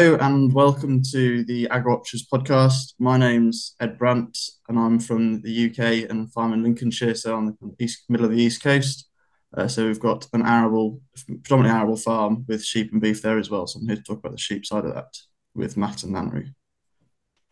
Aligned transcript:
Hello 0.00 0.16
and 0.22 0.50
welcome 0.54 1.02
to 1.12 1.44
the 1.44 1.68
AgriWatchers 1.70 2.22
podcast. 2.32 2.94
My 2.98 3.18
name's 3.18 3.74
Ed 3.80 3.98
Brandt 3.98 4.38
and 4.70 4.78
I'm 4.78 4.98
from 4.98 5.42
the 5.42 5.68
UK 5.68 6.08
and 6.08 6.32
farm 6.32 6.54
in 6.54 6.62
Lincolnshire, 6.62 7.14
so 7.14 7.36
on 7.36 7.44
the 7.44 7.84
east, 7.84 8.04
middle 8.08 8.24
of 8.24 8.32
the 8.32 8.42
east 8.42 8.62
coast. 8.62 9.10
Uh, 9.54 9.68
so 9.68 9.86
we've 9.86 10.00
got 10.00 10.26
an 10.32 10.40
arable, 10.40 11.02
predominantly 11.26 11.78
arable 11.78 11.98
farm 11.98 12.46
with 12.48 12.64
sheep 12.64 12.90
and 12.92 13.02
beef 13.02 13.20
there 13.20 13.38
as 13.38 13.50
well. 13.50 13.66
So 13.66 13.78
I'm 13.78 13.88
here 13.88 13.96
to 13.96 14.02
talk 14.02 14.20
about 14.20 14.32
the 14.32 14.38
sheep 14.38 14.64
side 14.64 14.86
of 14.86 14.94
that 14.94 15.18
with 15.54 15.76
Matt 15.76 16.02
and 16.02 16.16
Andrew. 16.16 16.46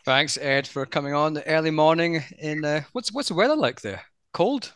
Thanks, 0.06 0.38
Ed, 0.38 0.66
for 0.66 0.86
coming 0.86 1.12
on 1.12 1.34
the 1.34 1.46
early 1.46 1.70
morning. 1.70 2.24
In 2.38 2.64
uh, 2.64 2.80
what's 2.92 3.12
what's 3.12 3.28
the 3.28 3.34
weather 3.34 3.56
like 3.56 3.82
there? 3.82 4.00
Cold? 4.32 4.72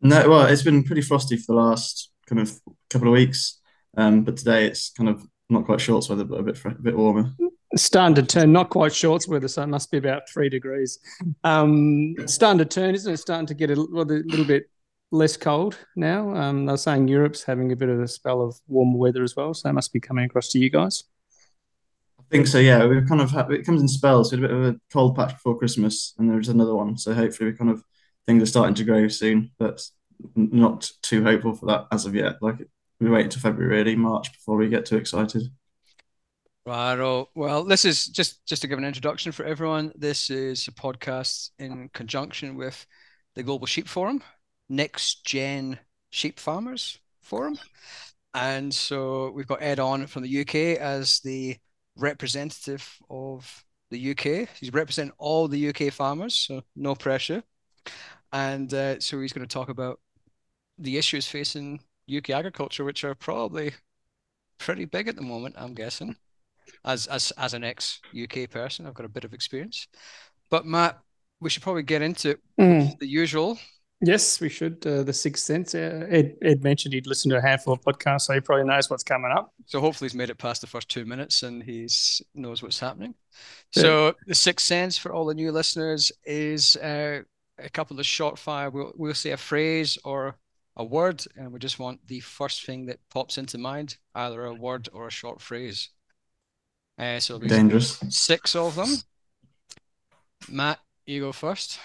No, 0.00 0.28
well, 0.30 0.46
it's 0.46 0.62
been 0.62 0.84
pretty 0.84 1.02
frosty 1.02 1.38
for 1.38 1.56
the 1.56 1.60
last 1.60 2.12
kind 2.28 2.40
of 2.40 2.56
couple 2.88 3.08
of 3.08 3.14
weeks, 3.14 3.58
um, 3.96 4.22
but 4.22 4.36
today 4.36 4.66
it's 4.66 4.90
kind 4.90 5.08
of 5.08 5.26
not 5.50 5.64
quite 5.64 5.80
shorts 5.80 6.08
weather, 6.08 6.24
but 6.24 6.40
a 6.40 6.42
bit 6.42 6.64
a 6.64 6.70
bit 6.70 6.96
warmer. 6.96 7.32
Starting 7.76 8.14
to 8.14 8.22
turn, 8.22 8.52
not 8.52 8.70
quite 8.70 8.94
shorts 8.94 9.28
weather, 9.28 9.48
so 9.48 9.62
it 9.62 9.68
must 9.68 9.90
be 9.90 9.98
about 9.98 10.28
three 10.28 10.48
degrees. 10.48 10.98
Um, 11.44 12.14
starting 12.26 12.58
to 12.58 12.64
turn, 12.64 12.94
isn't 12.94 13.12
it? 13.12 13.18
Starting 13.18 13.46
to 13.46 13.54
get 13.54 13.70
a, 13.70 13.74
a 13.74 13.76
little 13.76 14.44
bit 14.44 14.70
less 15.10 15.36
cold 15.36 15.78
now. 15.96 16.34
Um, 16.34 16.66
they're 16.66 16.76
saying 16.76 17.08
Europe's 17.08 17.42
having 17.42 17.72
a 17.72 17.76
bit 17.76 17.88
of 17.88 18.00
a 18.00 18.08
spell 18.08 18.42
of 18.42 18.58
warm 18.68 18.94
weather 18.94 19.22
as 19.22 19.36
well, 19.36 19.54
so 19.54 19.68
it 19.68 19.74
must 19.74 19.92
be 19.92 20.00
coming 20.00 20.24
across 20.24 20.48
to 20.50 20.58
you 20.58 20.70
guys. 20.70 21.04
I 22.18 22.24
think 22.30 22.46
so. 22.46 22.58
Yeah, 22.58 22.84
we've 22.86 23.08
kind 23.08 23.20
of 23.20 23.30
have, 23.30 23.50
it 23.50 23.64
comes 23.64 23.80
in 23.80 23.88
spells. 23.88 24.32
We 24.32 24.40
had 24.40 24.44
a 24.44 24.48
bit 24.48 24.56
of 24.56 24.74
a 24.74 24.80
cold 24.92 25.16
patch 25.16 25.32
before 25.32 25.58
Christmas, 25.58 26.14
and 26.18 26.30
there's 26.30 26.48
another 26.48 26.74
one. 26.74 26.98
So 26.98 27.14
hopefully, 27.14 27.50
we 27.50 27.56
kind 27.56 27.70
of 27.70 27.82
things 28.26 28.42
are 28.42 28.46
starting 28.46 28.74
to 28.74 28.84
grow 28.84 29.08
soon, 29.08 29.52
but 29.58 29.80
not 30.34 30.90
too 31.02 31.22
hopeful 31.22 31.54
for 31.54 31.66
that 31.66 31.86
as 31.90 32.04
of 32.04 32.14
yet. 32.14 32.42
Like 32.42 32.56
we 33.00 33.10
wait 33.10 33.24
until 33.24 33.40
February, 33.40 33.76
really 33.76 33.96
March 33.96 34.32
before 34.32 34.56
we 34.56 34.68
get 34.68 34.86
too 34.86 34.96
excited. 34.96 35.42
Right. 36.66 37.26
Well, 37.34 37.64
this 37.64 37.84
is 37.84 38.06
just 38.06 38.44
just 38.46 38.62
to 38.62 38.68
give 38.68 38.78
an 38.78 38.84
introduction 38.84 39.32
for 39.32 39.44
everyone. 39.44 39.92
This 39.96 40.28
is 40.28 40.68
a 40.68 40.72
podcast 40.72 41.50
in 41.58 41.88
conjunction 41.94 42.56
with 42.56 42.86
the 43.34 43.42
Global 43.42 43.66
Sheep 43.66 43.88
Forum, 43.88 44.22
Next 44.68 45.24
Gen 45.24 45.78
Sheep 46.10 46.38
Farmers 46.38 46.98
Forum, 47.22 47.58
and 48.34 48.74
so 48.74 49.30
we've 49.30 49.46
got 49.46 49.62
Ed 49.62 49.80
on 49.80 50.06
from 50.06 50.22
the 50.22 50.40
UK 50.40 50.78
as 50.78 51.20
the 51.20 51.56
representative 51.96 52.98
of 53.08 53.64
the 53.90 54.10
UK. 54.10 54.48
He's 54.60 54.72
representing 54.72 55.14
all 55.18 55.48
the 55.48 55.68
UK 55.70 55.92
farmers, 55.92 56.34
so 56.34 56.62
no 56.76 56.94
pressure. 56.94 57.42
And 58.32 58.72
uh, 58.74 59.00
so 59.00 59.20
he's 59.20 59.32
going 59.32 59.46
to 59.46 59.52
talk 59.52 59.70
about 59.70 60.00
the 60.78 60.98
issues 60.98 61.26
facing 61.26 61.80
UK 62.10 62.30
agriculture, 62.30 62.84
which 62.84 63.04
are 63.04 63.14
probably 63.14 63.72
pretty 64.58 64.84
big 64.84 65.08
at 65.08 65.16
the 65.16 65.22
moment, 65.22 65.54
I'm 65.58 65.74
guessing. 65.74 66.16
As 66.84 67.06
as 67.06 67.32
as 67.38 67.54
an 67.54 67.64
ex 67.64 68.00
UK 68.20 68.50
person, 68.50 68.86
I've 68.86 68.94
got 68.94 69.06
a 69.06 69.10
bit 69.10 69.24
of 69.24 69.32
experience. 69.32 69.88
But 70.50 70.66
Matt, 70.66 70.98
we 71.40 71.50
should 71.50 71.62
probably 71.62 71.82
get 71.82 72.02
into 72.02 72.38
mm. 72.60 72.98
the 72.98 73.06
usual. 73.06 73.58
Yes, 74.00 74.40
we 74.40 74.48
should. 74.48 74.86
Uh, 74.86 75.02
the 75.02 75.12
Sixth 75.12 75.44
Sense. 75.44 75.74
Uh, 75.74 76.06
Ed, 76.08 76.36
Ed 76.42 76.62
mentioned 76.62 76.94
he'd 76.94 77.08
listened 77.08 77.32
to 77.32 77.38
a 77.38 77.42
handful 77.42 77.72
of 77.72 77.80
podcasts, 77.80 78.22
so 78.22 78.34
he 78.34 78.40
probably 78.40 78.64
knows 78.64 78.88
what's 78.88 79.02
coming 79.02 79.32
up. 79.32 79.52
So 79.66 79.80
hopefully 79.80 80.08
he's 80.08 80.14
made 80.14 80.30
it 80.30 80.38
past 80.38 80.60
the 80.60 80.68
first 80.68 80.88
two 80.88 81.04
minutes 81.04 81.42
and 81.42 81.62
he 81.62 81.88
knows 82.34 82.62
what's 82.62 82.78
happening. 82.78 83.14
Yeah. 83.74 83.82
So 83.82 84.14
the 84.26 84.36
Sixth 84.36 84.66
Sense 84.66 84.96
for 84.96 85.12
all 85.12 85.26
the 85.26 85.34
new 85.34 85.50
listeners 85.50 86.12
is 86.24 86.76
uh, 86.76 87.22
a 87.58 87.68
couple 87.70 87.98
of 87.98 88.06
short 88.06 88.38
fire. 88.38 88.70
We'll, 88.70 88.92
we'll 88.96 89.14
say 89.14 89.30
a 89.32 89.36
phrase 89.36 89.98
or 90.04 90.36
a 90.78 90.84
word, 90.84 91.24
and 91.36 91.52
we 91.52 91.58
just 91.58 91.78
want 91.78 92.06
the 92.06 92.20
first 92.20 92.64
thing 92.64 92.86
that 92.86 93.00
pops 93.10 93.36
into 93.36 93.58
mind, 93.58 93.96
either 94.14 94.44
a 94.44 94.54
word 94.54 94.88
or 94.92 95.08
a 95.08 95.10
short 95.10 95.40
phrase. 95.40 95.90
Uh, 96.96 97.18
so 97.18 97.38
dangerous. 97.38 97.98
Six 98.08 98.54
of 98.54 98.76
them. 98.76 98.88
Matt, 100.48 100.78
you 101.04 101.20
go 101.20 101.32
first. 101.32 101.78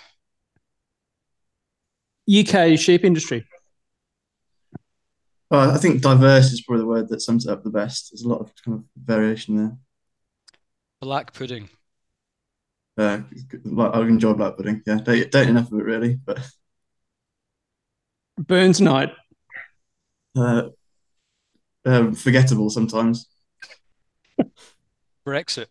UK 2.32 2.78
sheep 2.78 3.04
industry. 3.04 3.46
Well, 5.50 5.72
I 5.72 5.78
think 5.78 6.02
diverse 6.02 6.52
is 6.52 6.62
probably 6.62 6.82
the 6.82 6.88
word 6.88 7.10
that 7.10 7.22
sums 7.22 7.46
it 7.46 7.52
up 7.52 7.64
the 7.64 7.70
best. 7.70 8.12
There's 8.12 8.24
a 8.24 8.30
lot 8.30 8.42
of 8.42 8.52
kind 8.64 8.80
of 8.80 8.84
variation 8.96 9.58
there. 9.58 9.78
Black 11.02 11.34
pudding. 11.34 11.70
Uh, 12.98 13.22
I 13.78 14.02
enjoy 14.02 14.34
black 14.34 14.56
pudding. 14.56 14.82
Yeah, 14.86 15.00
don't, 15.04 15.32
don't 15.32 15.50
enough 15.50 15.72
of 15.72 15.80
it 15.80 15.84
really, 15.84 16.16
but 16.16 16.40
Burns 18.38 18.82
night. 18.82 19.12
Uh, 20.36 20.70
uh, 21.86 22.12
forgettable 22.12 22.70
sometimes. 22.70 23.28
Brexit. 25.28 25.68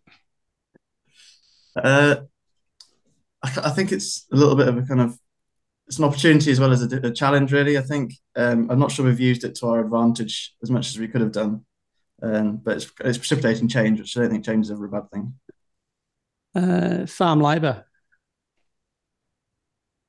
Uh, 1.76 2.16
I, 3.42 3.48
I, 3.64 3.70
think 3.70 3.92
it's 3.92 4.26
a 4.30 4.36
little 4.36 4.54
bit 4.54 4.68
of 4.68 4.76
a 4.78 4.82
kind 4.82 5.00
of 5.00 5.18
it's 5.86 5.98
an 5.98 6.04
opportunity 6.04 6.50
as 6.50 6.60
well 6.60 6.70
as 6.70 6.92
a, 6.92 6.96
a 7.06 7.10
challenge. 7.10 7.52
Really, 7.52 7.76
I 7.76 7.82
think 7.82 8.14
um, 8.36 8.70
I'm 8.70 8.78
not 8.78 8.92
sure 8.92 9.04
we've 9.04 9.18
used 9.18 9.44
it 9.44 9.54
to 9.56 9.68
our 9.68 9.80
advantage 9.80 10.54
as 10.62 10.70
much 10.70 10.88
as 10.88 10.98
we 10.98 11.08
could 11.08 11.22
have 11.22 11.32
done, 11.32 11.64
um, 12.22 12.58
but 12.58 12.76
it's, 12.76 12.92
it's 13.00 13.18
precipitating 13.18 13.68
change, 13.68 14.00
which 14.00 14.16
I 14.16 14.20
don't 14.20 14.30
think 14.30 14.44
change 14.44 14.66
is 14.66 14.70
ever 14.70 14.84
a 14.84 14.88
bad 14.88 15.10
thing. 15.10 15.34
Uh, 16.54 17.06
farm 17.06 17.40
labour 17.40 17.86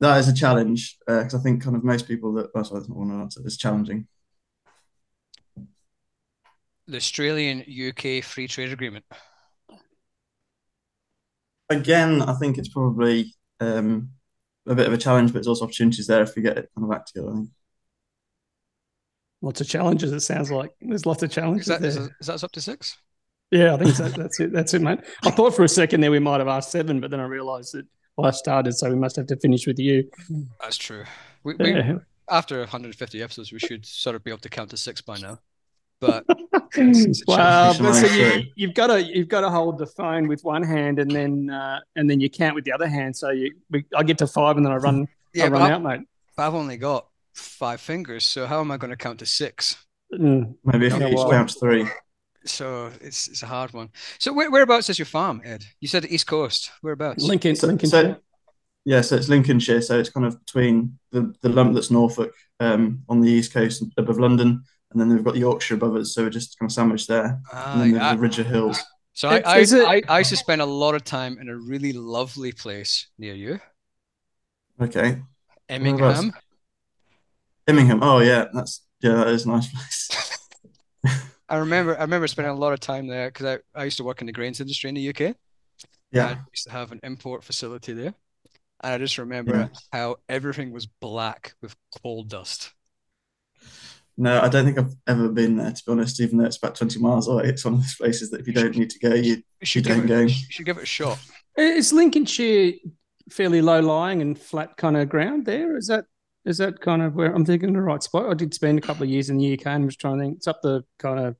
that 0.03 0.19
is 0.19 0.27
a 0.27 0.33
challenge 0.33 0.97
because 1.07 1.33
uh, 1.33 1.37
I 1.37 1.41
think 1.41 1.63
kind 1.63 1.77
of 1.77 1.83
most 1.83 2.07
people 2.07 2.33
that 2.33 2.53
that's 2.53 2.71
why 2.71 2.79
I 2.79 2.83
want 2.89 3.09
to 3.11 3.15
answer 3.15 3.41
is 3.45 3.57
challenging. 3.57 4.07
The 6.87 6.97
Australian 6.97 7.61
UK 7.61 8.21
free 8.23 8.47
trade 8.47 8.73
agreement. 8.73 9.05
Again, 11.69 12.21
I 12.21 12.33
think 12.33 12.57
it's 12.57 12.67
probably 12.67 13.33
um, 13.61 14.09
a 14.67 14.75
bit 14.75 14.87
of 14.87 14.93
a 14.93 14.97
challenge, 14.97 15.29
but 15.29 15.35
there's 15.35 15.47
also 15.47 15.63
opportunities 15.63 16.07
there 16.07 16.21
if 16.21 16.35
we 16.35 16.41
get 16.41 16.57
it 16.57 16.69
kind 16.75 16.83
of 16.83 16.89
back 16.89 17.05
together. 17.05 17.29
I 17.29 17.33
think. 17.35 17.49
Lots 19.41 19.61
of 19.61 19.67
challenges. 19.67 20.11
It 20.11 20.19
sounds 20.19 20.51
like 20.51 20.71
there's 20.81 21.05
lots 21.05 21.23
of 21.23 21.31
challenges. 21.31 21.67
Is 21.67 21.67
that, 21.67 21.81
there. 21.81 21.89
Is, 21.89 21.97
is 22.19 22.27
that 22.27 22.43
up 22.43 22.51
to 22.51 22.61
six? 22.61 22.97
Yeah, 23.51 23.75
I 23.75 23.77
think 23.77 23.95
so. 23.95 24.09
that's 24.09 24.39
it. 24.41 24.51
That's 24.51 24.73
it, 24.73 24.81
mate. 24.81 24.99
I 25.23 25.31
thought 25.31 25.55
for 25.55 25.63
a 25.63 25.69
second 25.69 26.01
there 26.01 26.11
we 26.11 26.19
might 26.19 26.39
have 26.39 26.47
asked 26.49 26.71
seven, 26.71 26.99
but 26.99 27.11
then 27.11 27.21
I 27.21 27.25
realised 27.25 27.73
that 27.73 27.85
well, 27.85 27.91
I 28.21 28.31
started, 28.31 28.73
so 28.73 28.89
we 28.89 28.95
must 28.95 29.15
have 29.15 29.27
to 29.27 29.35
finish 29.37 29.65
with 29.65 29.79
you. 29.79 30.09
That's 30.61 30.77
true. 30.77 31.03
We, 31.43 31.55
we 31.55 31.73
yeah. 31.73 31.97
after 32.29 32.59
150 32.59 33.21
episodes, 33.21 33.51
we 33.51 33.59
should 33.59 33.85
sort 33.85 34.15
of 34.15 34.23
be 34.23 34.31
able 34.31 34.41
to 34.41 34.49
count 34.49 34.69
to 34.71 34.77
six 34.77 35.01
by 35.01 35.17
now. 35.17 35.39
But 35.99 36.25
well, 37.27 37.73
so 37.73 38.07
you, 38.07 38.43
you've 38.55 38.73
got 38.73 38.87
to 38.87 39.01
you've 39.01 39.29
got 39.29 39.41
to 39.41 39.49
hold 39.49 39.77
the 39.77 39.85
phone 39.85 40.27
with 40.27 40.43
one 40.43 40.61
hand 40.61 40.99
and 40.99 41.09
then 41.09 41.49
uh, 41.49 41.79
and 41.95 42.09
then 42.09 42.19
you 42.19 42.29
count 42.29 42.55
with 42.55 42.65
the 42.65 42.73
other 42.73 42.87
hand. 42.87 43.15
So 43.15 43.29
you, 43.29 43.55
we, 43.69 43.85
I 43.95 44.03
get 44.03 44.17
to 44.17 44.27
five 44.27 44.57
and 44.57 44.65
then 44.65 44.73
I 44.73 44.77
run 44.77 45.07
yeah, 45.33 45.45
I 45.45 45.47
run 45.47 45.71
out, 45.71 45.81
mate. 45.81 46.01
I've 46.37 46.55
only 46.55 46.77
got 46.77 47.07
five 47.33 47.79
fingers, 47.79 48.25
so 48.25 48.45
how 48.45 48.59
am 48.59 48.69
I 48.69 48.77
going 48.77 48.91
to 48.91 48.97
count 48.97 49.19
to 49.19 49.25
six? 49.25 49.77
Mm. 50.13 50.55
Maybe 50.65 50.87
if 50.87 50.99
you 50.99 51.07
each 51.07 51.29
counts 51.29 51.55
three. 51.59 51.87
So 52.45 52.91
it's 53.01 53.27
it's 53.27 53.43
a 53.43 53.47
hard 53.47 53.73
one. 53.73 53.89
So 54.19 54.33
where, 54.33 54.51
whereabouts 54.51 54.89
is 54.89 54.99
your 54.99 55.05
farm, 55.05 55.41
Ed? 55.43 55.65
You 55.79 55.87
said 55.87 56.05
East 56.05 56.27
Coast. 56.27 56.71
Whereabouts? 56.81 57.23
Lincoln. 57.23 57.55
So, 57.55 57.67
Lincolnshire. 57.67 58.15
So, 58.15 58.21
yeah, 58.85 59.01
so 59.01 59.15
it's 59.15 59.29
Lincolnshire. 59.29 59.81
So 59.81 59.99
it's 59.99 60.09
kind 60.09 60.25
of 60.25 60.39
between 60.45 60.99
the, 61.11 61.33
the 61.41 61.49
lump 61.49 61.73
that's 61.73 61.91
Norfolk 61.91 62.33
um, 62.59 63.03
on 63.07 63.21
the 63.21 63.31
east 63.31 63.53
coast 63.53 63.83
above 63.97 64.19
London, 64.19 64.63
and 64.91 64.99
then 64.99 65.09
we've 65.09 65.23
got 65.23 65.37
Yorkshire 65.37 65.75
above 65.75 65.95
us. 65.95 66.13
So 66.13 66.23
we're 66.23 66.29
just 66.29 66.59
kind 66.59 66.69
of 66.69 66.73
sandwiched 66.73 67.07
there, 67.07 67.39
and 67.53 67.81
then 67.81 67.91
the, 67.93 67.99
the 67.99 68.17
Ridge 68.17 68.39
of 68.39 68.47
Hills. 68.47 68.81
So 69.13 69.29
I 69.29 69.41
I, 69.45 69.59
it... 69.59 69.73
I, 69.73 70.01
I 70.09 70.17
used 70.19 70.31
to 70.31 70.37
spend 70.37 70.61
a 70.61 70.65
lot 70.65 70.95
of 70.95 71.03
time 71.03 71.37
in 71.39 71.47
a 71.47 71.55
really 71.55 71.93
lovely 71.93 72.51
place 72.51 73.07
near 73.17 73.35
you. 73.35 73.59
Okay. 74.81 75.21
Immingham. 75.69 76.33
Immingham. 77.67 78.03
Oh 78.03 78.19
yeah, 78.19 78.45
that's 78.53 78.81
yeah, 79.01 79.13
that 79.13 79.27
is 79.27 79.45
a 79.45 79.49
nice 79.49 79.67
place. 79.67 80.09
I 81.49 81.57
remember 81.57 81.97
I 81.97 82.01
remember 82.01 82.27
spending 82.27 82.53
a 82.53 82.59
lot 82.59 82.73
of 82.73 82.79
time 82.79 83.07
there 83.07 83.29
because 83.29 83.59
I, 83.75 83.79
I 83.79 83.83
used 83.85 83.97
to 83.97 84.03
work 84.03 84.21
in 84.21 84.27
the 84.27 84.33
grains 84.33 84.59
industry 84.61 84.89
in 84.89 84.95
the 84.95 85.09
UK. 85.09 85.35
Yeah. 86.11 86.27
I 86.27 86.37
used 86.51 86.65
to 86.65 86.71
have 86.71 86.91
an 86.91 86.99
import 87.03 87.43
facility 87.43 87.93
there. 87.93 88.13
And 88.81 88.93
I 88.93 88.97
just 88.97 89.17
remember 89.17 89.55
yeah. 89.55 89.67
how 89.91 90.17
everything 90.29 90.71
was 90.71 90.85
black 90.85 91.53
with 91.61 91.75
coal 92.01 92.23
dust. 92.23 92.73
No, 94.15 94.41
I 94.41 94.47
don't 94.47 94.65
think 94.65 94.77
I've 94.77 94.93
ever 95.07 95.29
been 95.29 95.57
there, 95.57 95.71
to 95.71 95.83
be 95.85 95.91
honest, 95.91 96.21
even 96.21 96.37
though 96.37 96.45
it's 96.45 96.57
about 96.57 96.75
20 96.75 96.99
miles 96.99 97.27
away. 97.27 97.45
It's 97.45 97.65
one 97.65 97.75
of 97.75 97.79
those 97.79 97.95
places 97.95 98.29
that 98.29 98.41
if 98.41 98.47
you 98.47 98.53
don't 98.53 98.75
need 98.77 98.91
to 98.91 98.99
go, 98.99 99.15
you, 99.15 99.41
you, 99.61 99.81
don't 99.81 100.03
it, 100.03 100.07
go. 100.07 100.19
You 100.21 100.29
should 100.29 100.65
give 100.65 100.77
it 100.77 100.83
a 100.83 100.85
shot. 100.85 101.17
Is 101.57 101.91
Lincolnshire 101.91 102.73
fairly 103.29 103.61
low 103.61 103.79
lying 103.79 104.21
and 104.21 104.37
flat 104.37 104.77
kind 104.77 104.97
of 104.97 105.09
ground 105.09 105.45
there? 105.45 105.77
Is 105.77 105.87
that 105.87 106.05
is 106.45 106.57
that 106.57 106.81
kind 106.81 107.01
of 107.01 107.15
where 107.15 107.33
I'm 107.33 107.45
thinking 107.45 107.73
the 107.73 107.81
right 107.81 108.03
spot? 108.03 108.29
I 108.29 108.33
did 108.33 108.53
spend 108.53 108.77
a 108.77 108.81
couple 108.81 109.03
of 109.03 109.09
years 109.09 109.29
in 109.29 109.37
the 109.37 109.53
UK 109.53 109.67
and 109.67 109.85
was 109.85 109.95
trying 109.95 110.17
to 110.17 110.23
think 110.23 110.37
it's 110.37 110.47
up 110.47 110.61
the 110.61 110.83
kind 110.99 111.19
of 111.19 111.35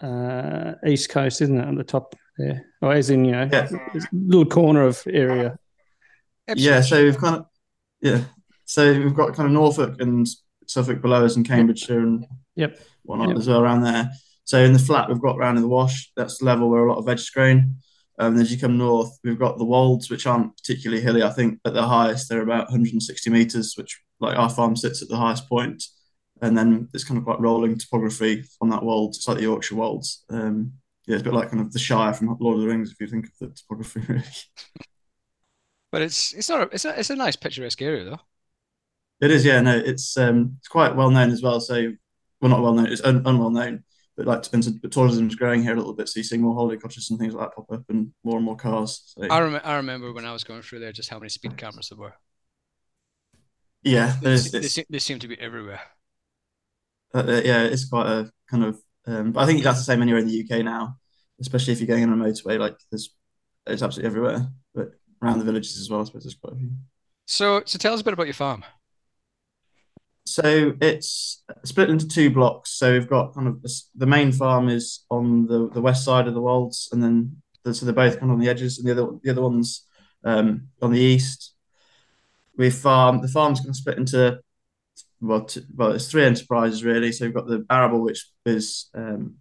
uh, 0.00 0.74
east 0.86 1.10
coast, 1.10 1.42
isn't 1.42 1.58
it, 1.58 1.66
on 1.66 1.74
the 1.74 1.84
top 1.84 2.14
there? 2.38 2.64
Or 2.80 2.92
as 2.92 3.10
in, 3.10 3.24
you 3.24 3.32
know, 3.32 3.48
yeah. 3.52 3.68
little 4.12 4.46
corner 4.46 4.82
of 4.82 5.02
area. 5.06 5.58
Absolutely. 6.48 6.74
Yeah, 6.74 6.80
so 6.80 7.04
we've 7.04 7.18
kind 7.18 7.36
of, 7.36 7.46
yeah, 8.00 8.24
so 8.64 8.92
we've 8.92 9.14
got 9.14 9.34
kind 9.34 9.46
of 9.46 9.52
Norfolk 9.52 10.00
and 10.00 10.26
Suffolk 10.66 11.02
below 11.02 11.24
us 11.24 11.36
and 11.36 11.46
Cambridgeshire 11.46 12.00
and 12.00 12.26
yep. 12.54 12.78
whatnot 13.02 13.28
yep. 13.28 13.38
as 13.38 13.48
well 13.48 13.60
around 13.60 13.82
there. 13.82 14.10
So 14.44 14.58
in 14.58 14.72
the 14.72 14.78
flat 14.78 15.08
we've 15.08 15.20
got 15.20 15.36
around 15.36 15.56
in 15.56 15.62
the 15.62 15.68
wash, 15.68 16.10
that's 16.16 16.38
the 16.38 16.46
level 16.46 16.70
where 16.70 16.86
a 16.86 16.90
lot 16.90 16.98
of 16.98 17.04
veg 17.04 17.18
is 17.18 17.28
grown. 17.28 17.76
Um, 18.18 18.32
and 18.32 18.42
as 18.42 18.50
you 18.52 18.58
come 18.58 18.76
north, 18.76 19.16
we've 19.22 19.38
got 19.38 19.58
the 19.58 19.64
wolds, 19.64 20.10
which 20.10 20.26
aren't 20.26 20.56
particularly 20.56 21.02
hilly. 21.02 21.22
I 21.22 21.30
think 21.30 21.60
at 21.64 21.74
the 21.74 21.86
highest 21.86 22.28
they're 22.28 22.42
about 22.42 22.66
160 22.66 23.30
meters, 23.30 23.74
which 23.76 24.00
like 24.20 24.36
our 24.36 24.50
farm 24.50 24.74
sits 24.74 25.02
at 25.02 25.08
the 25.08 25.16
highest 25.16 25.48
point, 25.48 25.82
and 26.42 26.58
then 26.58 26.88
it's 26.94 27.04
kind 27.04 27.18
of 27.18 27.24
quite 27.24 27.40
rolling 27.40 27.78
topography 27.78 28.44
on 28.60 28.70
that 28.70 28.82
wold. 28.82 29.14
It's 29.14 29.28
like 29.28 29.36
the 29.36 29.44
Yorkshire 29.44 29.76
wolds. 29.76 30.24
Um, 30.30 30.72
yeah, 31.06 31.14
it's 31.14 31.22
a 31.22 31.24
bit 31.24 31.34
like 31.34 31.50
kind 31.50 31.60
of 31.60 31.72
the 31.72 31.78
Shire 31.78 32.12
from 32.12 32.36
Lord 32.40 32.56
of 32.56 32.62
the 32.62 32.68
Rings, 32.68 32.90
if 32.90 33.00
you 33.00 33.06
think 33.06 33.26
of 33.26 33.32
the 33.40 33.48
topography. 33.48 34.00
Really. 34.08 34.24
But 35.90 36.02
it's 36.02 36.34
it's 36.34 36.50
not 36.50 36.60
a, 36.60 36.74
it's 36.74 36.84
a, 36.84 36.98
it's 36.98 37.10
a 37.10 37.16
nice 37.16 37.36
picturesque 37.36 37.80
area 37.80 38.04
though. 38.04 38.20
It 39.20 39.30
is, 39.30 39.44
yeah. 39.44 39.60
No, 39.60 39.76
it's 39.76 40.16
um, 40.16 40.56
it's 40.58 40.68
quite 40.68 40.94
well 40.94 41.10
known 41.10 41.30
as 41.30 41.42
well. 41.42 41.60
So, 41.60 41.92
well, 42.40 42.50
not 42.50 42.62
well 42.62 42.74
known. 42.74 42.86
It's 42.86 43.02
un- 43.02 43.22
unwell 43.24 43.50
known, 43.50 43.84
but 44.18 44.26
like 44.26 44.82
but 44.82 44.90
tourism 44.90 45.28
is 45.28 45.36
growing 45.36 45.62
here 45.62 45.74
a 45.74 45.76
little 45.76 45.94
bit. 45.94 46.08
So 46.08 46.18
you 46.18 46.24
see 46.24 46.36
more 46.38 46.54
holiday 46.54 46.80
cottages 46.80 47.08
and 47.10 47.20
things 47.20 47.34
like 47.34 47.48
that 47.48 47.54
pop 47.54 47.70
up, 47.70 47.84
and 47.88 48.12
more 48.24 48.36
and 48.36 48.44
more 48.44 48.56
cars. 48.56 49.14
So, 49.16 49.22
I, 49.30 49.38
rem- 49.40 49.60
I 49.62 49.76
remember 49.76 50.12
when 50.12 50.26
I 50.26 50.32
was 50.32 50.42
going 50.42 50.62
through 50.62 50.80
there, 50.80 50.90
just 50.90 51.08
how 51.08 51.20
many 51.20 51.28
speed 51.28 51.56
cameras 51.56 51.88
there 51.88 51.98
were. 51.98 52.14
yeah, 53.84 54.16
They, 54.20 54.36
they, 54.36 54.58
it's, 54.58 54.78
they 54.90 54.98
seem 54.98 55.20
to 55.20 55.28
be 55.28 55.38
everywhere. 55.40 55.80
uh, 57.14 57.18
uh, 57.18 57.42
yeah, 57.44 57.62
it's 57.62 57.88
quite 57.88 58.06
a 58.08 58.30
kind 58.50 58.64
of. 58.64 58.80
Um, 59.06 59.32
but 59.32 59.40
I 59.40 59.46
think 59.46 59.62
that's 59.62 59.78
the 59.78 59.84
same 59.84 60.02
anywhere 60.02 60.20
in 60.20 60.26
the 60.26 60.44
UK 60.44 60.64
now, 60.64 60.98
especially 61.40 61.72
if 61.72 61.80
you're 61.80 61.86
going 61.86 62.04
on 62.04 62.20
a 62.20 62.24
motorway. 62.24 62.58
Like 62.58 62.76
there's, 62.90 63.14
it's 63.66 63.82
absolutely 63.82 64.08
everywhere. 64.08 64.48
But 64.74 64.90
around 65.22 65.38
the 65.38 65.44
villages 65.44 65.78
as 65.78 65.88
well, 65.88 66.00
I 66.00 66.04
suppose 66.04 66.24
there's 66.24 66.34
quite 66.34 66.54
a 66.54 66.56
few. 66.56 66.70
So 67.26 67.62
so 67.64 67.78
tell 67.78 67.94
us 67.94 68.00
a 68.00 68.04
bit 68.04 68.14
about 68.14 68.26
your 68.26 68.34
farm. 68.34 68.64
So 70.28 70.74
it's 70.80 71.42
split 71.64 71.90
into 71.90 72.06
two 72.06 72.30
blocks. 72.30 72.70
So 72.70 72.92
we've 72.92 73.08
got 73.08 73.34
kind 73.34 73.48
of 73.48 73.64
the 73.94 74.06
main 74.06 74.32
farm 74.32 74.68
is 74.68 75.04
on 75.10 75.46
the, 75.46 75.70
the 75.70 75.80
west 75.80 76.04
side 76.04 76.28
of 76.28 76.34
the 76.34 76.40
Wolds, 76.40 76.88
and 76.92 77.02
then 77.02 77.42
the, 77.64 77.74
so 77.74 77.86
they're 77.86 77.94
both 77.94 78.18
kind 78.18 78.30
of 78.30 78.34
on 78.34 78.40
the 78.40 78.48
edges, 78.48 78.78
and 78.78 78.86
the 78.86 78.92
other 78.92 79.12
the 79.22 79.30
other 79.30 79.42
ones 79.42 79.86
um, 80.24 80.68
on 80.82 80.92
the 80.92 81.00
east. 81.00 81.54
We 82.56 82.70
farm 82.70 83.22
the 83.22 83.28
farm's 83.28 83.60
kind 83.60 83.70
of 83.70 83.76
split 83.76 83.98
into 83.98 84.40
well, 85.20 85.44
t- 85.44 85.64
well, 85.74 85.92
it's 85.92 86.10
three 86.10 86.24
enterprises 86.24 86.84
really. 86.84 87.12
So 87.12 87.24
we've 87.24 87.34
got 87.34 87.46
the 87.46 87.64
arable, 87.70 88.02
which 88.02 88.28
is 88.44 88.90
um, 88.94 89.36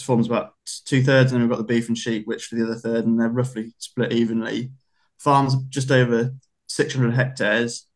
forms 0.00 0.26
about 0.26 0.54
two 0.84 1.02
thirds, 1.02 1.32
and 1.32 1.40
then 1.40 1.48
we've 1.48 1.56
got 1.56 1.66
the 1.66 1.74
beef 1.74 1.88
and 1.88 1.98
sheep, 1.98 2.26
which 2.26 2.46
for 2.46 2.56
the 2.56 2.64
other 2.64 2.76
third, 2.76 3.06
and 3.06 3.18
they're 3.18 3.28
roughly 3.28 3.74
split 3.78 4.12
evenly. 4.12 4.72
Farms 5.18 5.56
just 5.68 5.90
over 5.90 6.34
six 6.66 6.94
hundred 6.94 7.14
hectares, 7.14 7.86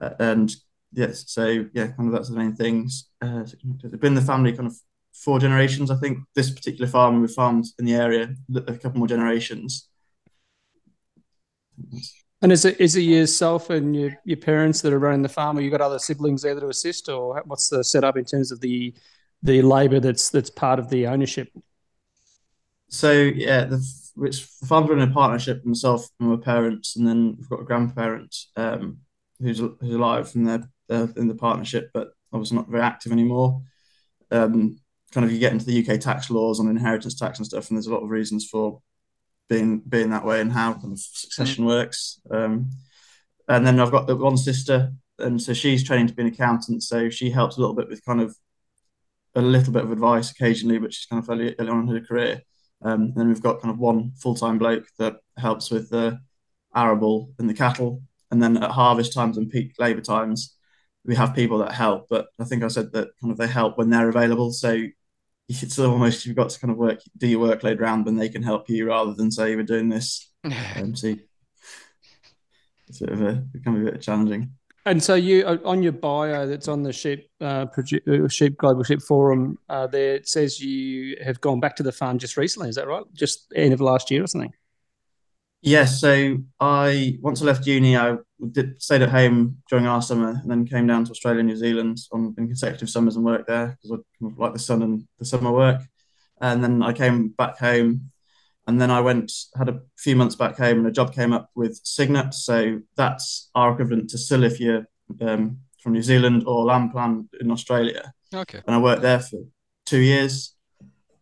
uh, 0.00 0.10
and 0.18 0.54
yes, 0.94 1.24
so 1.26 1.66
yeah, 1.72 1.88
kind 1.88 2.08
of 2.08 2.12
that's 2.12 2.28
the 2.28 2.36
main 2.36 2.54
things. 2.54 3.08
Uh, 3.20 3.42
it's 3.42 3.54
been 3.96 4.14
the 4.14 4.20
family 4.20 4.52
kind 4.52 4.66
of 4.66 4.76
four 5.12 5.38
generations, 5.38 5.90
I 5.90 5.96
think. 5.96 6.18
This 6.34 6.50
particular 6.50 6.90
farm 6.90 7.20
we've 7.20 7.30
farmed 7.30 7.66
in 7.78 7.84
the 7.84 7.94
area 7.94 8.34
a 8.54 8.74
couple 8.74 8.98
more 8.98 9.08
generations. 9.08 9.88
And 12.42 12.52
is 12.52 12.64
it 12.64 12.80
is 12.80 12.96
it 12.96 13.02
yourself 13.02 13.70
and 13.70 13.96
your, 13.96 14.12
your 14.24 14.36
parents 14.36 14.82
that 14.82 14.92
are 14.92 14.98
running 14.98 15.22
the 15.22 15.28
farm, 15.28 15.56
or 15.58 15.60
you 15.60 15.70
got 15.70 15.80
other 15.80 15.98
siblings 15.98 16.42
there 16.42 16.58
to 16.58 16.68
assist, 16.68 17.08
or 17.08 17.42
what's 17.46 17.68
the 17.68 17.82
setup 17.82 18.16
in 18.16 18.24
terms 18.24 18.52
of 18.52 18.60
the 18.60 18.94
the 19.42 19.62
labour 19.62 20.00
that's 20.00 20.30
that's 20.30 20.50
part 20.50 20.78
of 20.78 20.88
the 20.88 21.06
ownership? 21.06 21.48
So 22.88 23.12
yeah, 23.12 23.64
the 23.64 23.84
which 24.14 24.46
the 24.60 24.66
farm's 24.66 24.90
run 24.90 25.00
in 25.00 25.10
a 25.10 25.12
partnership 25.12 25.64
myself 25.64 26.08
and 26.20 26.30
my 26.30 26.36
parents, 26.36 26.96
and 26.96 27.06
then 27.06 27.36
we've 27.36 27.48
got 27.48 27.60
a 27.60 27.64
grandparent 27.64 28.36
um, 28.56 28.98
who's 29.40 29.58
who's 29.58 29.94
alive, 29.94 30.30
and 30.34 30.46
they're, 30.46 30.70
they're 30.88 31.08
in 31.16 31.28
the 31.28 31.34
partnership, 31.34 31.90
but 31.92 32.08
obviously 32.32 32.56
not 32.56 32.68
very 32.68 32.82
active 32.82 33.12
anymore. 33.12 33.62
Um, 34.30 34.78
kind 35.12 35.24
of 35.24 35.32
you 35.32 35.38
get 35.38 35.52
into 35.52 35.64
the 35.64 35.86
UK 35.86 36.00
tax 36.00 36.30
laws 36.30 36.58
on 36.58 36.68
inheritance 36.68 37.14
tax 37.14 37.38
and 37.38 37.46
stuff, 37.46 37.68
and 37.68 37.76
there's 37.76 37.86
a 37.86 37.92
lot 37.92 38.02
of 38.02 38.10
reasons 38.10 38.46
for 38.46 38.80
being 39.48 39.80
being 39.80 40.10
that 40.10 40.24
way 40.24 40.40
and 40.40 40.52
how 40.52 40.72
kind 40.74 40.92
of 40.92 40.98
succession 40.98 41.64
works. 41.64 42.20
Um, 42.30 42.70
and 43.48 43.66
then 43.66 43.78
I've 43.78 43.90
got 43.92 44.06
the 44.06 44.16
one 44.16 44.36
sister, 44.36 44.92
and 45.18 45.40
so 45.40 45.52
she's 45.52 45.84
training 45.84 46.08
to 46.08 46.14
be 46.14 46.22
an 46.22 46.28
accountant, 46.28 46.82
so 46.82 47.10
she 47.10 47.30
helps 47.30 47.56
a 47.56 47.60
little 47.60 47.74
bit 47.74 47.88
with 47.88 48.04
kind 48.04 48.20
of 48.20 48.36
a 49.34 49.42
little 49.42 49.72
bit 49.72 49.84
of 49.84 49.92
advice 49.92 50.30
occasionally, 50.30 50.78
but 50.78 50.92
she's 50.92 51.06
kind 51.06 51.22
of 51.22 51.28
early, 51.28 51.54
early 51.58 51.70
on 51.70 51.88
in 51.88 51.94
her 51.94 52.00
career. 52.00 52.42
Um, 52.82 53.12
then 53.14 53.28
we've 53.28 53.42
got 53.42 53.60
kind 53.60 53.72
of 53.72 53.78
one 53.78 54.12
full 54.16 54.34
time 54.34 54.58
bloke 54.58 54.86
that 54.98 55.16
helps 55.38 55.70
with 55.70 55.90
the 55.90 56.18
arable 56.74 57.32
and 57.38 57.48
the 57.48 57.54
cattle, 57.54 58.02
and 58.30 58.42
then 58.42 58.56
at 58.56 58.70
harvest 58.70 59.12
times 59.12 59.36
and 59.36 59.50
peak 59.50 59.74
labour 59.78 60.00
times, 60.00 60.56
we 61.04 61.14
have 61.14 61.34
people 61.34 61.58
that 61.58 61.72
help. 61.72 62.06
But 62.08 62.28
I 62.40 62.44
think 62.44 62.62
I 62.62 62.68
said 62.68 62.92
that 62.92 63.08
kind 63.20 63.30
of 63.30 63.38
they 63.38 63.46
help 63.46 63.78
when 63.78 63.90
they're 63.90 64.08
available. 64.08 64.52
So 64.52 64.84
it's 65.48 65.78
almost 65.78 66.24
you've 66.24 66.36
got 66.36 66.50
to 66.50 66.60
kind 66.60 66.70
of 66.70 66.78
work 66.78 67.00
do 67.18 67.26
your 67.26 67.46
workload 67.46 67.80
around 67.80 68.04
when 68.04 68.16
they 68.16 68.28
can 68.28 68.42
help 68.42 68.68
you 68.68 68.86
rather 68.86 69.14
than 69.14 69.30
say 69.30 69.54
we're 69.56 69.62
doing 69.62 69.88
this. 69.88 70.30
Um, 70.76 70.94
so 70.94 71.14
it's 72.86 72.98
bit 72.98 73.08
of 73.08 73.22
a 73.22 73.44
it 73.54 73.64
can 73.64 73.74
be 73.74 73.88
a 73.88 73.92
bit 73.92 74.02
challenging. 74.02 74.52
And 74.84 75.02
so 75.02 75.14
you 75.14 75.46
uh, 75.46 75.56
on 75.64 75.82
your 75.82 75.92
bio 75.92 76.46
that's 76.46 76.68
on 76.68 76.82
the 76.82 76.92
sheep 76.92 77.30
uh, 77.40 77.64
produ- 77.66 78.26
uh, 78.26 78.28
sheep 78.28 78.58
global 78.58 78.82
sheep 78.82 79.00
forum 79.00 79.58
uh, 79.70 79.86
there 79.86 80.16
it 80.16 80.28
says 80.28 80.60
you 80.60 81.16
have 81.24 81.40
gone 81.40 81.60
back 81.60 81.76
to 81.76 81.82
the 81.82 81.92
farm 81.92 82.18
just 82.18 82.36
recently. 82.36 82.68
Is 82.68 82.74
that 82.74 82.86
right? 82.86 83.04
Just 83.14 83.50
end 83.56 83.72
of 83.72 83.80
last 83.80 84.10
year 84.10 84.22
or 84.22 84.26
something? 84.26 84.52
Yes, 85.64 85.98
so 85.98 86.36
I 86.60 87.16
once 87.22 87.40
I 87.40 87.46
left 87.46 87.66
uni, 87.66 87.96
I 87.96 88.16
did 88.52 88.82
stayed 88.82 89.00
at 89.00 89.08
home 89.08 89.62
during 89.70 89.86
our 89.86 90.02
summer, 90.02 90.28
and 90.28 90.50
then 90.50 90.66
came 90.66 90.86
down 90.86 91.06
to 91.06 91.10
Australia, 91.10 91.40
and 91.40 91.48
New 91.48 91.56
Zealand 91.56 91.98
on 92.12 92.34
in 92.36 92.46
consecutive 92.48 92.90
summers 92.90 93.16
and 93.16 93.24
worked 93.24 93.48
there 93.48 93.68
because 93.68 93.90
I 93.92 93.96
kind 94.20 94.32
of 94.32 94.38
like 94.38 94.52
the 94.52 94.58
sun 94.58 94.82
and 94.82 95.08
the 95.18 95.24
summer 95.24 95.50
work. 95.50 95.80
And 96.38 96.62
then 96.62 96.82
I 96.82 96.92
came 96.92 97.28
back 97.28 97.58
home, 97.58 98.10
and 98.66 98.78
then 98.78 98.90
I 98.90 99.00
went 99.00 99.32
had 99.56 99.70
a 99.70 99.80
few 99.96 100.16
months 100.16 100.34
back 100.36 100.58
home, 100.58 100.78
and 100.78 100.86
a 100.86 100.92
job 100.92 101.14
came 101.14 101.32
up 101.32 101.48
with 101.54 101.80
Signet. 101.82 102.34
So 102.34 102.82
that's 102.96 103.48
our 103.54 103.72
equivalent 103.72 104.10
to 104.10 104.18
SIL 104.18 104.44
if 104.44 104.60
you're 104.60 104.86
um, 105.22 105.60
from 105.80 105.94
New 105.94 106.02
Zealand 106.02 106.44
or 106.46 106.66
LAMBPLAN 106.66 107.28
in 107.40 107.50
Australia. 107.50 108.12
Okay. 108.34 108.60
And 108.66 108.76
I 108.76 108.78
worked 108.78 109.02
there 109.02 109.20
for 109.20 109.40
two 109.86 110.00
years. 110.00 110.54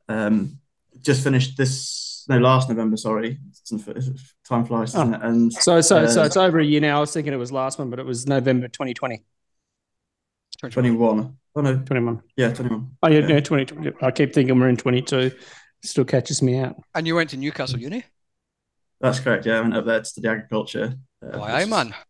Um, 0.08 0.58
just 1.00 1.22
finished 1.22 1.56
this 1.56 2.11
no 2.32 2.38
last 2.38 2.68
November. 2.68 2.96
Sorry, 2.96 3.38
time 4.48 4.64
flies, 4.64 4.92
doesn't? 4.92 5.14
And 5.14 5.52
So 5.52 5.80
so 5.80 6.06
so 6.06 6.22
uh, 6.22 6.26
it's 6.26 6.36
over 6.36 6.58
a 6.58 6.64
year 6.64 6.80
now. 6.80 6.98
I 6.98 7.00
was 7.00 7.12
thinking 7.12 7.32
it 7.32 7.36
was 7.36 7.52
last 7.52 7.78
one, 7.78 7.90
but 7.90 7.98
it 7.98 8.06
was 8.06 8.26
November 8.26 8.68
2020. 8.68 9.22
21. 10.70 11.36
Oh 11.54 11.60
no, 11.60 11.76
21. 11.76 12.22
yeah, 12.36 12.52
21. 12.52 12.90
Oh 13.02 13.08
yeah, 13.08 13.18
Yeah. 13.20 13.26
no, 13.26 13.40
2020. 13.40 13.96
I 14.00 14.10
keep 14.10 14.32
thinking 14.32 14.58
we're 14.58 14.68
in 14.68 14.76
22. 14.76 15.32
Still 15.82 16.04
catches 16.04 16.40
me 16.42 16.58
out. 16.58 16.76
And 16.94 17.06
you 17.06 17.14
went 17.16 17.30
to 17.30 17.36
Newcastle 17.36 17.78
Uni? 17.80 18.04
That's 19.00 19.18
correct. 19.18 19.44
Yeah, 19.46 19.58
I 19.58 19.60
went 19.62 19.76
up 19.76 19.84
there 19.84 19.98
to 19.98 20.04
study 20.04 20.28
agriculture. 20.28 20.94
Uh, 21.22 21.38
Why, 21.38 21.46
which 21.46 21.50
aye, 21.54 21.62
is- 21.62 21.68
man. 21.68 21.94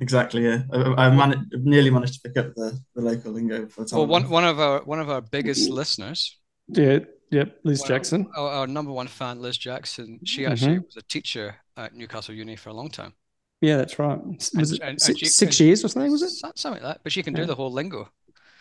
Exactly. 0.00 0.44
Yeah, 0.44 0.62
I, 0.72 1.06
I 1.06 1.10
man- 1.14 1.48
nearly 1.54 1.90
managed 1.90 2.20
to 2.20 2.28
pick 2.28 2.36
up 2.36 2.54
the, 2.54 2.78
the 2.94 3.00
local 3.00 3.32
lingo 3.32 3.66
for 3.68 3.82
the 3.84 3.88
time. 3.88 3.98
Well, 4.00 4.08
one 4.08 4.28
one 4.28 4.44
of 4.44 4.58
our 4.58 4.82
one 4.82 4.98
of 5.00 5.08
our 5.08 5.20
biggest 5.22 5.70
listeners, 5.70 6.38
Yeah, 6.68 6.98
yep. 7.30 7.58
Liz 7.64 7.80
Well, 7.80 7.88
Jackson. 7.88 8.28
our, 8.36 8.48
our 8.50 8.66
number 8.66 8.92
one 8.92 9.06
fan, 9.08 9.40
Liz 9.40 9.56
Jackson, 9.56 10.20
she 10.24 10.46
actually 10.46 10.74
Mm-hmm. 10.76 10.84
was 10.86 10.96
a 10.96 11.02
teacher 11.02 11.56
at 11.76 11.94
Newcastle 11.94 12.34
Uni 12.34 12.56
for 12.56 12.70
a 12.70 12.74
long 12.74 12.90
time. 12.90 13.12
Yeah, 13.60 13.76
that's 13.76 13.98
right. 13.98 14.18
Was 14.24 14.52
And- 14.54 14.62
it 14.62 14.70
and- 14.80 14.82
and 14.90 15.00
six, 15.02 15.18
she- 15.18 15.26
six 15.26 15.60
years 15.60 15.84
or 15.84 15.88
something? 15.88 16.10
Was 16.10 16.22
it? 16.22 16.30
Something 16.30 16.72
like 16.72 16.82
that. 16.82 17.00
But 17.02 17.12
she 17.12 17.22
can 17.22 17.34
do 17.34 17.44
the 17.46 17.54
whole 17.54 17.72
lingo. 17.72 18.08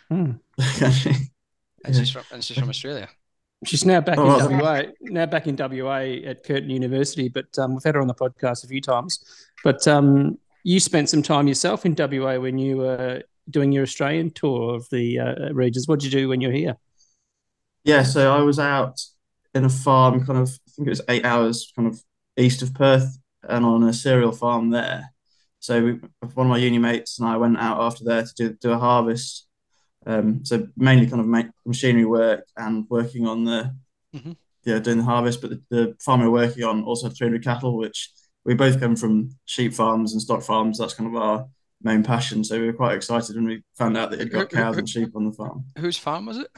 Hmm. 0.09 0.31
And 1.85 1.95
she's 1.95 2.11
from 2.11 2.23
and 2.33 2.43
she's 2.43 2.57
from 2.57 2.69
Australia. 2.69 3.07
She's 3.65 3.85
now 3.85 4.01
back 4.01 4.17
Oh, 4.17 4.45
in 4.49 4.57
well. 4.57 4.83
WA. 4.83 4.91
Now 5.01 5.25
back 5.25 5.47
in 5.47 5.55
WA 5.55 5.99
at 6.29 6.43
Curtin 6.43 6.69
University, 6.69 7.29
but 7.29 7.47
um, 7.57 7.73
we've 7.73 7.83
had 7.83 7.95
her 7.95 8.01
on 8.01 8.07
the 8.07 8.13
podcast 8.13 8.63
a 8.63 8.67
few 8.67 8.81
times. 8.81 9.23
But 9.63 9.88
um, 9.88 10.38
you 10.63 10.79
spent 10.79 11.09
some 11.09 11.21
time 11.23 11.47
yourself 11.47 11.85
in 11.85 11.95
WA 11.97 12.38
when 12.38 12.57
you 12.57 12.77
were 12.77 13.23
doing 13.49 13.71
your 13.71 13.83
Australian 13.83 14.31
tour 14.31 14.75
of 14.75 14.89
the 14.89 15.19
uh, 15.19 15.53
regions. 15.53 15.88
What 15.88 15.99
did 16.01 16.11
you 16.13 16.19
do 16.19 16.27
when 16.29 16.41
you 16.41 16.49
were 16.49 16.53
here? 16.53 16.77
Yeah, 17.83 18.03
so 18.03 18.33
I 18.33 18.41
was 18.41 18.59
out 18.59 19.00
in 19.53 19.65
a 19.65 19.69
farm, 19.69 20.25
kind 20.25 20.39
of, 20.39 20.50
I 20.50 20.71
think 20.71 20.88
it 20.88 20.91
was 20.91 21.01
eight 21.09 21.25
hours, 21.25 21.71
kind 21.75 21.88
of 21.88 22.01
east 22.38 22.62
of 22.62 22.74
Perth, 22.74 23.17
and 23.48 23.65
on 23.65 23.83
a 23.83 23.93
cereal 23.93 24.31
farm 24.31 24.69
there. 24.69 25.12
So 25.59 25.83
we, 25.83 25.91
one 26.33 26.48
of 26.48 26.50
my 26.51 26.57
uni 26.57 26.77
mates 26.77 27.19
and 27.19 27.27
I 27.27 27.38
went 27.38 27.57
out 27.57 27.79
after 27.81 28.03
there 28.03 28.24
to 28.24 28.33
do, 28.36 28.53
do 28.62 28.71
a 28.71 28.77
harvest. 28.77 29.48
Um, 30.05 30.45
so 30.45 30.67
mainly 30.77 31.07
kind 31.07 31.19
of 31.19 31.27
ma- 31.27 31.43
machinery 31.65 32.05
work 32.05 32.45
and 32.57 32.86
working 32.89 33.27
on 33.27 33.43
the, 33.45 33.75
Mhm. 34.15 34.38
yeah, 34.65 34.79
doing 34.79 35.00
the 35.00 35.03
harvest. 35.03 35.41
But 35.41 35.50
the, 35.51 35.62
the 35.69 35.95
farm 36.00 36.21
we 36.21 36.27
are 36.27 36.31
working 36.31 36.63
on 36.63 36.83
also 36.83 37.07
had 37.07 37.17
300 37.17 37.43
cattle, 37.43 37.77
which 37.77 38.09
we 38.45 38.53
both 38.53 38.79
come 38.79 38.95
from 38.95 39.31
sheep 39.45 39.74
farms 39.74 40.13
and 40.13 40.21
stock 40.21 40.41
farms. 40.41 40.77
That's 40.77 40.93
kind 40.93 41.13
of 41.13 41.21
our 41.21 41.48
main 41.83 42.03
passion. 42.03 42.43
So 42.43 42.59
we 42.59 42.67
were 42.67 42.74
quite 42.74 42.95
excited 42.95 43.36
when 43.36 43.45
we 43.45 43.63
found 43.77 43.98
out 43.98 44.12
that 44.12 44.19
he'd 44.19 44.31
got 44.31 44.50
cows 44.50 44.77
and 44.77 44.88
sheep 44.89 45.15
on 45.15 45.25
the 45.25 45.33
farm. 45.33 45.65
Whose 45.77 45.98
farm 45.98 46.25
was 46.27 46.38
it? 46.38 46.50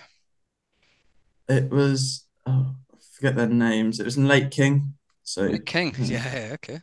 It 1.52 1.70
was 1.70 2.26
oh, 2.46 2.76
I 2.94 2.98
forget 3.14 3.36
their 3.36 3.48
names. 3.48 4.00
It 4.00 4.06
was 4.06 4.18
in 4.18 4.28
Lake 4.28 4.52
King. 4.52 4.94
So 5.24 5.44
Lake 5.44 5.66
King. 5.66 5.94
Yeah, 6.00 6.34
yeah, 6.34 6.54
okay. 6.54 6.80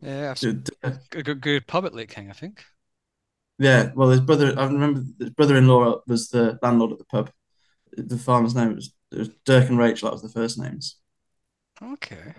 Yeah, 0.00 0.30
I've 0.30 0.40
good. 0.40 0.70
Uh, 0.82 0.92
a 1.12 1.22
good, 1.22 1.40
good 1.40 1.66
pub 1.66 1.84
at 1.84 1.94
Lake 1.94 2.10
King, 2.10 2.30
I 2.30 2.32
think. 2.34 2.64
yeah. 3.58 3.90
Well, 3.94 4.10
his 4.10 4.20
brother. 4.20 4.54
I 4.56 4.66
remember 4.66 5.02
his 5.18 5.30
brother-in-law 5.30 6.02
was 6.06 6.28
the 6.28 6.58
landlord 6.62 6.92
at 6.92 6.98
the 6.98 7.04
pub, 7.04 7.30
the 7.96 8.18
farmer's 8.18 8.54
name 8.54 8.74
was, 8.74 8.94
it 9.10 9.18
was 9.18 9.30
Dirk 9.44 9.68
and 9.68 9.78
Rachel. 9.78 10.08
That 10.08 10.12
was 10.14 10.22
the 10.22 10.28
first 10.28 10.58
names. 10.58 10.96
Okay. 11.82 12.34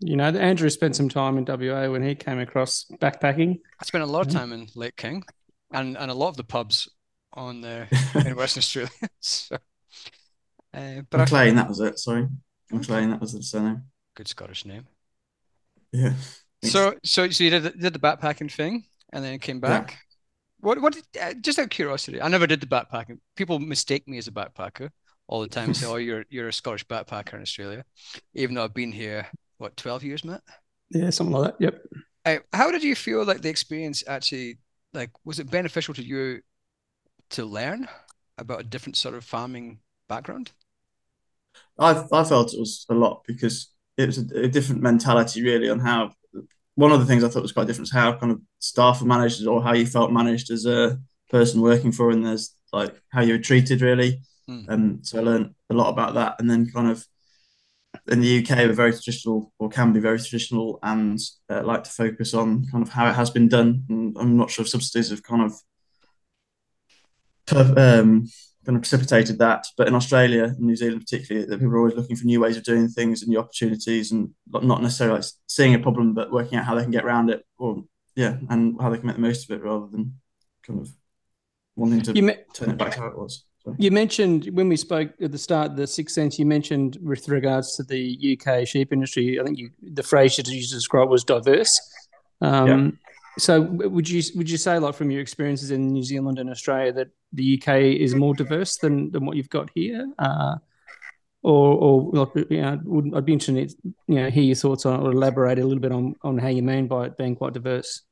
You 0.00 0.16
know, 0.16 0.24
Andrew 0.24 0.70
spent 0.70 0.96
some 0.96 1.08
time 1.08 1.36
in 1.36 1.44
WA 1.44 1.88
when 1.90 2.02
he 2.02 2.14
came 2.14 2.38
across 2.38 2.86
backpacking. 3.00 3.58
I 3.80 3.84
spent 3.84 4.04
a 4.04 4.06
lot 4.06 4.26
of 4.26 4.32
time 4.32 4.52
in 4.52 4.68
Lake 4.74 4.96
King, 4.96 5.24
and 5.72 5.96
and 5.96 6.10
a 6.10 6.14
lot 6.14 6.28
of 6.28 6.36
the 6.36 6.44
pubs 6.44 6.88
on 7.32 7.60
there 7.60 7.88
in 8.24 8.36
Western 8.36 8.60
Australia. 8.60 8.90
so, 9.20 9.58
uh, 10.74 11.02
but 11.10 11.20
I, 11.20 11.24
McLean, 11.24 11.54
that 11.56 11.68
was 11.68 11.80
it. 11.80 11.98
Sorry, 11.98 12.28
McLean, 12.70 13.10
that 13.10 13.20
was 13.20 13.32
the 13.32 13.42
surname. 13.42 13.84
good 14.14 14.28
Scottish 14.28 14.64
name. 14.64 14.86
Yeah. 15.92 16.14
So 16.62 16.94
so 17.04 17.28
so 17.30 17.44
you 17.44 17.50
did 17.50 17.62
the, 17.62 17.70
did 17.70 17.92
the 17.94 17.98
backpacking 17.98 18.50
thing, 18.52 18.84
and 19.12 19.24
then 19.24 19.38
came 19.38 19.60
Yeah. 19.64 19.80
back. 19.80 19.98
What 20.60 20.80
what? 20.80 20.92
Did, 20.94 21.04
uh, 21.20 21.34
just 21.40 21.58
out 21.58 21.64
of 21.64 21.70
curiosity, 21.70 22.20
I 22.20 22.28
never 22.28 22.46
did 22.46 22.60
the 22.60 22.66
backpacking. 22.66 23.18
People 23.36 23.58
mistake 23.58 24.06
me 24.08 24.18
as 24.18 24.28
a 24.28 24.32
backpacker 24.32 24.90
all 25.26 25.40
the 25.40 25.48
time 25.48 25.74
say, 25.74 25.86
"Oh, 25.88 25.96
you're 25.96 26.24
you're 26.30 26.48
a 26.48 26.52
Scottish 26.52 26.86
backpacker 26.86 27.34
in 27.34 27.42
Australia," 27.42 27.84
even 28.34 28.54
though 28.54 28.64
I've 28.64 28.74
been 28.74 28.92
here 28.92 29.26
what 29.58 29.76
twelve 29.76 30.04
years, 30.04 30.24
Matt. 30.24 30.42
Yeah, 30.90 31.10
something 31.10 31.34
like 31.34 31.58
that. 31.58 31.64
Yep. 31.64 31.82
Uh, 32.26 32.38
how 32.52 32.70
did 32.70 32.82
you 32.82 32.94
feel 32.94 33.24
like 33.24 33.40
the 33.42 33.48
experience 33.48 34.04
actually 34.06 34.58
like 34.92 35.10
was 35.24 35.38
it 35.38 35.50
beneficial 35.50 35.94
to 35.94 36.04
you 36.04 36.42
to 37.30 37.44
learn 37.44 37.88
about 38.38 38.60
a 38.60 38.64
different 38.64 38.96
sort 38.96 39.14
of 39.14 39.24
farming 39.24 39.80
background? 40.08 40.52
I 41.80 42.04
I 42.12 42.24
felt 42.24 42.54
it 42.54 42.60
was 42.60 42.86
a 42.88 42.94
lot 42.94 43.24
because 43.26 43.72
it 43.96 44.06
was 44.06 44.18
a, 44.18 44.44
a 44.44 44.48
different 44.48 44.82
mentality 44.82 45.42
really 45.42 45.68
on 45.68 45.80
how 45.80 46.12
one 46.74 46.92
of 46.92 47.00
the 47.00 47.06
things 47.06 47.24
I 47.24 47.28
thought 47.28 47.42
was 47.42 47.52
quite 47.52 47.66
different 47.66 47.88
is 47.88 47.92
how 47.92 48.16
kind 48.16 48.32
of 48.32 48.40
staff 48.58 49.00
were 49.00 49.06
managed 49.06 49.44
or 49.46 49.62
how 49.62 49.74
you 49.74 49.86
felt 49.86 50.12
managed 50.12 50.50
as 50.50 50.66
a 50.66 50.98
person 51.30 51.60
working 51.60 51.92
for 51.92 52.10
and 52.10 52.24
there's 52.24 52.54
like 52.72 52.94
how 53.10 53.22
you 53.22 53.34
were 53.34 53.38
treated 53.38 53.82
really. 53.82 54.22
Hmm. 54.46 54.64
Um, 54.68 54.98
so 55.02 55.18
I 55.18 55.22
learned 55.22 55.54
a 55.68 55.74
lot 55.74 55.90
about 55.90 56.14
that 56.14 56.36
and 56.38 56.48
then 56.48 56.70
kind 56.70 56.90
of 56.90 57.06
in 58.08 58.20
the 58.20 58.38
UK 58.38 58.50
we're 58.58 58.72
very 58.72 58.92
traditional 58.92 59.52
or 59.58 59.68
can 59.68 59.92
be 59.92 60.00
very 60.00 60.18
traditional 60.18 60.78
and 60.82 61.18
uh, 61.48 61.62
like 61.64 61.84
to 61.84 61.90
focus 61.90 62.34
on 62.34 62.66
kind 62.66 62.82
of 62.82 62.90
how 62.90 63.08
it 63.08 63.14
has 63.14 63.30
been 63.30 63.48
done 63.48 63.84
and 63.88 64.16
I'm 64.18 64.36
not 64.36 64.50
sure 64.50 64.62
if 64.62 64.68
subsidies 64.68 65.10
have 65.10 65.22
kind 65.22 65.42
of 65.42 65.54
um, 67.76 68.28
kind 68.64 68.76
of 68.76 68.82
precipitated 68.82 69.38
that. 69.38 69.66
But 69.76 69.88
in 69.88 69.94
Australia 69.94 70.44
and 70.44 70.60
New 70.60 70.76
Zealand, 70.76 71.00
particularly, 71.00 71.46
that 71.46 71.58
people 71.58 71.74
are 71.74 71.78
always 71.78 71.94
looking 71.94 72.16
for 72.16 72.24
new 72.24 72.40
ways 72.40 72.56
of 72.56 72.64
doing 72.64 72.88
things 72.88 73.22
and 73.22 73.30
new 73.30 73.38
opportunities, 73.38 74.12
and 74.12 74.30
not 74.48 74.82
necessarily 74.82 75.18
like 75.18 75.28
seeing 75.46 75.74
a 75.74 75.78
problem, 75.78 76.14
but 76.14 76.32
working 76.32 76.58
out 76.58 76.64
how 76.64 76.74
they 76.74 76.82
can 76.82 76.90
get 76.90 77.04
around 77.04 77.30
it, 77.30 77.44
or 77.58 77.84
yeah, 78.16 78.36
and 78.48 78.80
how 78.80 78.90
they 78.90 78.98
can 78.98 79.06
make 79.06 79.16
the 79.16 79.22
most 79.22 79.50
of 79.50 79.56
it, 79.56 79.62
rather 79.62 79.86
than 79.86 80.14
kind 80.66 80.80
of 80.80 80.90
wanting 81.76 82.02
to 82.02 82.12
me- 82.14 82.36
turn 82.52 82.70
it 82.70 82.78
back 82.78 82.92
to 82.92 83.00
how 83.00 83.06
it 83.06 83.18
was. 83.18 83.44
So, 83.64 83.74
You 83.78 83.90
mentioned 83.90 84.48
when 84.52 84.68
we 84.68 84.76
spoke 84.76 85.10
at 85.20 85.32
the 85.32 85.38
start, 85.38 85.76
the 85.76 85.86
sixth 85.86 86.14
sense. 86.14 86.38
You 86.38 86.46
mentioned 86.46 86.96
with 87.02 87.28
regards 87.28 87.76
to 87.76 87.82
the 87.82 88.38
UK 88.38 88.66
sheep 88.66 88.92
industry. 88.92 89.38
I 89.38 89.44
think 89.44 89.58
you, 89.58 89.70
the 89.82 90.02
phrase 90.02 90.38
you 90.38 90.54
used 90.54 90.70
to 90.70 90.76
describe 90.76 91.10
was 91.10 91.24
diverse. 91.24 91.78
Um, 92.40 92.98
So, 93.40 93.62
would 93.62 94.06
you 94.08 94.22
would 94.34 94.50
you 94.50 94.58
say, 94.58 94.78
like 94.78 94.94
from 94.94 95.10
your 95.10 95.22
experiences 95.22 95.70
in 95.70 95.88
New 95.88 96.02
Zealand 96.02 96.38
and 96.38 96.50
Australia, 96.50 96.92
that 96.92 97.08
the 97.32 97.58
UK 97.58 97.68
is 97.98 98.14
more 98.14 98.34
diverse 98.34 98.76
than, 98.76 99.10
than 99.12 99.24
what 99.24 99.36
you've 99.36 99.48
got 99.48 99.70
here, 99.74 100.12
uh, 100.18 100.56
or 101.42 101.74
or 101.74 102.10
like 102.12 102.50
you 102.50 102.60
know, 102.60 102.78
would, 102.84 103.14
I'd 103.14 103.24
be 103.24 103.32
interested, 103.32 103.70
to, 103.70 103.94
you 104.08 104.14
know, 104.16 104.30
hear 104.30 104.42
your 104.42 104.56
thoughts 104.56 104.84
on 104.84 105.00
or 105.00 105.12
elaborate 105.12 105.58
a 105.58 105.64
little 105.64 105.80
bit 105.80 105.90
on 105.90 106.16
on 106.22 106.36
how 106.36 106.48
you 106.48 106.62
mean 106.62 106.86
by 106.86 107.06
it 107.06 107.16
being 107.16 107.34
quite 107.34 107.54
diverse. 107.54 108.02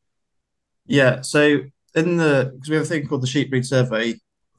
yeah, 0.87 1.21
so 1.21 1.61
in 1.95 2.17
the 2.17 2.53
because 2.55 2.71
we 2.71 2.77
have 2.77 2.85
a 2.87 2.89
thing 2.89 3.07
called 3.07 3.23
the 3.23 3.27
sheep 3.27 3.51
breed 3.51 3.67
survey. 3.67 4.15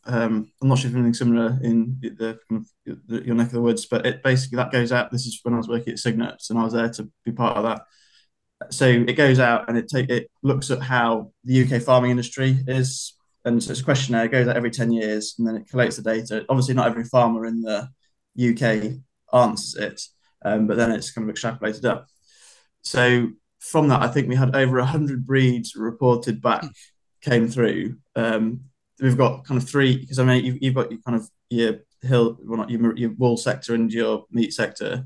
Um, 0.05 0.51
I'm 0.61 0.69
not 0.69 0.77
sure 0.77 0.89
if 0.89 0.95
anything 0.95 1.13
similar 1.15 1.59
in 1.63 1.97
the, 1.99 2.39
the 2.85 3.23
your 3.25 3.35
neck 3.35 3.47
of 3.47 3.53
the 3.53 3.61
woods, 3.61 3.87
but 3.87 4.05
it 4.05 4.21
basically 4.21 4.57
that 4.57 4.71
goes 4.71 4.91
out. 4.91 5.11
This 5.11 5.25
is 5.25 5.39
when 5.41 5.55
I 5.55 5.57
was 5.57 5.67
working 5.67 5.93
at 5.93 5.99
Signet, 5.99 6.43
and 6.49 6.59
I 6.59 6.63
was 6.63 6.73
there 6.73 6.89
to 6.89 7.09
be 7.25 7.31
part 7.31 7.57
of 7.57 7.63
that. 7.63 7.81
So 8.69 8.85
it 8.85 9.13
goes 9.13 9.39
out 9.39 9.69
and 9.69 9.77
it 9.77 9.87
take 9.87 10.09
it 10.09 10.29
looks 10.43 10.69
at 10.71 10.81
how 10.81 11.31
the 11.43 11.63
UK 11.63 11.81
farming 11.81 12.11
industry 12.11 12.57
is, 12.67 13.13
and 13.45 13.63
so 13.63 13.71
it's 13.71 13.81
a 13.81 13.83
questionnaire. 13.83 14.25
It 14.25 14.31
goes 14.31 14.47
out 14.47 14.57
every 14.57 14.71
ten 14.71 14.91
years, 14.91 15.35
and 15.37 15.47
then 15.47 15.55
it 15.55 15.67
collates 15.67 15.95
the 15.95 16.01
data. 16.01 16.45
Obviously, 16.49 16.73
not 16.73 16.87
every 16.87 17.05
farmer 17.05 17.45
in 17.45 17.61
the 17.61 17.89
UK 18.37 18.99
answers 19.33 19.75
it, 19.75 20.01
um, 20.43 20.67
but 20.67 20.77
then 20.77 20.91
it's 20.91 21.11
kind 21.11 21.29
of 21.29 21.33
extrapolated 21.35 21.85
up. 21.85 22.07
So 22.81 23.29
from 23.59 23.87
that, 23.89 24.01
I 24.01 24.07
think 24.07 24.27
we 24.27 24.35
had 24.35 24.55
over 24.55 24.81
hundred 24.81 25.25
breeds 25.25 25.75
reported 25.75 26.41
back 26.41 26.65
came 27.21 27.47
through. 27.47 27.97
Um, 28.15 28.61
we've 29.01 29.17
got 29.17 29.45
kind 29.45 29.61
of 29.61 29.67
three 29.67 29.97
because 29.97 30.19
I 30.19 30.23
mean 30.23 30.45
you've, 30.45 30.57
you've 30.61 30.75
got 30.75 30.91
your 30.91 31.01
kind 31.01 31.17
of 31.17 31.29
your 31.49 31.79
hill, 32.01 32.37
well 32.43 32.57
not 32.57 32.69
your, 32.69 32.95
your 32.97 33.11
wool 33.11 33.37
sector 33.37 33.73
and 33.73 33.91
your 33.91 34.25
meat 34.31 34.53
sector. 34.53 35.05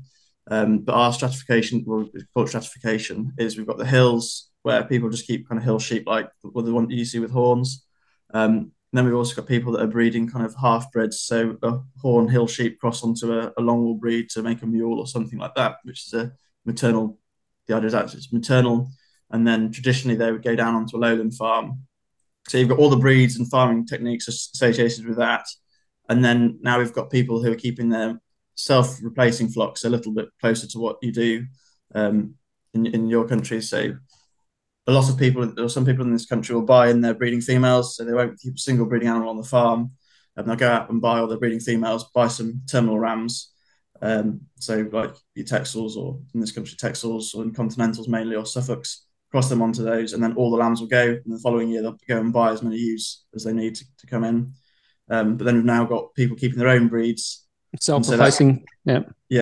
Um, 0.50 0.78
but 0.80 0.94
our 0.94 1.12
stratification, 1.12 1.84
well, 1.86 2.08
we 2.12 2.24
call 2.34 2.44
it 2.44 2.48
stratification, 2.48 3.32
is 3.38 3.56
we've 3.56 3.66
got 3.66 3.78
the 3.78 3.86
hills 3.86 4.50
where 4.62 4.84
people 4.84 5.10
just 5.10 5.26
keep 5.26 5.48
kind 5.48 5.58
of 5.58 5.64
hill 5.64 5.78
sheep 5.78 6.04
like 6.06 6.28
well, 6.42 6.64
the 6.64 6.72
one 6.72 6.90
you 6.90 7.04
see 7.04 7.18
with 7.18 7.30
horns. 7.30 7.84
Um, 8.32 8.72
then 8.94 9.04
we've 9.04 9.14
also 9.14 9.34
got 9.34 9.48
people 9.48 9.72
that 9.72 9.82
are 9.82 9.88
breeding 9.88 10.28
kind 10.28 10.46
of 10.46 10.54
half 10.54 10.90
breeds, 10.92 11.20
so 11.20 11.56
a 11.62 11.80
horn 12.00 12.28
hill 12.28 12.46
sheep 12.46 12.78
cross 12.78 13.02
onto 13.02 13.32
a, 13.32 13.52
a 13.58 13.60
long 13.60 13.82
wool 13.82 13.96
breed 13.96 14.30
to 14.30 14.42
make 14.42 14.62
a 14.62 14.66
mule 14.66 15.00
or 15.00 15.06
something 15.06 15.38
like 15.38 15.54
that, 15.56 15.78
which 15.82 16.06
is 16.06 16.14
a 16.14 16.32
maternal. 16.64 17.18
The 17.66 17.74
idea 17.74 17.88
is 17.88 17.94
actually 17.94 18.18
it's 18.18 18.32
maternal, 18.32 18.88
and 19.30 19.44
then 19.44 19.72
traditionally 19.72 20.16
they 20.16 20.30
would 20.30 20.44
go 20.44 20.54
down 20.54 20.76
onto 20.76 20.96
a 20.96 20.98
lowland 20.98 21.34
farm. 21.34 21.80
So 22.48 22.56
you've 22.58 22.68
got 22.68 22.78
all 22.78 22.90
the 22.90 22.96
breeds 22.96 23.36
and 23.36 23.50
farming 23.50 23.86
techniques 23.86 24.28
associated 24.28 25.06
with 25.06 25.16
that, 25.16 25.44
and 26.08 26.24
then 26.24 26.60
now 26.62 26.78
we've 26.78 26.92
got 26.92 27.10
people 27.10 27.42
who 27.42 27.50
are 27.50 27.56
keeping 27.56 27.88
their 27.88 28.20
self-replacing 28.54 29.48
flocks 29.48 29.84
a 29.84 29.90
little 29.90 30.12
bit 30.12 30.28
closer 30.40 30.66
to 30.68 30.78
what 30.78 30.98
you 31.02 31.12
do 31.12 31.46
um, 31.94 32.34
in 32.72 32.86
in 32.86 33.08
your 33.08 33.26
country. 33.26 33.60
So 33.60 33.96
a 34.86 34.92
lot 34.92 35.08
of 35.08 35.18
people, 35.18 35.58
or 35.58 35.68
some 35.68 35.86
people 35.86 36.04
in 36.04 36.12
this 36.12 36.26
country, 36.26 36.54
will 36.54 36.62
buy 36.62 36.90
in 36.90 37.00
their 37.00 37.14
breeding 37.14 37.40
females, 37.40 37.96
so 37.96 38.04
they 38.04 38.12
won't 38.12 38.38
keep 38.38 38.54
a 38.54 38.58
single 38.58 38.86
breeding 38.86 39.08
animal 39.08 39.30
on 39.30 39.36
the 39.36 39.42
farm, 39.42 39.92
and 40.36 40.46
they'll 40.46 40.56
go 40.56 40.70
out 40.70 40.90
and 40.90 41.00
buy 41.00 41.18
all 41.18 41.26
their 41.26 41.38
breeding 41.38 41.60
females, 41.60 42.10
buy 42.14 42.28
some 42.28 42.60
terminal 42.70 42.98
rams. 42.98 43.52
Um, 44.02 44.42
so 44.56 44.86
like 44.92 45.14
your 45.34 45.46
Texels, 45.46 45.96
or 45.96 46.18
in 46.34 46.40
this 46.40 46.52
country 46.52 46.76
Texels, 46.76 47.34
or 47.34 47.42
in 47.42 47.54
Continentals 47.54 48.08
mainly, 48.08 48.36
or 48.36 48.44
Suffolks, 48.44 49.06
cross 49.30 49.48
them 49.48 49.62
onto 49.62 49.82
those, 49.82 50.12
and 50.12 50.22
then 50.22 50.34
all 50.34 50.50
the 50.50 50.58
lambs 50.58 50.80
will 50.80 50.88
go. 50.88 51.06
And 51.06 51.34
the 51.34 51.38
following 51.38 51.70
year 51.70 51.80
they'll 51.80 51.98
go 52.06 52.20
and 52.20 52.32
buy 52.32 52.52
as 52.52 52.62
many 52.62 52.76
ewes 52.76 53.24
as 53.34 53.44
they 53.44 53.52
need 53.52 53.76
to, 53.76 53.84
to 54.00 54.06
come 54.06 54.24
in. 54.24 54.52
Um, 55.08 55.36
but 55.36 55.44
then 55.44 55.54
we've 55.56 55.64
now 55.64 55.84
got 55.84 56.14
people 56.14 56.36
keeping 56.36 56.58
their 56.58 56.68
own 56.68 56.88
breeds, 56.88 57.43
Self-replacing. 57.80 58.64
yeah. 58.84 59.00
Yeah. 59.28 59.40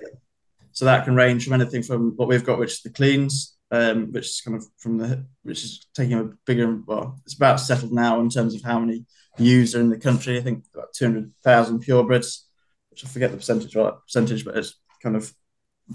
So 0.73 0.85
that 0.87 1.05
can 1.05 1.15
range 1.15 1.45
from 1.45 1.53
anything 1.55 1.83
from 1.83 2.17
what 2.17 2.29
we've 2.29 2.45
got, 2.45 2.59
which 2.59 2.73
is 2.73 2.81
the 2.83 2.91
Lleyns, 2.91 3.53
um, 3.71 4.11
which 4.13 4.27
is 4.27 4.41
kind 4.41 4.57
of 4.57 4.65
from 4.79 4.99
the 4.99 5.27
which 5.43 5.65
is 5.65 5.87
taking 5.95 6.19
a 6.19 6.31
bigger. 6.47 6.81
Well, 6.87 7.21
it's 7.25 7.35
about 7.35 7.61
settled 7.61 7.93
now 7.93 8.21
in 8.21 8.31
terms 8.31 8.55
of 8.55 8.63
how 8.63 8.79
many 8.79 9.05
ewes 9.39 9.75
are 9.75 9.81
in 9.81 9.91
the 9.91 9.99
country. 9.99 10.39
I 10.39 10.43
think 10.43 10.65
about 10.75 10.93
two 10.95 11.05
hundred 11.07 11.33
thousand 11.45 11.85
purebreds, 11.85 12.43
which 12.91 13.05
I 13.05 13.09
forget 13.09 13.31
the 13.31 13.37
percentage 13.37 13.77
right 13.77 13.93
percentage, 14.07 14.45
but 14.45 14.57
it's 14.57 14.75
kind 15.03 15.17
of 15.17 15.33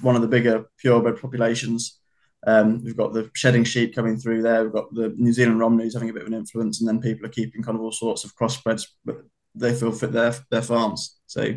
one 0.02 0.16
of 0.16 0.22
the 0.22 0.28
bigger 0.28 0.70
purebred 0.78 1.20
populations. 1.22 2.00
Um, 2.46 2.84
we've 2.84 2.96
got 2.96 3.14
the 3.14 3.32
shedding 3.34 3.64
sheep 3.64 3.96
coming 3.96 4.18
through 4.18 4.44
there. 4.44 4.64
We've 4.64 4.74
got 4.74 4.94
the 4.94 5.14
New 5.18 5.34
Zealand 5.34 5.60
Romneys 5.60 5.96
having 5.96 6.10
a 6.10 6.14
bit 6.14 6.22
of 6.22 6.28
an 6.28 6.36
influence, 6.36 6.80
and 6.80 6.88
then 6.88 7.02
people 7.02 7.26
are 7.26 7.30
keeping 7.30 7.64
kind 7.64 7.76
of 7.76 7.82
all 7.82 7.92
sorts 7.92 8.24
of 8.24 8.36
crossbreds, 8.36 8.88
but 9.04 9.18
they 9.56 9.74
feel 9.74 9.92
fit 9.92 10.12
their 10.12 10.36
their 10.52 10.62
farms. 10.62 11.18
So 11.26 11.56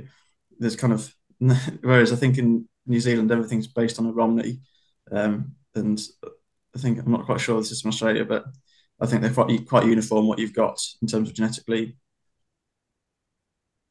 there's 0.60 0.76
kind 0.76 0.92
of 0.92 1.12
whereas 1.80 2.12
I 2.12 2.16
think 2.16 2.38
in 2.38 2.68
New 2.86 3.00
Zealand 3.00 3.32
everything's 3.32 3.66
based 3.66 3.98
on 3.98 4.06
a 4.06 4.12
Romney, 4.12 4.60
um, 5.10 5.56
and 5.74 6.00
I 6.76 6.78
think 6.78 6.98
I'm 6.98 7.10
not 7.10 7.26
quite 7.26 7.40
sure 7.40 7.58
this 7.58 7.72
is 7.72 7.80
from 7.80 7.88
Australia, 7.88 8.24
but 8.24 8.44
I 9.00 9.06
think 9.06 9.22
they're 9.22 9.32
quite 9.32 9.66
quite 9.66 9.86
uniform 9.86 10.28
what 10.28 10.38
you've 10.38 10.54
got 10.54 10.80
in 11.02 11.08
terms 11.08 11.28
of 11.28 11.34
genetically. 11.34 11.96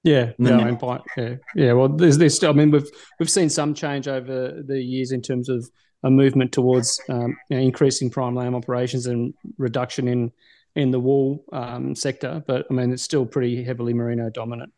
Yeah, 0.04 0.28
yeah, 0.28 0.32
then 0.40 0.60
I 0.62 0.64
mean, 0.72 1.00
yeah, 1.18 1.36
yeah. 1.56 1.74
Well, 1.74 1.90
there's, 1.90 2.18
there's 2.18 2.36
still. 2.36 2.52
I 2.52 2.54
mean, 2.54 2.72
we've 2.72 2.90
we've 3.20 3.30
seen 3.30 3.50
some 3.50 3.74
change 3.74 4.08
over 4.08 4.62
the 4.66 4.82
years 4.82 5.12
in 5.12 5.22
terms 5.22 5.50
of 5.50 5.70
a 6.04 6.10
movement 6.10 6.54
towards 6.54 7.02
um, 7.10 7.36
you 7.50 7.58
know, 7.58 7.64
increasing 7.64 8.10
prime 8.10 8.36
lamb 8.36 8.56
operations 8.56 9.08
and 9.08 9.34
reduction 9.58 10.08
in 10.08 10.32
in 10.76 10.92
the 10.92 11.00
wool 11.00 11.44
um, 11.52 11.96
sector. 11.96 12.42
But 12.48 12.68
I 12.70 12.74
mean, 12.74 12.94
it's 12.94 13.04
still 13.04 13.26
pretty 13.26 13.64
heavily 13.64 13.94
merino 13.94 14.30
dominant. 14.30 14.72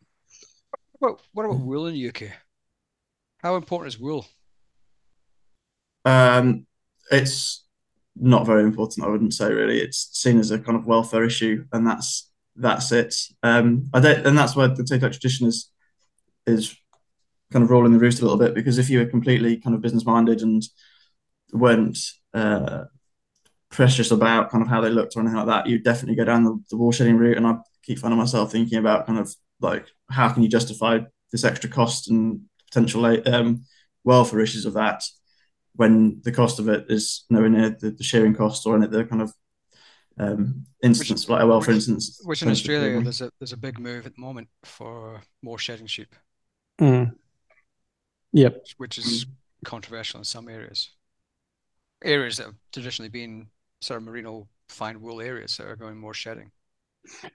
What 1.02 1.20
what 1.32 1.46
about 1.46 1.58
wool 1.58 1.88
in 1.88 1.94
the 1.94 2.08
UK? 2.10 2.30
How 3.38 3.56
important 3.56 3.92
is 3.92 3.98
wool? 3.98 4.24
Um, 6.04 6.64
it's 7.10 7.64
not 8.14 8.46
very 8.46 8.62
important, 8.62 9.04
I 9.04 9.10
wouldn't 9.10 9.34
say 9.34 9.52
really. 9.52 9.80
It's 9.80 10.10
seen 10.12 10.38
as 10.38 10.52
a 10.52 10.60
kind 10.60 10.78
of 10.78 10.86
welfare 10.86 11.24
issue, 11.24 11.64
and 11.72 11.84
that's 11.84 12.30
that's 12.54 12.92
it. 12.92 13.16
Um, 13.42 13.90
I 13.92 13.98
don't, 13.98 14.24
and 14.24 14.38
that's 14.38 14.54
where 14.54 14.68
the 14.68 14.84
take 14.84 15.00
tradition 15.00 15.48
is 15.48 15.72
is 16.46 16.76
kind 17.52 17.64
of 17.64 17.70
rolling 17.70 17.92
the 17.92 17.98
roost 17.98 18.20
a 18.20 18.22
little 18.22 18.38
bit 18.38 18.54
because 18.54 18.78
if 18.78 18.88
you 18.88 19.00
were 19.00 19.06
completely 19.06 19.56
kind 19.56 19.74
of 19.74 19.82
business 19.82 20.06
minded 20.06 20.40
and 20.40 20.62
weren't 21.52 21.98
uh, 22.32 22.84
precious 23.70 24.12
about 24.12 24.50
kind 24.52 24.62
of 24.62 24.68
how 24.68 24.80
they 24.80 24.88
looked 24.88 25.16
or 25.16 25.20
anything 25.20 25.38
like 25.38 25.46
that, 25.46 25.66
you'd 25.66 25.82
definitely 25.82 26.14
go 26.14 26.24
down 26.24 26.44
the, 26.44 26.62
the 26.70 26.76
wool 26.76 26.92
shedding 26.92 27.16
route. 27.16 27.38
And 27.38 27.46
I 27.48 27.56
keep 27.82 27.98
finding 27.98 28.20
myself 28.20 28.52
thinking 28.52 28.78
about 28.78 29.04
kind 29.04 29.18
of 29.18 29.34
like 29.62 29.86
how 30.10 30.28
can 30.28 30.42
you 30.42 30.48
justify 30.48 30.98
this 31.30 31.44
extra 31.44 31.70
cost 31.70 32.10
and 32.10 32.42
potential 32.66 33.04
um, 33.26 33.64
welfare 34.04 34.40
issues 34.40 34.66
of 34.66 34.74
that 34.74 35.02
when 35.74 36.20
the 36.24 36.32
cost 36.32 36.58
of 36.58 36.68
it 36.68 36.86
is 36.88 37.24
nowhere 37.30 37.48
near 37.48 37.70
the, 37.70 37.90
the 37.90 38.04
shearing 38.04 38.34
cost 38.34 38.66
or 38.66 38.76
any 38.76 38.86
the 38.86 39.04
kind 39.04 39.22
of 39.22 39.32
um, 40.18 40.66
instance, 40.82 41.22
which, 41.22 41.30
like 41.30 41.42
a 41.42 41.46
welfare 41.46 41.74
which, 41.74 41.88
instance. 41.88 42.20
Which 42.22 42.42
in 42.42 42.50
Australia, 42.50 43.00
there's 43.00 43.22
a 43.22 43.30
there's 43.40 43.52
a 43.52 43.56
big 43.56 43.78
move 43.78 44.04
at 44.06 44.14
the 44.14 44.20
moment 44.20 44.48
for 44.62 45.22
more 45.42 45.58
shedding 45.58 45.86
sheep. 45.86 46.14
Mm. 46.80 47.14
Yep. 48.32 48.64
Which 48.76 48.98
is 48.98 49.26
controversial 49.64 50.18
in 50.18 50.24
some 50.24 50.48
areas. 50.48 50.90
Areas 52.04 52.38
that 52.38 52.46
have 52.46 52.54
traditionally 52.72 53.08
been 53.08 53.46
sort 53.80 53.98
of 53.98 54.04
merino 54.04 54.48
fine 54.68 55.00
wool 55.00 55.20
areas 55.20 55.56
that 55.56 55.66
are 55.66 55.76
going 55.76 55.98
more 55.98 56.14
shedding. 56.14 56.50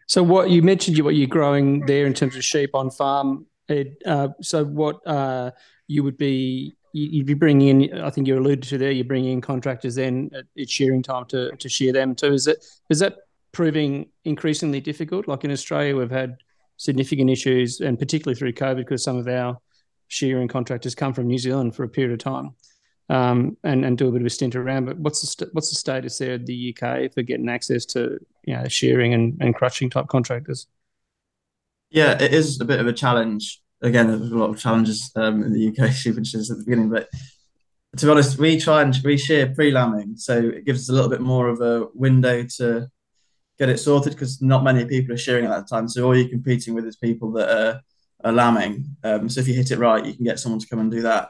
So 0.07 0.23
what 0.23 0.49
you 0.49 0.61
mentioned, 0.61 0.97
you 0.97 1.03
what 1.03 1.15
you're 1.15 1.27
growing 1.27 1.85
there 1.85 2.05
in 2.05 2.13
terms 2.13 2.35
of 2.35 2.43
sheep 2.43 2.71
on 2.73 2.89
farm. 2.89 3.45
Ed, 3.69 3.97
uh, 4.05 4.29
so 4.41 4.63
what 4.63 5.05
uh, 5.05 5.51
you 5.87 6.03
would 6.03 6.17
be 6.17 6.75
you'd 6.93 7.25
be 7.25 7.33
bringing 7.33 7.81
in. 7.81 7.99
I 7.99 8.09
think 8.09 8.27
you 8.27 8.37
alluded 8.37 8.63
to 8.63 8.77
there. 8.77 8.91
You're 8.91 9.05
bringing 9.05 9.33
in 9.33 9.41
contractors 9.41 9.95
then 9.95 10.31
at, 10.33 10.45
at 10.59 10.69
shearing 10.69 11.03
time 11.03 11.25
to 11.27 11.55
to 11.55 11.69
shear 11.69 11.93
them 11.93 12.15
too. 12.15 12.33
Is 12.33 12.47
it 12.47 12.65
is 12.89 12.99
that 12.99 13.17
proving 13.51 14.09
increasingly 14.23 14.81
difficult? 14.81 15.27
Like 15.27 15.43
in 15.43 15.51
Australia, 15.51 15.95
we've 15.95 16.11
had 16.11 16.37
significant 16.77 17.29
issues, 17.29 17.81
and 17.81 17.99
particularly 17.99 18.37
through 18.37 18.53
COVID, 18.53 18.77
because 18.77 19.03
some 19.03 19.17
of 19.17 19.27
our 19.27 19.57
shearing 20.07 20.47
contractors 20.47 20.95
come 20.95 21.13
from 21.13 21.27
New 21.27 21.37
Zealand 21.37 21.75
for 21.75 21.83
a 21.83 21.89
period 21.89 22.13
of 22.13 22.19
time 22.19 22.55
um, 23.09 23.57
and 23.63 23.85
and 23.85 23.97
do 23.97 24.07
a 24.07 24.11
bit 24.11 24.21
of 24.21 24.27
a 24.27 24.29
stint 24.29 24.55
around. 24.55 24.85
But 24.85 24.97
what's 24.97 25.21
the 25.21 25.27
st- 25.27 25.53
what's 25.53 25.69
the 25.69 25.75
status 25.75 26.17
there 26.17 26.33
in 26.33 26.45
the 26.45 26.75
UK 26.75 27.13
for 27.13 27.21
getting 27.21 27.49
access 27.49 27.85
to 27.87 28.19
you 28.43 28.55
know 28.55 28.67
shearing 28.67 29.13
and, 29.13 29.37
and 29.39 29.55
crutching 29.55 29.89
type 29.89 30.07
contractors? 30.07 30.67
Yeah, 31.89 32.21
it 32.21 32.33
is 32.33 32.59
a 32.59 32.65
bit 32.65 32.79
of 32.79 32.87
a 32.87 32.93
challenge. 32.93 33.61
Again, 33.81 34.07
there's 34.07 34.31
a 34.31 34.37
lot 34.37 34.49
of 34.49 34.59
challenges 34.59 35.11
um, 35.15 35.43
in 35.43 35.53
the 35.53 35.69
UK 35.69 35.77
industry 36.05 36.41
at 36.41 36.47
the 36.47 36.63
beginning, 36.65 36.89
but 36.89 37.09
to 37.95 38.05
be 38.05 38.11
honest, 38.11 38.37
we 38.37 38.59
try 38.59 38.81
and 38.81 38.97
we 39.03 39.17
shear 39.17 39.53
pre-lambing, 39.53 40.17
so 40.17 40.37
it 40.37 40.65
gives 40.65 40.81
us 40.81 40.89
a 40.89 40.93
little 40.93 41.09
bit 41.09 41.21
more 41.21 41.47
of 41.47 41.61
a 41.61 41.87
window 41.93 42.43
to 42.57 42.87
get 43.57 43.69
it 43.69 43.79
sorted 43.79 44.13
because 44.13 44.41
not 44.41 44.63
many 44.63 44.85
people 44.85 45.13
are 45.13 45.17
shearing 45.17 45.45
at 45.45 45.49
that 45.49 45.67
time. 45.67 45.87
So 45.87 46.05
all 46.05 46.15
you're 46.15 46.29
competing 46.29 46.73
with 46.73 46.85
is 46.85 46.95
people 46.95 47.31
that 47.33 47.49
are, 47.49 47.81
are 48.23 48.31
lambing. 48.31 48.95
Um, 49.03 49.29
so 49.29 49.39
if 49.41 49.47
you 49.47 49.53
hit 49.53 49.71
it 49.71 49.79
right, 49.79 50.05
you 50.05 50.13
can 50.13 50.25
get 50.25 50.39
someone 50.39 50.59
to 50.59 50.67
come 50.67 50.79
and 50.79 50.91
do 50.91 51.01
that. 51.01 51.29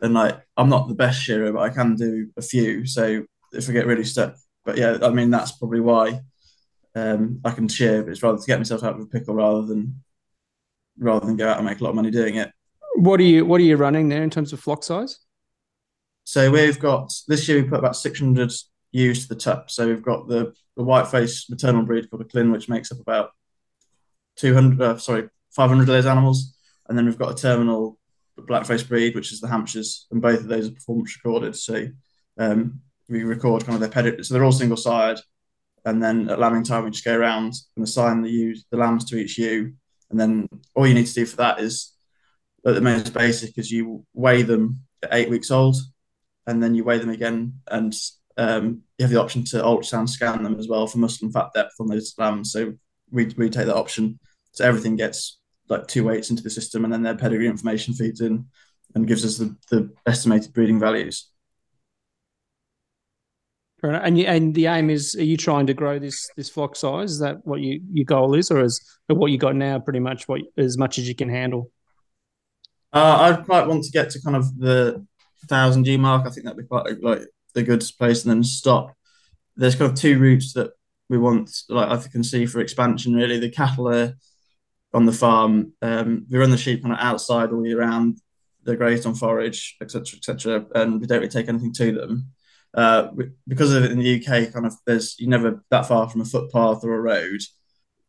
And 0.00 0.14
like, 0.14 0.40
I'm 0.56 0.68
not 0.68 0.88
the 0.88 0.94
best 0.94 1.20
shearer, 1.20 1.52
but 1.52 1.60
I 1.60 1.70
can 1.70 1.96
do 1.96 2.30
a 2.36 2.42
few. 2.42 2.86
So 2.86 3.24
if 3.52 3.68
I 3.68 3.72
get 3.72 3.86
really 3.86 4.04
stuck, 4.04 4.36
but 4.64 4.76
yeah, 4.76 4.98
I 5.02 5.10
mean 5.10 5.30
that's 5.30 5.52
probably 5.52 5.80
why 5.80 6.20
um, 6.94 7.40
I 7.44 7.50
can 7.50 7.68
shear. 7.68 8.02
But 8.02 8.12
it's 8.12 8.22
rather 8.22 8.38
to 8.38 8.46
get 8.46 8.58
myself 8.58 8.84
out 8.84 8.94
of 8.94 9.00
a 9.00 9.06
pickle 9.06 9.34
rather 9.34 9.62
than 9.62 10.02
rather 10.98 11.26
than 11.26 11.36
go 11.36 11.48
out 11.48 11.56
and 11.56 11.66
make 11.66 11.80
a 11.80 11.84
lot 11.84 11.90
of 11.90 11.96
money 11.96 12.10
doing 12.10 12.36
it. 12.36 12.52
What 12.96 13.20
are 13.20 13.24
you 13.24 13.44
What 13.44 13.60
are 13.60 13.64
you 13.64 13.76
running 13.76 14.08
there 14.08 14.22
in 14.22 14.30
terms 14.30 14.52
of 14.52 14.60
flock 14.60 14.84
size? 14.84 15.18
So 16.24 16.50
we've 16.50 16.78
got 16.78 17.12
this 17.26 17.48
year 17.48 17.62
we 17.62 17.68
put 17.68 17.78
about 17.78 17.96
600 17.96 18.52
ewes 18.92 19.22
to 19.22 19.34
the 19.34 19.40
tup. 19.40 19.70
So 19.70 19.86
we've 19.86 20.02
got 20.02 20.28
the 20.28 20.52
the 20.76 20.84
white 20.84 21.08
face 21.08 21.48
maternal 21.50 21.82
breed 21.82 22.08
called 22.08 22.22
a 22.22 22.24
Lleyn, 22.26 22.52
which 22.52 22.68
makes 22.68 22.92
up 22.92 23.00
about 23.00 23.30
200, 24.36 24.80
uh, 24.80 24.96
sorry, 24.98 25.28
500 25.50 25.82
of 25.82 25.86
those 25.88 26.06
animals. 26.06 26.56
And 26.88 26.96
then 26.96 27.06
we've 27.06 27.18
got 27.18 27.32
a 27.32 27.34
terminal 27.34 27.97
blackface 28.46 28.86
breed, 28.86 29.14
which 29.14 29.32
is 29.32 29.40
the 29.40 29.48
Hampshires, 29.48 30.06
and 30.10 30.22
both 30.22 30.40
of 30.40 30.48
those 30.48 30.68
are 30.68 30.72
performance 30.72 31.16
recorded. 31.16 31.56
So 31.56 31.88
um, 32.38 32.80
we 33.08 33.24
record 33.24 33.64
kind 33.64 33.74
of 33.74 33.80
their 33.80 33.90
pedigree. 33.90 34.24
So 34.24 34.34
they're 34.34 34.44
all 34.44 34.52
single 34.52 34.76
side. 34.76 35.18
And 35.84 36.02
then 36.02 36.28
at 36.28 36.38
lambing 36.38 36.64
time, 36.64 36.84
we 36.84 36.90
just 36.90 37.04
go 37.04 37.16
around 37.16 37.54
and 37.76 37.84
assign 37.84 38.22
the 38.22 38.30
ewes, 38.30 38.66
the 38.70 38.76
lambs 38.76 39.04
to 39.06 39.16
each 39.16 39.38
ewe. 39.38 39.72
And 40.10 40.18
then 40.20 40.48
all 40.74 40.86
you 40.86 40.94
need 40.94 41.06
to 41.06 41.14
do 41.14 41.26
for 41.26 41.36
that 41.36 41.60
is, 41.60 41.94
at 42.66 42.74
the 42.74 42.80
most 42.80 43.14
basic, 43.14 43.56
is 43.56 43.70
you 43.70 44.04
weigh 44.12 44.42
them 44.42 44.80
at 45.02 45.14
eight 45.14 45.30
weeks 45.30 45.50
old, 45.50 45.76
and 46.46 46.62
then 46.62 46.74
you 46.74 46.84
weigh 46.84 46.98
them 46.98 47.10
again 47.10 47.54
and 47.70 47.94
um, 48.36 48.82
you 48.96 49.04
have 49.04 49.10
the 49.10 49.20
option 49.20 49.44
to 49.44 49.56
ultrasound 49.58 50.08
scan 50.08 50.42
them 50.42 50.58
as 50.58 50.68
well 50.68 50.86
for 50.86 50.98
muscle 50.98 51.26
and 51.26 51.34
fat 51.34 51.50
depth 51.54 51.74
on 51.80 51.88
those 51.88 52.14
lambs. 52.18 52.52
So 52.52 52.74
we, 53.10 53.26
we 53.36 53.50
take 53.50 53.66
that 53.66 53.76
option. 53.76 54.18
So 54.52 54.64
everything 54.64 54.96
gets 54.96 55.37
like 55.68 55.86
two 55.86 56.04
weights 56.04 56.30
into 56.30 56.42
the 56.42 56.50
system, 56.50 56.84
and 56.84 56.92
then 56.92 57.02
their 57.02 57.16
pedigree 57.16 57.46
information 57.46 57.94
feeds 57.94 58.20
in 58.20 58.46
and 58.94 59.06
gives 59.06 59.24
us 59.24 59.38
the, 59.38 59.54
the 59.70 59.90
estimated 60.06 60.52
breeding 60.52 60.78
values. 60.78 61.30
And 63.82 64.18
you, 64.18 64.26
and 64.26 64.54
the 64.54 64.66
aim 64.66 64.90
is, 64.90 65.14
are 65.14 65.22
you 65.22 65.36
trying 65.36 65.68
to 65.68 65.74
grow 65.74 66.00
this 66.00 66.28
this 66.36 66.50
flock 66.50 66.74
size? 66.74 67.12
Is 67.12 67.18
that 67.20 67.46
what 67.46 67.60
you, 67.60 67.80
your 67.92 68.06
goal 68.06 68.34
is, 68.34 68.50
or 68.50 68.60
is 68.60 68.80
or 69.08 69.14
what 69.14 69.30
you 69.30 69.38
got 69.38 69.54
now 69.54 69.78
pretty 69.78 70.00
much 70.00 70.26
what 70.26 70.40
as 70.56 70.76
much 70.76 70.98
as 70.98 71.06
you 71.06 71.14
can 71.14 71.28
handle? 71.28 71.70
Uh, 72.92 73.36
I'd 73.38 73.44
quite 73.44 73.68
want 73.68 73.84
to 73.84 73.90
get 73.92 74.10
to 74.10 74.22
kind 74.22 74.34
of 74.34 74.58
the 74.58 75.06
thousand 75.46 75.84
G 75.84 75.96
mark. 75.96 76.26
I 76.26 76.30
think 76.30 76.44
that'd 76.44 76.58
be 76.58 76.64
quite 76.64 77.00
like 77.02 77.22
a 77.54 77.62
good 77.62 77.84
place 77.98 78.24
and 78.24 78.32
then 78.32 78.42
stop. 78.42 78.96
There's 79.56 79.76
kind 79.76 79.90
of 79.90 79.96
two 79.96 80.18
routes 80.18 80.54
that 80.54 80.72
we 81.08 81.18
want, 81.18 81.50
like 81.68 81.88
I 81.88 82.08
can 82.08 82.24
see 82.24 82.46
for 82.46 82.60
expansion. 82.60 83.14
Really, 83.14 83.38
the 83.38 83.50
cattle 83.50 83.88
are 83.88 84.14
on 84.98 85.06
the 85.06 85.12
farm. 85.12 85.72
Um, 85.80 86.26
we 86.28 86.38
run 86.38 86.50
the 86.50 86.58
sheep 86.58 86.82
kind 86.82 86.92
of 86.92 87.00
outside 87.00 87.50
all 87.52 87.64
year 87.64 87.78
round. 87.78 88.18
They're 88.64 88.74
grazed 88.74 89.06
on 89.06 89.14
forage, 89.14 89.76
etc., 89.80 90.18
etc., 90.18 90.66
and 90.74 91.00
we 91.00 91.06
don't 91.06 91.20
really 91.20 91.30
take 91.30 91.48
anything 91.48 91.72
to 91.74 91.92
them. 91.92 92.32
Uh, 92.74 93.08
because 93.46 93.72
of 93.72 93.84
it 93.84 93.92
in 93.92 93.98
the 93.98 94.16
UK, 94.16 94.52
kind 94.52 94.66
of 94.66 94.74
there's 94.86 95.14
you're 95.20 95.30
never 95.30 95.64
that 95.70 95.86
far 95.86 96.10
from 96.10 96.20
a 96.20 96.24
footpath 96.24 96.82
or 96.82 96.94
a 96.94 97.00
road. 97.00 97.40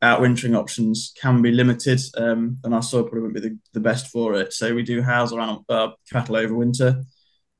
Outwintering 0.01 0.57
options 0.57 1.13
can 1.21 1.43
be 1.43 1.51
limited, 1.51 2.01
um, 2.17 2.57
and 2.63 2.73
our 2.73 2.81
soil 2.81 3.03
probably 3.03 3.21
wouldn't 3.21 3.43
be 3.43 3.49
the, 3.49 3.59
the 3.73 3.79
best 3.79 4.07
for 4.07 4.33
it. 4.33 4.51
So 4.51 4.73
we 4.73 4.81
do 4.81 5.01
house 5.01 5.31
our 5.31 5.39
animal, 5.39 5.65
uh, 5.69 5.89
cattle 6.11 6.37
over 6.37 6.55
winter. 6.55 7.03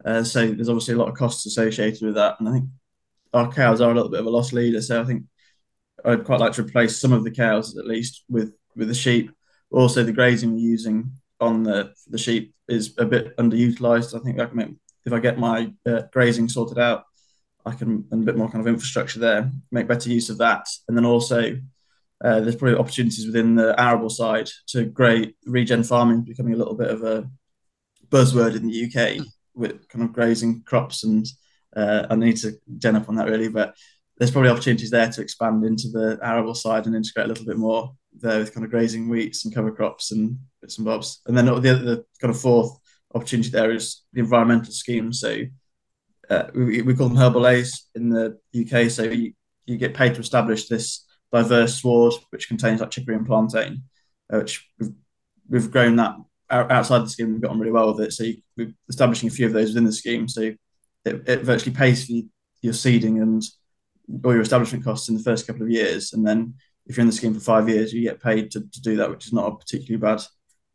Uh, 0.04 0.24
so 0.24 0.48
there's 0.48 0.70
obviously 0.70 0.96
a 0.96 0.98
lot 0.98 1.10
of 1.10 1.15
costs 1.15 1.46
associated 1.46 2.02
with 2.02 2.15
that, 2.15 2.38
and 2.39 2.50
I 2.50 2.54
think 2.54 2.70
our 3.34 3.52
cows 3.52 3.80
are 3.80 3.92
a 3.92 3.94
little 3.94 4.10
bit 4.10 4.22
of 4.22 4.26
a 4.26 4.32
loss 4.32 4.54
leader. 4.54 4.82
So 4.82 5.00
I 5.00 5.06
think 5.06 5.26
I'd 6.04 6.26
quite 6.26 6.39
like 6.39 6.54
to 6.54 6.63
replace 6.63 6.98
some 6.98 7.13
of 7.13 7.24
the 7.24 7.32
cows 7.32 7.78
at 7.78 7.86
least 7.86 8.24
with 8.30 8.54
with 8.80 8.88
the 8.88 8.94
sheep. 8.94 9.32
Also, 9.72 10.04
the 10.04 10.12
grazing 10.12 10.54
we're 10.54 10.60
using 10.60 11.12
on 11.39 11.63
the 11.63 11.94
the 12.10 12.18
sheep 12.18 12.54
is 12.68 12.96
a 12.98 13.06
bit 13.06 13.36
underutilized. 13.38 14.20
I 14.20 14.24
think 14.24 14.39
I 14.39 14.46
can 14.46 14.58
make, 14.58 14.76
if 15.06 15.13
I 15.13 15.20
get 15.20 15.38
my 15.38 15.72
uh, 15.86 16.04
grazing 16.12 16.50
sorted 16.50 16.80
out, 16.80 17.04
I 17.65 17.74
can 17.74 18.06
and 18.12 18.24
a 18.24 18.26
bit 18.26 18.38
more 18.38 18.50
kind 18.50 18.62
of 18.62 18.68
infrastructure 18.68 19.20
there, 19.20 19.52
make 19.72 19.88
better 19.88 20.10
use 20.10 20.30
of 20.30 20.39
that, 20.39 20.68
and 20.88 20.98
then 20.98 21.06
also. 21.06 21.60
Uh, 22.22 22.42
there's 22.42 22.58
probably 22.58 22.78
opportunities 22.78 23.26
within 23.26 23.56
the 23.56 23.74
arable 23.80 24.10
side 24.10 24.50
to 24.68 24.84
great 24.84 25.38
regen 25.46 25.86
farming 25.86 26.20
becoming 26.22 26.54
a 26.54 26.58
little 26.58 26.76
bit 26.76 26.89
of 26.89 27.02
a 27.02 27.26
buzzword 28.10 28.58
in 28.58 28.68
the 28.68 28.86
UK 28.86 29.26
with 29.56 29.88
kind 29.89 30.04
of 30.04 30.13
grazing 30.13 30.62
crops, 30.63 31.04
and 31.04 31.26
uh, 31.76 32.08
I 32.10 32.15
need 32.15 32.38
to 32.38 32.54
gen 32.78 32.96
up 32.96 33.10
on 33.10 33.15
that 33.15 33.30
really. 33.30 33.48
But 33.48 33.76
there's 34.20 34.32
probably 34.32 34.52
opportunities 34.52 34.92
there 34.92 35.10
to 35.10 35.22
expand 35.22 35.66
into 35.66 35.90
the 35.90 36.20
arable 36.22 36.54
side 36.54 36.86
and 36.86 36.96
integrate 36.96 37.26
a 37.26 37.30
little 37.30 37.46
bit 37.46 37.58
more 37.58 37.94
there 38.20 38.40
with 38.40 38.54
kind 38.54 38.66
of 38.66 38.72
grazing 38.72 39.08
wheats 39.08 39.46
and 39.46 39.56
cover 39.56 39.72
crops 39.72 40.12
and 40.12 40.38
bits 40.62 40.78
and 40.78 40.86
bobs. 40.86 41.22
And 41.26 41.38
then 41.38 41.46
the 41.46 41.56
other 41.56 41.74
the 41.76 42.06
kind 42.20 42.34
of 42.34 42.40
fourth 42.40 42.78
opportunity 43.16 43.50
there 43.50 43.72
is 43.72 44.04
the 44.12 44.20
environmental 44.20 44.74
scheme. 44.74 45.14
So 45.14 45.44
uh, 46.30 46.44
we, 46.54 46.82
we 46.82 46.96
call 46.96 47.08
them 47.08 47.18
herbal 47.18 47.42
leys 47.42 47.88
in 47.96 48.10
the 48.10 48.38
UK. 48.54 48.92
So 48.92 49.04
you, 49.04 49.34
you 49.66 49.78
get 49.78 49.94
paid 49.94 50.16
to 50.16 50.22
establish 50.22 50.68
this 50.68 51.06
diverse 51.32 51.76
sward 51.76 52.14
which 52.32 52.50
contains 52.50 52.82
like 52.82 52.92
chicory 52.92 53.16
and 53.16 53.26
plantain, 53.26 53.84
uh, 54.34 54.40
which 54.40 54.68
we've, 54.80 54.92
we've 55.48 55.72
grown 55.72 55.96
that 55.96 56.16
outside 56.50 57.00
the 57.00 57.10
scheme, 57.10 57.32
we've 57.32 57.42
got 57.42 57.52
on 57.52 57.60
really 57.60 57.72
well 57.72 57.94
with 57.94 58.08
it. 58.08 58.12
So 58.12 58.26
you, 58.26 58.38
we're 58.58 58.74
establishing 58.90 59.30
a 59.30 59.32
few 59.32 59.46
of 59.46 59.54
those 59.54 59.70
within 59.70 59.86
the 59.86 59.94
scheme. 59.94 60.28
So 60.28 60.42
it, 61.06 61.30
it 61.30 61.42
virtually 61.44 61.76
pays 61.76 62.06
for 62.06 62.14
your 62.62 62.74
seeding 62.74 63.22
and 63.22 63.42
all 64.24 64.34
your 64.34 64.41
establishment 64.41 64.84
costs 64.84 65.10
in 65.10 65.15
the 65.15 65.24
first 65.24 65.48
couple 65.48 65.63
of 65.63 65.69
years. 65.69 66.13
And 66.13 66.26
then 66.26 66.56
if 66.88 66.98
you're 66.98 67.02
in 67.02 67.08
the 67.08 67.13
scheme 67.13 67.34
for 67.34 67.39
five 67.39 67.69
years, 67.69 67.93
you 67.93 68.02
get 68.02 68.22
paid 68.22 68.52
to, 68.52 68.62
to 68.62 68.82
do 68.82 68.95
that, 68.98 69.10
which 69.10 69.28
is 69.28 69.34
not 69.34 69.52
a 69.52 69.56
particularly 69.56 70.02
bad 70.02 70.24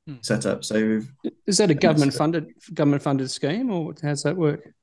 hmm. 0.07 0.17
setup. 0.23 0.65
So 0.65 1.01
is 1.47 1.59
that 1.59 1.71
a 1.71 1.75
government 1.75 2.15
funded 2.15 2.47
government 2.73 3.03
funded 3.03 3.31
scheme, 3.31 3.71
or 3.71 3.95
how 4.01 4.09
does 4.09 4.23
that 4.23 4.37
work? 4.37 4.75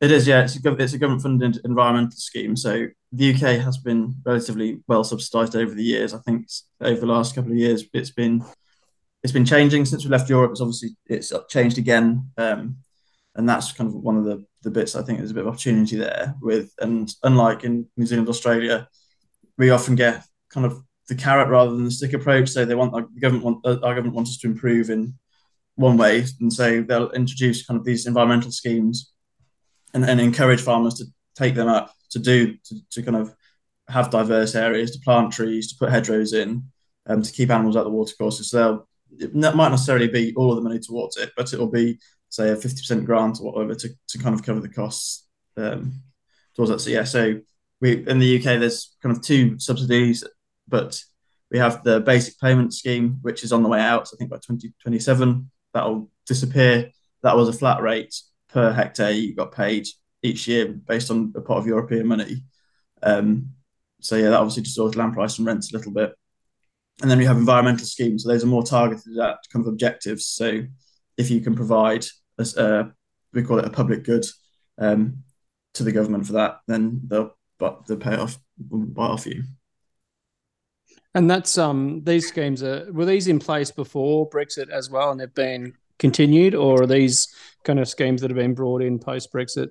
It 0.00 0.10
is, 0.10 0.26
yeah. 0.26 0.44
It's 0.44 0.64
a, 0.64 0.72
it's 0.76 0.94
a 0.94 0.98
government 0.98 1.22
funded 1.22 1.58
environmental 1.64 2.16
scheme. 2.16 2.56
So 2.56 2.86
the 3.12 3.34
UK 3.34 3.60
has 3.62 3.76
been 3.78 4.14
relatively 4.24 4.80
well 4.86 5.04
subsidised 5.04 5.56
over 5.56 5.74
the 5.74 5.84
years. 5.84 6.14
I 6.14 6.18
think 6.18 6.48
over 6.80 7.00
the 7.00 7.06
last 7.06 7.34
couple 7.34 7.52
of 7.52 7.58
years, 7.58 7.84
it's 7.92 8.10
been 8.10 8.42
it's 9.22 9.32
been 9.32 9.44
changing 9.44 9.84
since 9.84 10.04
we 10.04 10.10
left 10.10 10.30
Europe. 10.30 10.52
It's 10.52 10.60
obviously 10.60 10.90
it's 11.06 11.32
changed 11.50 11.76
again, 11.76 12.30
um, 12.38 12.76
and 13.40 13.48
that's 13.48 13.72
kind 13.72 13.88
of 13.88 13.94
one 13.94 14.18
of 14.18 14.24
the 14.24 14.44
the 14.62 14.70
bits 14.70 14.94
I 14.94 15.02
think 15.02 15.18
there's 15.18 15.30
a 15.30 15.34
bit 15.34 15.46
of 15.46 15.48
opportunity 15.48 15.96
there 15.96 16.34
with. 16.42 16.72
And 16.78 17.10
unlike 17.22 17.64
in 17.64 17.86
New 17.96 18.04
Zealand, 18.04 18.28
Australia, 18.28 18.86
we 19.56 19.70
often 19.70 19.94
get 19.94 20.22
kind 20.50 20.66
of 20.66 20.82
the 21.08 21.14
carrot 21.14 21.48
rather 21.48 21.70
than 21.70 21.86
the 21.86 21.90
stick 21.90 22.12
approach. 22.12 22.50
So 22.50 22.66
they 22.66 22.74
want 22.74 22.92
the 22.92 23.20
government 23.20 23.44
want 23.44 23.66
uh, 23.66 23.80
our 23.82 23.94
government 23.94 24.14
wants 24.14 24.32
us 24.32 24.38
to 24.38 24.46
improve 24.46 24.90
in 24.90 25.14
one 25.76 25.96
way, 25.96 26.26
and 26.40 26.52
so 26.52 26.82
they'll 26.82 27.10
introduce 27.12 27.64
kind 27.66 27.80
of 27.80 27.86
these 27.86 28.06
environmental 28.06 28.52
schemes 28.52 29.12
and, 29.94 30.04
and 30.04 30.20
encourage 30.20 30.60
farmers 30.60 30.94
to 30.94 31.06
take 31.34 31.54
them 31.54 31.68
up 31.68 31.94
to 32.10 32.18
do 32.18 32.56
to, 32.66 32.74
to 32.90 33.02
kind 33.02 33.16
of 33.16 33.34
have 33.88 34.10
diverse 34.10 34.54
areas 34.54 34.90
to 34.90 35.00
plant 35.00 35.32
trees 35.32 35.72
to 35.72 35.78
put 35.78 35.90
hedgerows 35.90 36.34
in 36.34 36.62
um, 37.06 37.22
to 37.22 37.32
keep 37.32 37.50
animals 37.50 37.76
out 37.76 37.86
of 37.86 37.92
the 37.92 37.98
watercourses. 37.98 38.50
So 38.50 38.58
they'll 38.58 38.86
it 39.18 39.34
might 39.34 39.70
necessarily 39.70 40.08
be 40.08 40.34
all 40.36 40.50
of 40.50 40.56
the 40.56 40.62
money 40.62 40.78
towards 40.78 41.16
it, 41.16 41.32
but 41.38 41.52
it 41.54 41.58
will 41.58 41.70
be 41.70 41.98
say 42.30 42.50
a 42.50 42.56
fifty 42.56 42.78
percent 42.78 43.04
grant 43.04 43.40
or 43.40 43.52
whatever 43.52 43.74
to, 43.74 43.88
to 44.08 44.18
kind 44.18 44.34
of 44.34 44.42
cover 44.42 44.60
the 44.60 44.68
costs 44.68 45.26
um, 45.56 46.02
towards 46.56 46.70
that. 46.70 46.80
So 46.80 46.90
yeah, 46.90 47.04
so 47.04 47.40
we 47.80 48.06
in 48.06 48.18
the 48.18 48.38
UK 48.38 48.58
there's 48.58 48.96
kind 49.02 49.16
of 49.16 49.22
two 49.22 49.58
subsidies, 49.58 50.24
but 50.68 51.02
we 51.50 51.58
have 51.58 51.82
the 51.82 52.00
basic 52.00 52.38
payment 52.38 52.72
scheme, 52.72 53.18
which 53.22 53.44
is 53.44 53.52
on 53.52 53.62
the 53.62 53.68
way 53.68 53.80
out. 53.80 54.08
So 54.08 54.16
I 54.16 54.18
think 54.18 54.30
by 54.30 54.36
2027 54.36 55.50
that'll 55.74 56.10
disappear. 56.26 56.90
That 57.22 57.36
was 57.36 57.48
a 57.48 57.52
flat 57.52 57.82
rate 57.82 58.14
per 58.48 58.72
hectare 58.72 59.10
you 59.10 59.34
got 59.34 59.52
paid 59.52 59.86
each 60.22 60.46
year 60.48 60.68
based 60.68 61.10
on 61.10 61.32
a 61.36 61.40
pot 61.40 61.58
of 61.58 61.66
European 61.66 62.06
money. 62.06 62.44
Um, 63.02 63.50
so 64.00 64.16
yeah, 64.16 64.30
that 64.30 64.40
obviously 64.40 64.62
distorts 64.62 64.96
land 64.96 65.14
price 65.14 65.38
and 65.38 65.46
rents 65.46 65.72
a 65.72 65.76
little 65.76 65.92
bit. 65.92 66.14
And 67.02 67.10
then 67.10 67.18
we 67.18 67.24
have 67.24 67.36
environmental 67.36 67.86
schemes. 67.86 68.22
So 68.22 68.28
those 68.28 68.44
are 68.44 68.48
more 68.48 68.62
targeted 68.62 69.18
at 69.18 69.38
kind 69.52 69.64
of 69.64 69.72
objectives. 69.72 70.26
So 70.26 70.62
if 71.16 71.30
you 71.30 71.40
can 71.40 71.54
provide, 71.54 72.04
uh, 72.56 72.84
we 73.32 73.42
call 73.42 73.58
it 73.58 73.64
a 73.64 73.70
public 73.70 74.04
good 74.04 74.24
um, 74.78 75.22
to 75.74 75.84
the 75.84 75.92
government 75.92 76.26
for 76.26 76.34
that, 76.34 76.60
then 76.66 77.00
they'll 77.06 77.36
but 77.58 77.86
they'll 77.86 77.98
pay 77.98 78.16
off 78.16 78.38
buy 78.58 79.06
off 79.06 79.26
you. 79.26 79.44
And 81.14 81.30
that's 81.30 81.58
um 81.58 82.02
these 82.04 82.28
schemes 82.28 82.62
are 82.62 82.90
were 82.92 83.04
these 83.04 83.28
in 83.28 83.38
place 83.38 83.70
before 83.70 84.28
Brexit 84.28 84.70
as 84.70 84.90
well, 84.90 85.10
and 85.10 85.20
they've 85.20 85.34
been 85.34 85.74
continued, 85.98 86.54
or 86.54 86.82
are 86.82 86.86
these 86.86 87.32
kind 87.64 87.78
of 87.78 87.88
schemes 87.88 88.20
that 88.20 88.30
have 88.30 88.38
been 88.38 88.54
brought 88.54 88.82
in 88.82 88.98
post 88.98 89.32
Brexit? 89.32 89.70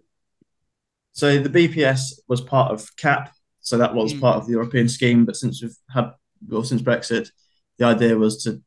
So 1.13 1.39
the 1.39 1.49
BPS 1.49 2.19
was 2.27 2.41
part 2.41 2.71
of 2.71 2.95
CAP, 2.97 3.33
so 3.61 3.77
that 3.77 3.93
was 3.93 4.13
mm. 4.13 4.21
part 4.21 4.37
of 4.37 4.45
the 4.45 4.53
European 4.53 4.87
scheme. 4.87 5.25
But 5.25 5.35
since 5.35 5.61
we've 5.61 5.75
had, 5.93 6.11
well, 6.47 6.63
since 6.63 6.81
Brexit, 6.81 7.29
the 7.77 7.85
idea 7.85 8.15
was 8.15 8.43
to, 8.43 8.61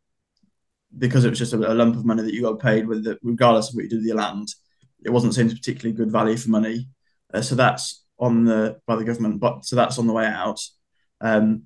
because 0.98 1.24
it 1.24 1.30
was 1.30 1.38
just 1.38 1.52
a, 1.52 1.56
a 1.56 1.74
lump 1.74 1.96
of 1.96 2.04
money 2.04 2.22
that 2.22 2.34
you 2.34 2.42
got 2.42 2.58
paid 2.58 2.86
with, 2.86 3.04
the, 3.04 3.18
regardless 3.22 3.68
of 3.68 3.74
what 3.74 3.84
you 3.84 3.90
did 3.90 3.96
with 3.96 4.06
your 4.06 4.16
land, 4.16 4.48
it 5.04 5.10
wasn't 5.10 5.34
seen 5.34 5.46
as 5.46 5.54
particularly 5.54 5.96
good 5.96 6.10
value 6.10 6.36
for 6.36 6.50
money. 6.50 6.88
Uh, 7.32 7.40
so 7.40 7.54
that's 7.54 8.04
on 8.18 8.44
the 8.44 8.78
by 8.86 8.96
the 8.96 9.04
government, 9.04 9.40
but 9.40 9.64
so 9.64 9.74
that's 9.74 9.98
on 9.98 10.06
the 10.06 10.12
way 10.12 10.26
out. 10.26 10.60
Um, 11.20 11.64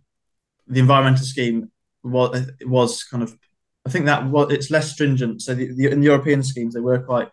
the 0.67 0.81
environmental 0.81 1.25
scheme 1.25 1.71
was 2.03 2.51
was 2.63 3.05
kind 3.05 3.23
of, 3.23 3.37
I 3.85 3.91
think 3.91 4.07
that 4.07 4.27
was 4.27 4.53
it's 4.53 4.71
less 4.71 4.93
stringent. 4.93 5.43
So 5.43 5.55
the, 5.55 5.73
the 5.75 5.91
in 5.91 6.01
the 6.01 6.07
European 6.07 6.43
schemes 6.43 6.75
they 6.75 6.81
were 6.81 7.01
quite 7.01 7.29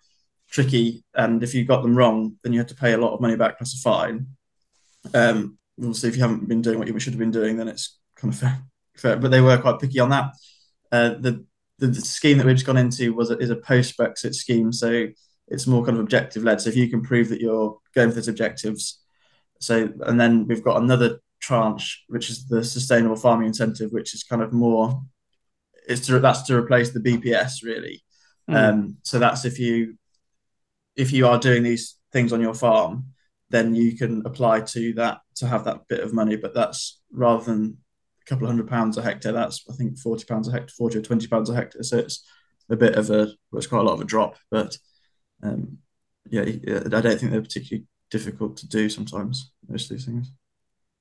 tricky, 0.50 1.04
and 1.14 1.42
if 1.44 1.54
you 1.54 1.66
got 1.66 1.84
them 1.84 1.96
wrong, 1.96 2.38
then 2.44 2.54
you 2.54 2.60
had 2.60 2.68
to 2.70 2.76
pay 2.76 2.94
a 2.94 2.98
lot 2.98 3.14
of 3.14 3.22
money 3.22 3.36
back 3.36 3.58
plus 3.58 3.76
a 3.76 3.78
fine. 3.82 4.28
Um, 5.14 5.58
obviously, 5.80 6.10
if 6.10 6.16
you 6.16 6.22
haven't 6.22 6.48
been 6.48 6.62
doing 6.62 6.80
what 6.80 6.88
you 6.88 7.00
should 7.00 7.14
have 7.14 7.20
been 7.20 7.32
doing, 7.32 7.58
then 7.58 7.68
it's 7.68 8.00
kind 8.16 8.34
of 8.34 8.40
fair. 8.42 8.62
fair. 8.96 9.18
But 9.18 9.32
they 9.32 9.42
were 9.42 9.58
quite 9.58 9.80
picky 9.80 10.00
on 10.00 10.10
that. 10.10 10.34
Uh, 10.92 11.10
the, 11.20 11.46
the, 11.84 11.88
the 11.88 12.02
scheme 12.02 12.38
that 12.38 12.46
we've 12.46 12.56
just 12.56 12.66
gone 12.66 12.78
into 12.78 13.14
was 13.14 13.30
a, 13.30 13.38
is 13.38 13.50
a 13.50 13.58
post 13.58 13.98
Brexit 13.98 14.34
scheme, 14.34 14.72
so 14.72 15.08
it's 15.50 15.68
more 15.68 15.84
kind 15.84 15.98
of 15.98 16.04
objective 16.04 16.44
led. 16.44 16.62
So 16.62 16.70
if 16.70 16.78
you 16.78 16.90
can 16.90 17.02
prove 17.02 17.28
that 17.30 17.42
you're 17.42 17.78
going 17.94 18.10
for 18.10 18.16
those 18.16 18.30
objectives, 18.30 19.02
so 19.60 19.90
and 20.06 20.20
then 20.20 20.48
we've 20.48 20.64
got 20.64 20.82
another 20.82 21.20
tranche, 21.42 22.06
which 22.08 22.30
is 22.30 22.48
the 22.48 22.64
sustainable 22.64 23.18
farming 23.18 23.48
incentive, 23.48 23.92
which 23.92 24.14
is 24.14 24.24
kind 24.24 24.42
of 24.42 24.54
more. 24.54 25.02
It's 25.88 26.08
to 26.08 26.20
that's 26.20 26.44
to 26.44 26.56
replace 26.56 26.92
the 26.92 27.02
BPS 27.02 27.64
really. 27.64 28.04
Mm. 28.50 28.56
Um, 28.56 28.98
so 29.04 29.20
that's 29.20 29.44
if 29.44 29.60
you 29.60 29.98
if 30.96 31.12
you 31.12 31.28
are 31.28 31.38
doing 31.38 31.64
these 31.64 31.98
things 32.14 32.32
on 32.32 32.40
your 32.40 32.54
farm, 32.54 33.08
then 33.50 33.76
you 33.76 33.98
can 33.98 34.26
apply 34.26 34.62
to 34.62 34.94
that 34.94 35.20
to 35.36 35.48
have 35.48 35.66
that 35.66 35.88
bit 35.90 36.00
of 36.00 36.14
money. 36.14 36.38
But 36.38 36.54
that's 36.54 37.02
rather 37.12 37.44
than 37.44 37.78
a 38.26 38.30
couple 38.30 38.46
of 38.46 38.52
hundred 38.52 38.68
pounds 38.68 38.98
a 38.98 39.02
hectare, 39.02 39.32
that's 39.32 39.64
I 39.70 39.74
think 39.74 39.98
forty 39.98 40.26
pounds 40.26 40.48
a 40.48 40.52
hectare, 40.52 40.74
forty 40.78 40.98
or 41.00 41.02
twenty 41.02 41.28
pounds 41.28 41.50
a 41.50 41.56
hectare. 41.56 41.84
So 41.84 41.98
it's 41.98 42.26
a 42.70 42.76
bit 42.76 42.96
of 42.96 43.10
a 43.10 43.26
well, 43.52 43.58
it's 43.58 43.68
quite 43.68 43.82
a 43.82 43.84
lot 43.84 43.94
of 43.94 44.02
a 44.02 44.06
drop. 44.06 44.38
But 44.50 44.78
um, 45.42 45.80
yeah, 46.30 46.44
I 46.44 47.02
don't 47.02 47.20
think 47.20 47.32
they're 47.32 47.42
particularly 47.42 47.86
difficult 48.10 48.58
to 48.58 48.68
do 48.68 48.90
sometimes. 48.90 49.52
Most 49.68 49.92
of 49.92 49.98
these 49.98 50.06
things. 50.06 50.32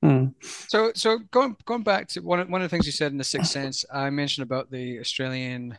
Mm. 0.04 0.34
So, 0.68 0.90
so 0.94 1.18
going 1.30 1.56
going 1.64 1.84
back 1.84 2.08
to 2.08 2.20
one 2.20 2.50
one 2.50 2.62
of 2.62 2.70
the 2.70 2.74
things 2.74 2.86
you 2.86 2.92
said 2.92 3.12
in 3.12 3.18
the 3.18 3.24
Sixth 3.24 3.50
Sense, 3.50 3.84
I 3.92 4.10
mentioned 4.10 4.42
about 4.42 4.70
the 4.70 4.98
Australian 4.98 5.78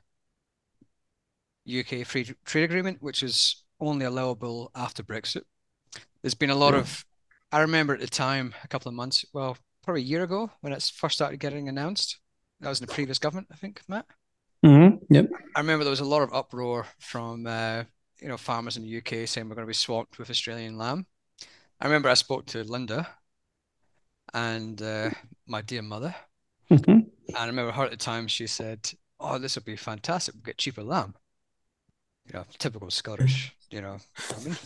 UK 1.68 2.06
free 2.06 2.30
trade 2.46 2.64
agreement, 2.64 3.02
which 3.02 3.24
is 3.24 3.64
only 3.80 4.06
allowable 4.06 4.72
after 4.76 5.04
Brexit. 5.04 5.44
There's 6.22 6.34
been 6.34 6.50
a 6.50 6.56
lot 6.56 6.74
yeah. 6.74 6.82
of, 6.82 7.06
I 7.52 7.60
remember 7.62 7.94
at 7.94 8.00
the 8.00 8.08
time, 8.08 8.54
a 8.64 8.68
couple 8.68 8.90
of 8.90 8.96
months, 8.96 9.26
well, 9.34 9.58
probably 9.84 10.02
a 10.02 10.06
year 10.06 10.24
ago 10.24 10.52
when 10.62 10.74
it 10.74 10.92
first 10.96 11.16
started 11.16 11.40
getting 11.40 11.70
announced. 11.70 12.20
That 12.60 12.70
was 12.70 12.80
in 12.80 12.88
the 12.88 12.94
previous 12.94 13.20
government, 13.20 13.48
I 13.52 13.56
think, 13.56 13.82
Matt. 13.88 14.06
Mm-hmm. 14.66 15.14
Yep. 15.14 15.30
I 15.56 15.60
remember 15.60 15.84
there 15.84 15.92
was 15.92 16.00
a 16.00 16.06
lot 16.06 16.22
of 16.22 16.34
uproar 16.34 16.88
from, 17.00 17.46
uh, 17.46 17.84
you 18.22 18.30
know, 18.30 18.38
farmers 18.38 18.78
in 18.78 18.84
the 18.84 18.98
UK 18.98 19.28
saying 19.28 19.50
we're 19.50 19.56
going 19.56 19.66
to 19.66 19.70
be 19.70 19.74
swamped 19.74 20.18
with 20.18 20.30
Australian 20.30 20.78
lamb. 20.78 21.06
I 21.82 21.86
remember 21.86 22.10
I 22.10 22.14
spoke 22.14 22.46
to 22.48 22.64
Linda 22.64 23.08
and 24.34 24.82
uh, 24.82 25.10
my 25.46 25.62
dear 25.62 25.82
mother. 25.82 26.16
Mm-hmm. 26.72 26.92
And 26.92 27.38
I 27.38 27.46
remember 27.46 27.74
her 27.74 27.84
at 27.84 27.92
the 27.92 27.98
time, 27.98 28.28
she 28.28 28.48
said, 28.48 28.90
Oh, 29.20 29.38
this 29.38 29.56
will 29.56 29.64
be 29.64 29.76
fantastic. 29.76 30.36
We'll 30.36 30.44
get 30.44 30.58
cheaper 30.58 30.84
lamb. 30.84 31.16
You 32.28 32.40
know, 32.40 32.46
typical 32.58 32.90
Scottish 32.90 33.54
you 33.74 33.82
know. 33.82 33.98
I 34.30 34.44
mean, 34.44 34.58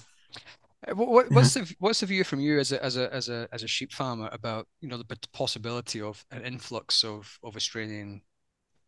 what, 0.94 1.32
what's 1.32 1.54
the 1.54 1.76
what's 1.80 2.02
the 2.02 2.06
view 2.06 2.24
from 2.24 2.40
you 2.40 2.60
as 2.60 2.72
a 2.72 2.84
as 2.84 2.98
a 2.98 3.14
as 3.14 3.30
a 3.30 3.48
as 3.52 3.64
a 3.64 3.68
sheep 3.68 3.92
farmer 3.92 4.30
about 4.32 4.68
you 4.80 4.88
know 4.88 4.98
the 4.98 5.18
possibility 5.34 6.02
of 6.02 6.24
an 6.32 6.44
influx 6.44 7.04
of 7.04 7.40
of 7.44 7.56
Australian 7.56 8.22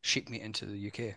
sheep 0.02 0.30
meat 0.30 0.41
into 0.41 0.65
the 0.65 0.88
UK? 0.88 1.15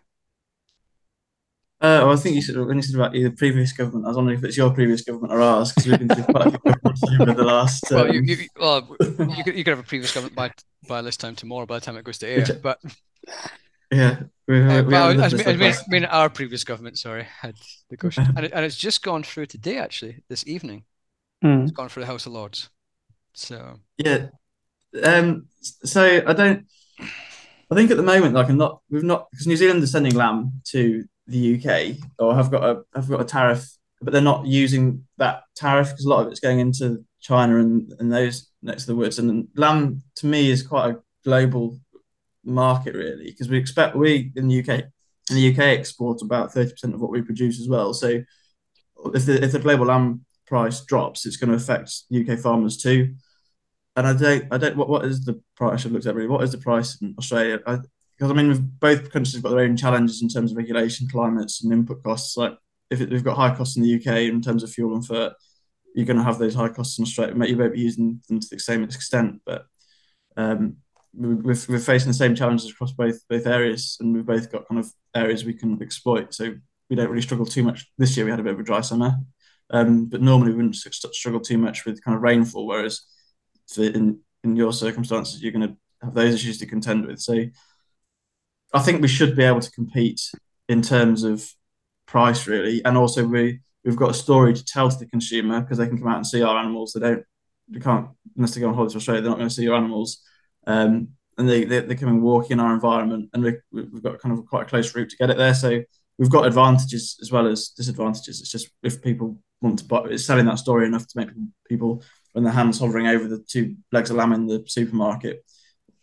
Uh, 1.83 2.07
well, 2.07 2.13
I 2.13 2.17
think 2.17 2.37
you 2.37 2.43
said 2.43 2.57
when 2.57 2.77
you 2.77 2.83
said 2.83 2.95
about 2.95 3.13
the 3.13 3.29
previous 3.31 3.73
government, 3.73 4.05
I 4.07 4.09
was 4.09 4.17
wondering 4.17 4.39
if 4.39 4.45
it's 4.45 4.57
your 4.57 4.71
previous 4.71 5.03
government 5.03 5.33
or 5.33 5.41
ours 5.43 5.73
because 5.73 5.91
we've 5.91 5.99
been 5.99 6.09
through 6.09 6.33
quite 6.33 6.47
a 6.47 6.51
few 6.51 6.61
governments 6.61 7.03
over 7.21 7.35
the 7.35 7.43
last. 7.45 7.93
Um... 7.93 7.99
Well, 7.99 8.15
you, 8.15 8.21
you, 8.21 8.49
well, 8.59 8.89
you 9.01 9.45
could, 9.45 9.57
you 9.57 9.65
could 9.65 9.73
have 9.73 9.81
a 9.81 9.83
previous 9.83 10.15
government 10.15 10.37
by 10.37 10.53
by 10.89 11.03
this 11.03 11.17
time 11.17 11.35
tomorrow 11.35 11.67
by 11.67 11.81
the 11.81 11.85
time 11.85 11.97
it 11.97 12.05
goes 12.05 12.19
to 12.19 12.29
air, 12.29 12.47
but 12.63 12.81
yeah, 13.91 14.21
uh, 14.61 14.85
well, 14.85 15.09
I, 15.09 15.13
mean, 15.13 15.21
I, 15.21 15.57
mean, 15.57 15.73
I 15.73 15.83
mean, 15.89 16.05
our 16.05 16.29
previous 16.29 16.65
government, 16.65 16.99
sorry, 16.99 17.25
had 17.25 17.55
the 17.91 17.97
question, 17.97 18.27
and, 18.37 18.47
it, 18.47 18.53
and 18.53 18.65
it's 18.65 18.77
just 18.77 19.03
gone 19.03 19.23
through 19.23 19.47
today, 19.47 19.79
actually, 19.79 20.23
this 20.29 20.47
evening. 20.47 20.85
Mm. 21.45 21.65
It's 21.65 21.73
gone 21.73 21.89
through 21.89 22.03
the 22.03 22.07
House 22.07 22.27
of 22.27 22.33
Lords. 22.33 22.71
So 23.35 23.81
yeah, 23.99 24.27
um, 25.03 25.47
so 25.63 26.23
I 26.27 26.33
don't. 26.33 26.67
I 27.71 27.75
think 27.75 27.91
at 27.91 27.97
the 27.97 28.03
moment, 28.03 28.35
like 28.35 28.49
I'm 28.49 28.59
not, 28.59 28.83
we've 28.91 29.03
not 29.03 29.31
because 29.31 29.47
New 29.47 29.57
Zealand 29.57 29.83
is 29.83 29.91
sending 29.91 30.15
lamb 30.15 30.61
to 30.67 31.05
the 31.27 31.57
UK 31.57 31.97
or 32.19 32.35
have 32.35 32.51
got 32.51 32.63
a 32.63 32.83
have 32.95 33.09
got 33.09 33.21
a 33.21 33.25
tariff, 33.25 33.67
but 34.01 34.13
they're 34.13 34.21
not 34.21 34.47
using 34.47 35.07
that 35.17 35.45
tariff 35.57 35.89
because 35.91 36.05
a 36.05 36.09
lot 36.09 36.25
of 36.25 36.31
it's 36.31 36.41
going 36.41 36.59
into 36.59 37.05
China 37.21 37.59
and 37.59 37.93
and 37.99 38.13
those 38.13 38.51
next 38.63 38.83
to 38.83 38.89
the 38.89 38.97
woods. 38.97 39.19
And 39.19 39.49
lamb 39.57 40.03
to 40.17 40.27
me 40.27 40.51
is 40.51 40.63
quite 40.63 40.91
a 40.91 41.01
global 41.25 41.79
market 42.45 42.95
really 42.95 43.27
because 43.27 43.49
we 43.49 43.59
expect 43.59 43.95
we 43.95 44.33
in 44.37 44.49
the 44.49 44.61
UK 44.61 44.85
in 45.31 45.37
the 45.37 45.53
UK 45.53 45.59
export 45.59 46.23
about 46.23 46.53
30% 46.53 46.95
of 46.95 47.01
what 47.01 47.11
we 47.11 47.23
produce 47.23 47.61
as 47.61 47.69
well. 47.69 47.95
So 47.95 48.23
if 49.15 49.27
the, 49.27 49.43
if 49.43 49.53
the 49.53 49.59
global 49.59 49.87
lamb 49.87 50.25
price 50.47 50.85
drops 50.85 51.25
it's 51.25 51.37
going 51.37 51.51
to 51.51 51.57
affect 51.57 52.03
UK 52.15 52.39
farmers 52.39 52.77
too. 52.77 53.15
And 53.95 54.07
I 54.07 54.15
don't 54.15 54.47
I 54.51 54.59
don't 54.59 54.77
what, 54.77 54.89
what 54.89 55.05
is 55.05 55.25
the 55.25 55.41
price? 55.57 55.75
I 55.75 55.77
should 55.77 55.93
look 55.93 56.07
at 56.07 56.15
really 56.15 56.29
what 56.29 56.43
is 56.43 56.53
the 56.53 56.59
price 56.59 57.01
in 57.01 57.15
Australia? 57.19 57.59
Because 57.59 58.31
I 58.31 58.35
mean 58.35 58.73
both 58.79 59.11
countries 59.11 59.35
have 59.35 59.43
got 59.43 59.51
their 59.51 59.61
own 59.61 59.77
challenges 59.77 60.23
in 60.23 60.29
terms 60.29 60.51
of 60.51 60.57
regulation 60.57 61.09
climates 61.11 61.63
and 61.63 61.73
input 61.73 62.03
costs. 62.03 62.37
Like 62.37 62.57
if 62.91 63.01
it, 63.01 63.11
we've 63.11 63.25
got 63.25 63.37
high 63.37 63.55
costs 63.55 63.77
in 63.77 63.83
the 63.83 63.95
UK 63.95 64.23
in 64.23 64.41
terms 64.41 64.63
of 64.63 64.71
fuel 64.71 64.95
and 64.95 65.07
fert 65.07 65.35
you're 65.95 66.07
going 66.07 66.17
to 66.17 66.23
have 66.23 66.39
those 66.39 66.55
high 66.55 66.71
costs 66.71 66.99
in 66.99 67.03
Australia. 67.03 67.35
You 67.45 67.59
won't 67.59 67.75
be 67.75 67.81
using 67.81 68.23
them 68.27 68.41
to 68.41 68.49
the 68.51 68.59
same 68.59 68.83
extent 68.83 69.43
but 69.45 69.67
um, 70.37 70.79
we're, 71.15 71.57
we're 71.69 71.79
facing 71.79 72.09
the 72.09 72.15
same 72.15 72.35
challenges 72.35 72.71
across 72.71 72.93
both 72.93 73.17
both 73.29 73.47
areas, 73.47 73.97
and 74.01 74.15
we've 74.15 74.27
both 74.27 74.51
got 74.51 74.67
kind 74.69 74.81
of 74.81 74.91
areas 75.15 75.45
we 75.45 75.55
can 75.55 75.81
exploit. 75.83 76.35
So 76.35 76.55
we 76.89 76.97
don't 76.97 77.09
really 77.09 77.23
struggle 77.23 77.47
too 77.47 77.63
much. 77.63 77.87
This 77.99 78.17
year 78.17 78.25
we 78.25 78.31
had 78.31 78.41
a 78.41 78.43
bit 78.43 78.55
of 78.55 78.61
a 78.61 78.65
dry 78.65 78.81
summer, 78.81 79.17
um, 79.71 80.07
but 80.07 80.23
normally 80.23 80.51
we 80.51 80.57
wouldn't 80.57 80.77
struggle 80.77 81.41
too 81.41 81.59
much 81.59 81.85
with 81.85 82.03
kind 82.03 82.17
of 82.17 82.23
rainfall. 82.23 82.67
Whereas 82.67 83.03
in 83.77 84.21
in 84.45 84.57
your 84.57 84.73
circumstances, 84.73 85.43
you're 85.43 85.53
going 85.53 85.69
to 85.69 85.77
have 86.03 86.15
those 86.15 86.35
issues 86.35 86.59
to 86.59 86.67
contend 86.67 87.07
with. 87.07 87.21
So 87.21 87.45
I 88.75 88.81
think 88.81 89.01
we 89.01 89.09
should 89.09 89.37
be 89.37 89.45
able 89.45 89.61
to 89.61 89.71
compete 89.71 90.21
in 90.69 90.83
terms 90.83 91.25
of 91.25 91.49
price, 92.07 92.47
really, 92.47 92.85
and 92.85 92.97
also 92.97 93.25
we 93.25 93.61
we've 93.85 93.97
got 93.97 94.11
a 94.11 94.15
story 94.15 94.55
to 94.55 94.65
tell 94.65 94.91
to 94.91 94.99
the 94.99 95.07
consumer 95.07 95.61
because 95.61 95.79
they 95.79 95.89
can 95.89 95.99
come 95.99 96.09
out 96.09 96.17
and 96.17 96.27
see 96.27 96.43
our 96.43 96.57
animals. 96.57 96.93
They 96.93 97.01
don't, 97.01 97.25
they 97.69 97.81
can't 97.81 98.09
unless 98.37 98.55
they 98.55 98.61
go 98.61 98.69
on 98.69 98.75
holiday 98.75 98.93
to 98.93 98.99
Australia. 98.99 99.23
They're 99.23 99.31
not 99.31 99.39
going 99.39 99.49
to 99.49 99.55
see 99.55 99.65
your 99.65 99.77
animals. 99.77 100.23
Um, 100.67 101.09
and 101.39 101.49
they, 101.49 101.65
they, 101.65 101.81
they 101.81 101.95
come 101.95 102.09
and 102.09 102.23
walk 102.23 102.51
in 102.51 102.61
our 102.61 102.75
environment, 102.75 103.31
and 103.33 103.43
we, 103.43 103.55
we've 103.73 104.03
got 104.03 104.19
kind 104.21 104.39
of 104.39 104.47
quite 104.47 104.63
a 104.63 104.67
close 104.67 104.95
route 104.95 105.11
to 105.11 105.17
get 105.17 105.31
it 105.31 105.39
there. 105.39 105.55
So 105.55 105.83
we've 106.19 106.31
got 106.31 106.47
advantages 106.47 107.19
as 107.23 107.33
well 107.33 107.47
as 107.47 107.69
disadvantages. 107.69 108.41
It's 108.41 108.51
just 108.51 108.71
if 108.83 109.03
people 109.03 109.39
want 109.61 109.79
to 109.79 109.85
buy, 109.85 110.05
it's 110.11 110.25
selling 110.25 110.47
that 110.47 110.59
story 110.59 110.87
enough 110.87 111.07
to 111.07 111.19
make 111.19 111.31
people, 111.69 112.03
when 112.33 112.45
their 112.45 112.53
hands 112.53 112.79
hovering 112.79 113.07
over 113.07 113.29
the 113.29 113.45
two 113.49 113.77
legs 113.93 114.11
of 114.11 114.17
lamb 114.17 114.33
in 114.33 114.47
the 114.47 114.63
supermarket, 114.67 115.45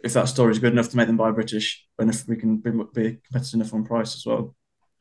if 0.04 0.14
that 0.14 0.30
story 0.30 0.52
is 0.52 0.60
good 0.60 0.74
enough 0.74 0.90
to 0.90 0.98
make 0.98 1.08
them 1.08 1.18
buy 1.18 1.32
British, 1.32 1.86
and 2.00 2.10
if 2.10 2.28
we 2.28 2.36
can 2.36 2.58
be, 2.58 2.72
be 2.72 3.20
competitive 3.26 3.54
enough 3.56 3.74
on 3.74 3.86
price 3.86 4.16
as 4.16 4.26
well. 4.26 4.56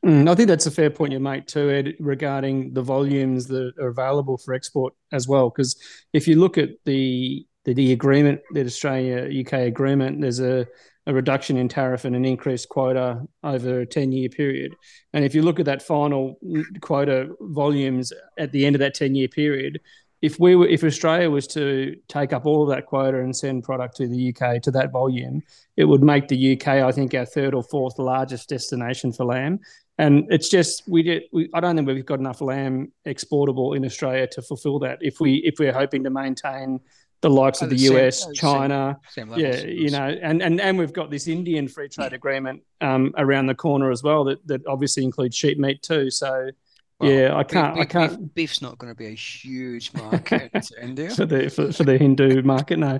Mm, 0.05 0.29
I 0.29 0.35
think 0.35 0.47
that's 0.47 0.65
a 0.65 0.71
fair 0.71 0.89
point 0.89 1.11
you 1.11 1.19
make 1.19 1.45
too, 1.45 1.69
Ed, 1.69 1.95
regarding 1.99 2.73
the 2.73 2.81
volumes 2.81 3.47
that 3.47 3.73
are 3.79 3.89
available 3.89 4.37
for 4.37 4.53
export 4.53 4.93
as 5.11 5.27
well. 5.27 5.49
Because 5.49 5.75
if 6.13 6.27
you 6.27 6.39
look 6.39 6.57
at 6.57 6.69
the 6.85 7.45
the, 7.73 7.91
agreement, 7.91 8.41
the 8.53 8.65
Australia 8.65 9.41
UK 9.41 9.53
agreement, 9.53 10.21
there's 10.21 10.39
a, 10.39 10.67
a 11.05 11.13
reduction 11.13 11.57
in 11.57 11.67
tariff 11.67 12.05
and 12.05 12.15
an 12.15 12.25
increased 12.25 12.69
quota 12.69 13.21
over 13.43 13.81
a 13.81 13.85
10 13.85 14.11
year 14.11 14.29
period. 14.29 14.75
And 15.13 15.25
if 15.25 15.33
you 15.33 15.41
look 15.41 15.59
at 15.59 15.65
that 15.65 15.81
final 15.81 16.39
quota 16.81 17.29
volumes 17.41 18.13
at 18.37 18.51
the 18.51 18.65
end 18.65 18.75
of 18.75 18.79
that 18.79 18.93
10 18.93 19.15
year 19.15 19.27
period, 19.27 19.79
if 20.21 20.39
we 20.39 20.55
were 20.55 20.67
if 20.67 20.83
Australia 20.83 21.29
was 21.29 21.47
to 21.47 21.95
take 22.07 22.33
up 22.33 22.45
all 22.45 22.63
of 22.63 22.69
that 22.69 22.85
quota 22.85 23.19
and 23.19 23.35
send 23.35 23.63
product 23.63 23.95
to 23.97 24.07
the 24.07 24.33
UK 24.33 24.61
to 24.63 24.71
that 24.71 24.91
volume, 24.91 25.41
it 25.77 25.85
would 25.85 26.03
make 26.03 26.27
the 26.27 26.53
UK, 26.53 26.67
I 26.67 26.91
think, 26.91 27.13
our 27.13 27.25
third 27.25 27.53
or 27.53 27.63
fourth 27.63 27.97
largest 27.99 28.49
destination 28.49 29.13
for 29.13 29.25
lamb. 29.25 29.59
And 29.97 30.25
it's 30.29 30.49
just 30.49 30.83
we 30.87 31.03
get 31.03 31.23
we, 31.31 31.49
I 31.53 31.59
don't 31.59 31.75
think 31.75 31.87
we've 31.87 32.05
got 32.05 32.19
enough 32.19 32.41
lamb 32.41 32.91
exportable 33.05 33.73
in 33.73 33.85
Australia 33.85 34.27
to 34.27 34.41
fulfil 34.41 34.79
that. 34.79 34.99
If 35.01 35.19
we 35.19 35.35
if 35.37 35.55
we're 35.59 35.73
hoping 35.73 36.03
to 36.03 36.09
maintain 36.09 36.79
the 37.21 37.29
likes 37.29 37.61
of 37.61 37.69
the, 37.69 37.75
the 37.75 37.95
US, 37.95 38.23
same, 38.23 38.33
China, 38.33 38.99
same, 39.09 39.29
same 39.29 39.39
yeah, 39.39 39.57
you 39.65 39.89
know, 39.89 40.07
and, 40.21 40.41
and 40.41 40.61
and 40.61 40.77
we've 40.77 40.93
got 40.93 41.09
this 41.09 41.27
Indian 41.27 41.67
free 41.67 41.89
trade 41.89 42.13
agreement 42.13 42.63
um, 42.81 43.13
around 43.17 43.47
the 43.47 43.55
corner 43.55 43.91
as 43.91 44.03
well 44.03 44.23
that 44.25 44.45
that 44.47 44.65
obviously 44.67 45.03
includes 45.03 45.35
sheep 45.35 45.57
meat 45.57 45.81
too. 45.81 46.09
So 46.09 46.51
well, 46.99 47.11
yeah, 47.11 47.35
I 47.35 47.43
can't. 47.43 47.75
Beef, 47.75 47.81
I 47.81 47.85
can't. 47.85 48.19
Beef, 48.19 48.33
beef's 48.33 48.61
not 48.61 48.77
going 48.77 48.91
to 48.91 48.97
be 48.97 49.07
a 49.07 49.15
huge 49.15 49.93
market 49.95 50.69
India 50.81 51.09
for 51.15 51.25
the 51.25 51.49
for, 51.49 51.71
for, 51.71 51.83
the 51.83 51.97
Hindu 51.97 52.41
market. 52.43 52.77
No, 52.79 52.99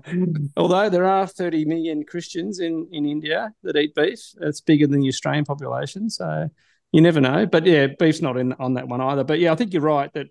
although 0.56 0.90
there 0.90 1.06
are 1.06 1.28
30 1.28 1.66
million 1.66 2.04
Christians 2.06 2.60
in 2.60 2.88
in 2.92 3.06
India 3.06 3.54
that 3.64 3.76
eat 3.76 3.96
beef. 3.96 4.20
It's 4.42 4.62
bigger 4.62 4.88
than 4.88 5.02
the 5.02 5.10
Australian 5.10 5.46
population, 5.46 6.10
so 6.10 6.50
you 6.92 7.02
never 7.02 7.20
know. 7.20 7.46
But 7.46 7.66
yeah, 7.66 7.88
beef's 7.88 8.22
not 8.22 8.38
in 8.38 8.54
on 8.54 8.76
that 8.76 8.88
one 8.88 9.02
either. 9.02 9.24
But 9.24 9.40
yeah, 9.40 9.52
I 9.52 9.56
think 9.56 9.74
you're 9.74 9.82
right 9.82 10.12
that 10.14 10.28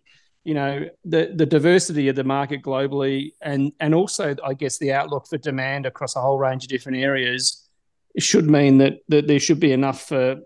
you 0.48 0.54
know 0.54 0.88
the 1.04 1.30
the 1.36 1.44
diversity 1.44 2.08
of 2.08 2.16
the 2.16 2.24
market 2.24 2.62
globally, 2.62 3.32
and 3.42 3.70
and 3.80 3.94
also 3.94 4.34
I 4.42 4.54
guess 4.54 4.78
the 4.78 4.94
outlook 4.94 5.26
for 5.28 5.36
demand 5.36 5.84
across 5.84 6.16
a 6.16 6.22
whole 6.22 6.38
range 6.38 6.64
of 6.64 6.70
different 6.70 6.96
areas 6.96 7.68
should 8.18 8.46
mean 8.46 8.78
that 8.78 9.00
that 9.08 9.26
there 9.26 9.40
should 9.40 9.60
be 9.60 9.72
enough 9.72 10.08
for 10.08 10.36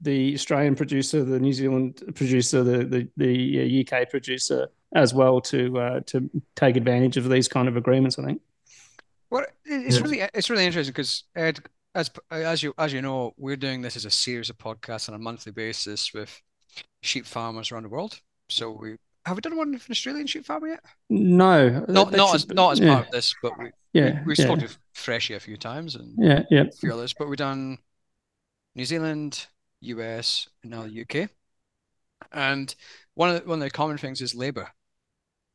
the 0.00 0.32
Australian 0.32 0.76
producer, 0.76 1.24
the 1.24 1.40
New 1.40 1.52
Zealand 1.52 2.04
producer, 2.14 2.62
the 2.62 2.84
the, 2.84 3.08
the 3.16 3.84
UK 3.84 4.08
producer 4.08 4.68
as 4.94 5.12
well 5.12 5.40
to 5.40 5.76
uh, 5.76 6.00
to 6.06 6.30
take 6.54 6.76
advantage 6.76 7.16
of 7.16 7.28
these 7.28 7.48
kind 7.48 7.66
of 7.66 7.76
agreements. 7.76 8.16
I 8.16 8.26
think. 8.26 8.40
Well, 9.28 9.44
it's 9.64 9.96
yes. 9.96 10.00
really 10.00 10.20
it's 10.34 10.50
really 10.50 10.66
interesting 10.66 10.92
because 10.92 11.24
Ed, 11.34 11.58
as 11.96 12.12
as 12.30 12.62
you 12.62 12.74
as 12.78 12.92
you 12.92 13.02
know, 13.02 13.34
we're 13.36 13.56
doing 13.56 13.82
this 13.82 13.96
as 13.96 14.04
a 14.04 14.10
series 14.10 14.50
of 14.50 14.58
podcasts 14.58 15.08
on 15.08 15.16
a 15.16 15.18
monthly 15.18 15.50
basis 15.50 16.14
with 16.14 16.40
sheep 17.02 17.26
farmers 17.26 17.72
around 17.72 17.82
the 17.82 17.88
world. 17.88 18.20
So 18.50 18.70
we 18.70 18.98
have 19.28 19.36
we 19.36 19.40
done 19.40 19.56
one 19.56 19.72
with 19.72 19.86
an 19.86 19.92
Australian 19.92 20.26
sheep 20.26 20.44
farmer 20.44 20.68
yet? 20.68 20.80
No, 21.08 21.84
not 21.88 22.12
not 22.12 22.34
as 22.34 22.48
not 22.48 22.72
as 22.72 22.80
yeah. 22.80 22.94
part 22.94 23.06
of 23.06 23.12
this, 23.12 23.34
but 23.42 23.58
we 23.58 23.70
yeah 23.92 24.20
we, 24.20 24.28
we 24.28 24.34
yeah. 24.38 24.44
spoke 24.44 24.60
to 24.60 24.76
Freshie 24.94 25.34
a 25.34 25.40
few 25.40 25.56
times 25.56 25.94
and 25.94 26.14
yeah 26.18 26.42
yeah 26.50 26.62
a 26.62 26.72
few 26.72 26.92
others, 26.92 27.14
but 27.16 27.28
we've 27.28 27.36
done 27.36 27.78
New 28.74 28.84
Zealand, 28.84 29.46
US, 29.80 30.48
and 30.62 30.70
now 30.70 30.84
the 30.84 31.02
UK. 31.02 31.30
And 32.32 32.74
one 33.14 33.30
of 33.30 33.42
the, 33.42 33.48
one 33.48 33.58
of 33.58 33.64
the 33.64 33.70
common 33.70 33.98
things 33.98 34.20
is 34.20 34.34
labor. 34.34 34.68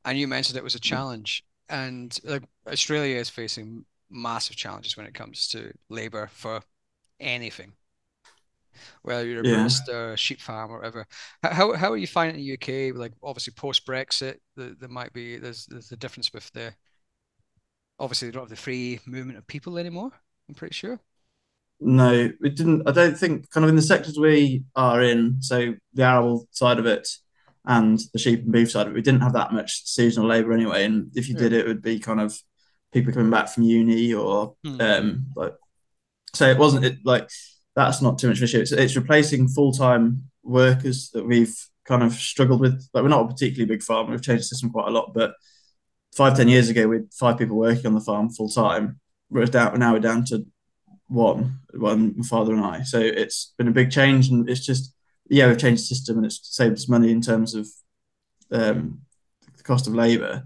And 0.06 0.18
you 0.18 0.28
mentioned 0.28 0.58
it 0.58 0.64
was 0.64 0.76
a 0.76 0.80
challenge. 0.80 1.44
And 1.70 2.18
like 2.24 2.44
Australia 2.68 3.18
is 3.18 3.30
facing 3.30 3.86
massive 4.10 4.56
challenges 4.56 4.98
when 4.98 5.06
it 5.06 5.14
comes 5.14 5.48
to 5.50 5.72
labor 5.90 6.30
for 6.32 6.62
anything. 7.20 7.74
Whether 9.02 9.26
you're 9.26 9.42
a 9.42 9.48
yeah. 9.48 9.56
barista, 9.56 10.18
sheep 10.18 10.42
farm, 10.42 10.72
or 10.72 10.78
whatever. 10.78 11.08
How, 11.44 11.74
how 11.74 11.92
are 11.92 11.98
you 11.98 12.08
finding 12.08 12.38
the 12.38 12.54
UK? 12.54 12.96
Like 12.96 13.14
obviously 13.22 13.54
post 13.54 13.86
Brexit, 13.86 14.38
there, 14.56 14.76
there 14.80 14.90
might 14.90 15.14
be 15.14 15.38
there's 15.38 15.66
there's 15.68 15.92
a 15.92 15.98
difference 15.98 16.34
with 16.34 16.52
the 16.52 16.74
obviously 18.00 18.28
they 18.28 18.34
don't 18.34 18.44
have 18.44 18.50
the 18.50 18.56
free 18.56 19.00
movement 19.06 19.38
of 19.38 19.48
people 19.48 19.78
anymore. 19.78 20.12
I'm 20.50 20.56
pretty 20.56 20.74
sure. 20.74 21.00
No, 21.80 22.32
it 22.42 22.56
didn't. 22.56 22.88
I 22.88 22.92
don't 22.92 23.18
think 23.18 23.50
kind 23.50 23.64
of 23.64 23.70
in 23.70 23.76
the 23.76 23.82
sectors 23.82 24.18
we 24.18 24.64
are 24.76 25.02
in, 25.02 25.42
so 25.42 25.74
the 25.94 26.04
arable 26.04 26.48
side 26.52 26.80
of 26.80 26.86
it 26.86 27.08
and 27.66 28.00
the 28.12 28.20
sheep 28.20 28.44
and 28.44 28.52
beef 28.52 28.72
side 28.72 28.88
of 28.88 28.94
it, 28.94 28.96
we 28.96 29.02
didn't 29.02 29.22
have 29.22 29.34
that 29.34 29.54
much 29.54 29.86
seasonal 29.86 30.30
labour 30.30 30.54
anyway. 30.54 30.86
And 30.86 31.12
if 31.16 31.28
you 31.28 31.36
yeah. 31.36 31.42
did, 31.42 31.54
it 31.54 31.68
would 31.68 31.82
be 31.82 32.00
kind 32.00 32.20
of 32.20 32.38
people 32.92 33.14
coming 33.14 33.32
back 33.32 33.50
from 33.50 33.64
uni 33.64 34.14
or 34.14 34.56
hmm. 34.64 34.80
um 34.80 35.26
like. 35.36 35.54
So 36.34 36.50
it 36.50 36.58
wasn't 36.58 36.86
it 36.86 36.98
like 37.04 37.30
that's 37.76 38.02
not 38.02 38.20
too 38.20 38.28
much 38.28 38.38
of 38.38 38.44
an 38.44 38.46
issue. 38.46 38.60
It's, 38.60 38.72
it's 38.72 38.96
replacing 38.96 39.48
full 39.48 39.72
time 39.72 40.24
workers 40.44 41.10
that 41.12 41.26
we've 41.26 41.56
kind 41.86 42.04
of 42.04 42.14
struggled 42.14 42.62
with. 42.62 42.88
Like 42.94 43.04
we're 43.04 43.10
not 43.10 43.26
a 43.26 43.28
particularly 43.28 43.74
big 43.74 43.84
farm. 43.84 44.12
We've 44.12 44.22
changed 44.22 44.44
the 44.44 44.48
system 44.48 44.72
quite 44.72 44.88
a 44.88 44.92
lot, 44.92 45.14
but 45.14 45.34
five 46.16 46.36
ten 46.36 46.48
years 46.48 46.70
ago 46.70 46.88
we 46.88 46.98
had 46.98 47.14
five 47.14 47.38
people 47.38 47.58
working 47.58 47.88
on 47.88 47.94
the 47.94 48.02
farm 48.02 48.30
full 48.30 48.50
time. 48.50 49.00
Whereas 49.30 49.50
down 49.50 49.80
now 49.80 49.94
we're 49.94 50.00
down 50.00 50.26
to 50.26 50.46
one, 51.08 51.60
one 51.74 52.14
my 52.18 52.26
father 52.26 52.54
and 52.54 52.64
I. 52.64 52.84
So 52.84 53.00
it's 53.00 53.54
been 53.58 53.68
a 53.68 53.72
big 53.72 53.92
change, 53.92 54.30
and 54.30 54.50
it's 54.50 54.66
just 54.66 54.94
yeah, 55.30 55.48
we've 55.48 55.58
changed 55.58 55.84
the 55.84 55.96
system, 55.96 56.18
and 56.18 56.26
it's 56.26 56.40
saved 56.56 56.74
us 56.74 56.90
money 56.90 57.12
in 57.12 57.22
terms 57.22 57.56
of 57.56 57.68
um, 58.52 59.02
the 59.58 59.64
cost 59.64 59.88
of 59.88 59.96
labour, 59.96 60.44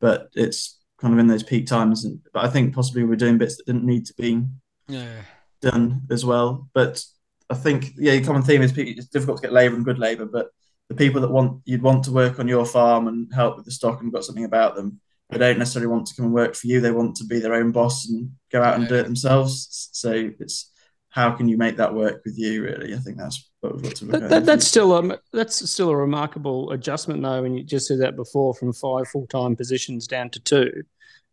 but 0.00 0.30
it's 0.34 0.78
kind 0.98 1.12
of 1.12 1.20
in 1.20 1.26
those 1.26 1.42
peak 1.42 1.66
times. 1.66 2.04
And 2.04 2.20
but 2.32 2.44
I 2.44 2.48
think 2.48 2.74
possibly 2.74 3.04
we're 3.04 3.16
doing 3.16 3.38
bits 3.38 3.56
that 3.56 3.66
didn't 3.66 3.84
need 3.84 4.06
to 4.06 4.14
be 4.14 4.42
yeah. 4.88 5.22
Done 5.60 6.02
as 6.10 6.24
well. 6.24 6.68
But 6.74 7.02
I 7.48 7.54
think 7.54 7.92
yeah, 7.96 8.16
the 8.16 8.24
common 8.24 8.42
theme 8.42 8.62
is 8.62 8.76
it's 8.76 9.06
difficult 9.06 9.38
to 9.38 9.42
get 9.42 9.52
labour 9.52 9.76
and 9.76 9.84
good 9.84 9.98
labour, 9.98 10.26
but 10.26 10.50
the 10.88 10.94
people 10.94 11.20
that 11.20 11.30
want 11.30 11.62
you'd 11.64 11.82
want 11.82 12.04
to 12.04 12.12
work 12.12 12.38
on 12.38 12.48
your 12.48 12.66
farm 12.66 13.08
and 13.08 13.32
help 13.32 13.56
with 13.56 13.64
the 13.64 13.70
stock 13.70 14.00
and 14.00 14.12
got 14.12 14.24
something 14.24 14.44
about 14.44 14.74
them 14.74 15.00
they 15.30 15.38
don't 15.38 15.58
necessarily 15.58 15.86
want 15.86 16.06
to 16.06 16.14
come 16.14 16.26
and 16.26 16.34
work 16.34 16.54
for 16.54 16.66
you. 16.66 16.80
They 16.80 16.90
want 16.90 17.16
to 17.16 17.24
be 17.24 17.38
their 17.38 17.54
own 17.54 17.70
boss 17.70 18.08
and 18.08 18.32
go 18.50 18.62
out 18.62 18.78
and 18.78 18.88
do 18.88 18.96
it 18.96 19.04
themselves. 19.04 19.88
So 19.92 20.30
it's 20.40 20.72
how 21.10 21.30
can 21.32 21.48
you 21.48 21.56
make 21.56 21.76
that 21.76 21.94
work 21.94 22.22
with 22.24 22.36
you? 22.36 22.64
Really, 22.64 22.94
I 22.94 22.98
think 22.98 23.16
that's 23.16 23.50
what 23.60 23.74
we've 23.74 23.82
got 23.82 23.96
to 23.96 24.04
look 24.06 24.20
that, 24.22 24.32
at. 24.32 24.44
that's 24.44 24.66
still 24.66 24.92
a 24.96 25.18
that's 25.32 25.70
still 25.70 25.90
a 25.90 25.96
remarkable 25.96 26.70
adjustment, 26.72 27.22
though. 27.22 27.42
When 27.42 27.54
you 27.54 27.62
just 27.62 27.86
said 27.86 28.00
that 28.00 28.16
before, 28.16 28.54
from 28.54 28.72
five 28.72 29.08
full 29.08 29.26
time 29.26 29.54
positions 29.54 30.06
down 30.06 30.30
to 30.30 30.40
two. 30.40 30.82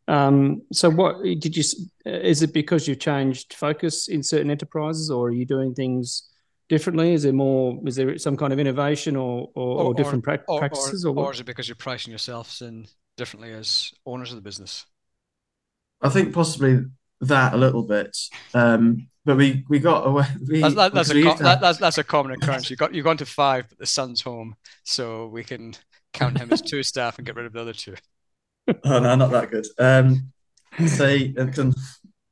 Um, 0.07 0.61
so, 0.71 0.89
what 0.89 1.21
did 1.23 1.57
you? 1.57 1.63
Is 2.05 2.41
it 2.41 2.53
because 2.53 2.87
you've 2.87 2.99
changed 2.99 3.53
focus 3.53 4.07
in 4.07 4.23
certain 4.23 4.49
enterprises, 4.49 5.09
or 5.09 5.27
are 5.27 5.33
you 5.33 5.45
doing 5.45 5.73
things? 5.73 6.29
differently? 6.69 7.13
Is 7.13 7.23
there 7.23 7.33
more? 7.33 7.79
Is 7.85 7.95
there 7.95 8.17
some 8.17 8.37
kind 8.37 8.53
of 8.53 8.59
innovation 8.59 9.15
or 9.15 9.49
or, 9.53 9.79
or, 9.79 9.83
or 9.85 9.93
different 9.93 10.23
pra- 10.23 10.43
or, 10.47 10.59
practices, 10.59 11.05
or, 11.05 11.17
or, 11.17 11.33
is 11.33 11.39
it 11.39 11.45
because 11.45 11.67
you're 11.67 11.75
pricing 11.75 12.11
yourselves 12.11 12.61
in 12.61 12.87
differently 13.15 13.53
as 13.53 13.91
owners 14.05 14.31
of 14.31 14.35
the 14.35 14.41
business? 14.41 14.85
I 16.01 16.09
think 16.09 16.33
possibly 16.33 16.85
that 17.21 17.53
a 17.53 17.57
little 17.57 17.83
bit. 17.83 18.15
Um, 18.53 19.07
but 19.25 19.37
we 19.37 19.65
we 19.67 19.79
got 19.79 20.07
away. 20.07 20.25
We, 20.47 20.61
that's, 20.61 20.75
that, 20.75 20.93
that's, 20.93 21.09
a 21.09 21.23
com- 21.23 21.37
that, 21.39 21.59
that's, 21.61 21.79
that's 21.79 21.97
a 21.97 22.03
common 22.03 22.33
occurrence. 22.33 22.69
You 22.69 22.77
got 22.77 22.93
you've 22.93 23.05
gone 23.05 23.17
to 23.17 23.25
five, 23.25 23.67
but 23.69 23.77
the 23.77 23.85
son's 23.85 24.21
home, 24.21 24.55
so 24.83 25.27
we 25.27 25.43
can 25.43 25.73
count 26.13 26.37
him 26.37 26.51
as 26.51 26.61
two 26.61 26.83
staff 26.83 27.17
and 27.17 27.25
get 27.25 27.35
rid 27.35 27.45
of 27.45 27.53
the 27.53 27.61
other 27.61 27.73
two. 27.73 27.95
Oh 28.83 28.99
no, 28.99 29.15
not 29.15 29.31
that 29.31 29.51
good. 29.51 29.65
Um, 29.79 30.31
so 30.87 31.17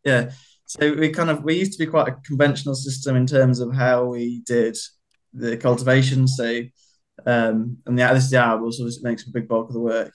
yeah, 0.04 0.32
so 0.66 0.94
we 0.94 1.10
kind 1.10 1.30
of 1.30 1.44
we 1.44 1.56
used 1.56 1.74
to 1.74 1.80
be 1.80 1.90
quite 1.90 2.08
a 2.08 2.18
conventional 2.26 2.76
system 2.76 3.16
in 3.16 3.26
terms 3.26 3.60
of 3.60 3.74
how 3.74 4.06
we 4.06 4.42
did 4.46 4.78
the 5.34 5.58
cultivation. 5.58 6.28
So 6.28 6.62
um, 7.26 7.78
and 7.86 7.98
the 7.98 8.08
this 8.14 8.26
is 8.26 8.30
the 8.32 8.44
arable, 8.44 8.72
so 8.72 8.86
it 8.86 8.94
makes 9.02 9.28
a 9.28 9.32
big 9.32 9.48
bulk 9.48 9.70
of 9.70 9.74
the 9.74 9.80
work 9.80 10.14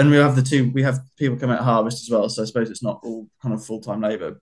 and 0.00 0.10
we 0.10 0.16
have 0.16 0.36
the 0.36 0.42
two. 0.42 0.70
We 0.70 0.82
have 0.82 1.00
people 1.18 1.36
come 1.36 1.50
at 1.50 1.60
harvest 1.60 2.02
as 2.02 2.10
well, 2.10 2.28
so 2.28 2.42
I 2.42 2.46
suppose 2.46 2.70
it's 2.70 2.82
not 2.82 3.00
all 3.02 3.28
kind 3.42 3.54
of 3.54 3.64
full 3.64 3.80
time 3.80 4.00
labour. 4.00 4.40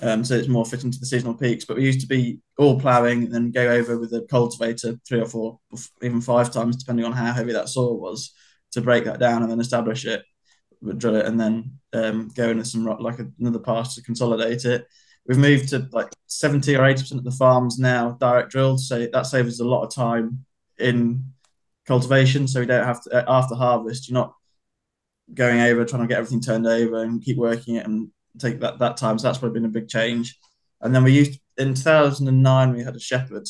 Um, 0.00 0.24
so 0.24 0.34
it's 0.34 0.48
more 0.48 0.64
fitting 0.64 0.90
to 0.90 0.98
the 0.98 1.06
seasonal 1.06 1.34
peaks. 1.34 1.64
But 1.64 1.76
we 1.76 1.84
used 1.84 2.00
to 2.00 2.06
be 2.06 2.40
all 2.56 2.80
ploughing 2.80 3.24
and 3.24 3.34
then 3.34 3.50
go 3.50 3.68
over 3.68 3.98
with 3.98 4.12
a 4.14 4.22
cultivator 4.30 4.96
three 5.06 5.20
or 5.20 5.26
four, 5.26 5.58
even 6.02 6.20
five 6.20 6.52
times, 6.52 6.76
depending 6.76 7.04
on 7.04 7.12
how 7.12 7.32
heavy 7.32 7.52
that 7.52 7.68
soil 7.68 7.98
was, 7.98 8.32
to 8.72 8.80
break 8.80 9.04
that 9.04 9.18
down 9.18 9.42
and 9.42 9.50
then 9.50 9.60
establish 9.60 10.04
it, 10.04 10.22
drill 10.98 11.16
it, 11.16 11.26
and 11.26 11.38
then 11.38 11.78
um, 11.92 12.28
go 12.34 12.50
into 12.50 12.64
some 12.64 12.84
like 12.84 13.18
another 13.38 13.58
pass 13.58 13.94
to 13.94 14.02
consolidate 14.02 14.64
it. 14.64 14.86
We've 15.26 15.38
moved 15.38 15.70
to 15.70 15.88
like 15.92 16.08
seventy 16.26 16.76
or 16.76 16.84
eighty 16.84 17.02
percent 17.02 17.18
of 17.18 17.24
the 17.24 17.30
farms 17.32 17.78
now 17.78 18.16
direct 18.20 18.50
drilled, 18.50 18.80
so 18.80 19.06
that 19.12 19.26
saves 19.26 19.54
us 19.54 19.60
a 19.60 19.68
lot 19.68 19.84
of 19.84 19.94
time 19.94 20.44
in 20.78 21.32
cultivation. 21.86 22.48
So 22.48 22.60
we 22.60 22.66
don't 22.66 22.84
have 22.84 23.02
to 23.04 23.28
after 23.28 23.54
harvest. 23.54 24.08
You're 24.08 24.14
not 24.14 24.34
going 25.34 25.60
over, 25.60 25.84
trying 25.84 26.02
to 26.02 26.08
get 26.08 26.18
everything 26.18 26.40
turned 26.40 26.66
over 26.66 27.02
and 27.02 27.22
keep 27.22 27.36
working 27.36 27.76
it 27.76 27.86
and 27.86 28.10
take 28.38 28.60
that, 28.60 28.78
that 28.78 28.96
time. 28.96 29.18
So 29.18 29.28
that's 29.28 29.38
probably 29.38 29.60
been 29.60 29.68
a 29.68 29.72
big 29.72 29.88
change. 29.88 30.38
And 30.80 30.94
then 30.94 31.04
we 31.04 31.12
used 31.12 31.40
in 31.56 31.74
2009, 31.74 32.72
we 32.72 32.82
had 32.82 32.96
a 32.96 33.00
shepherd, 33.00 33.46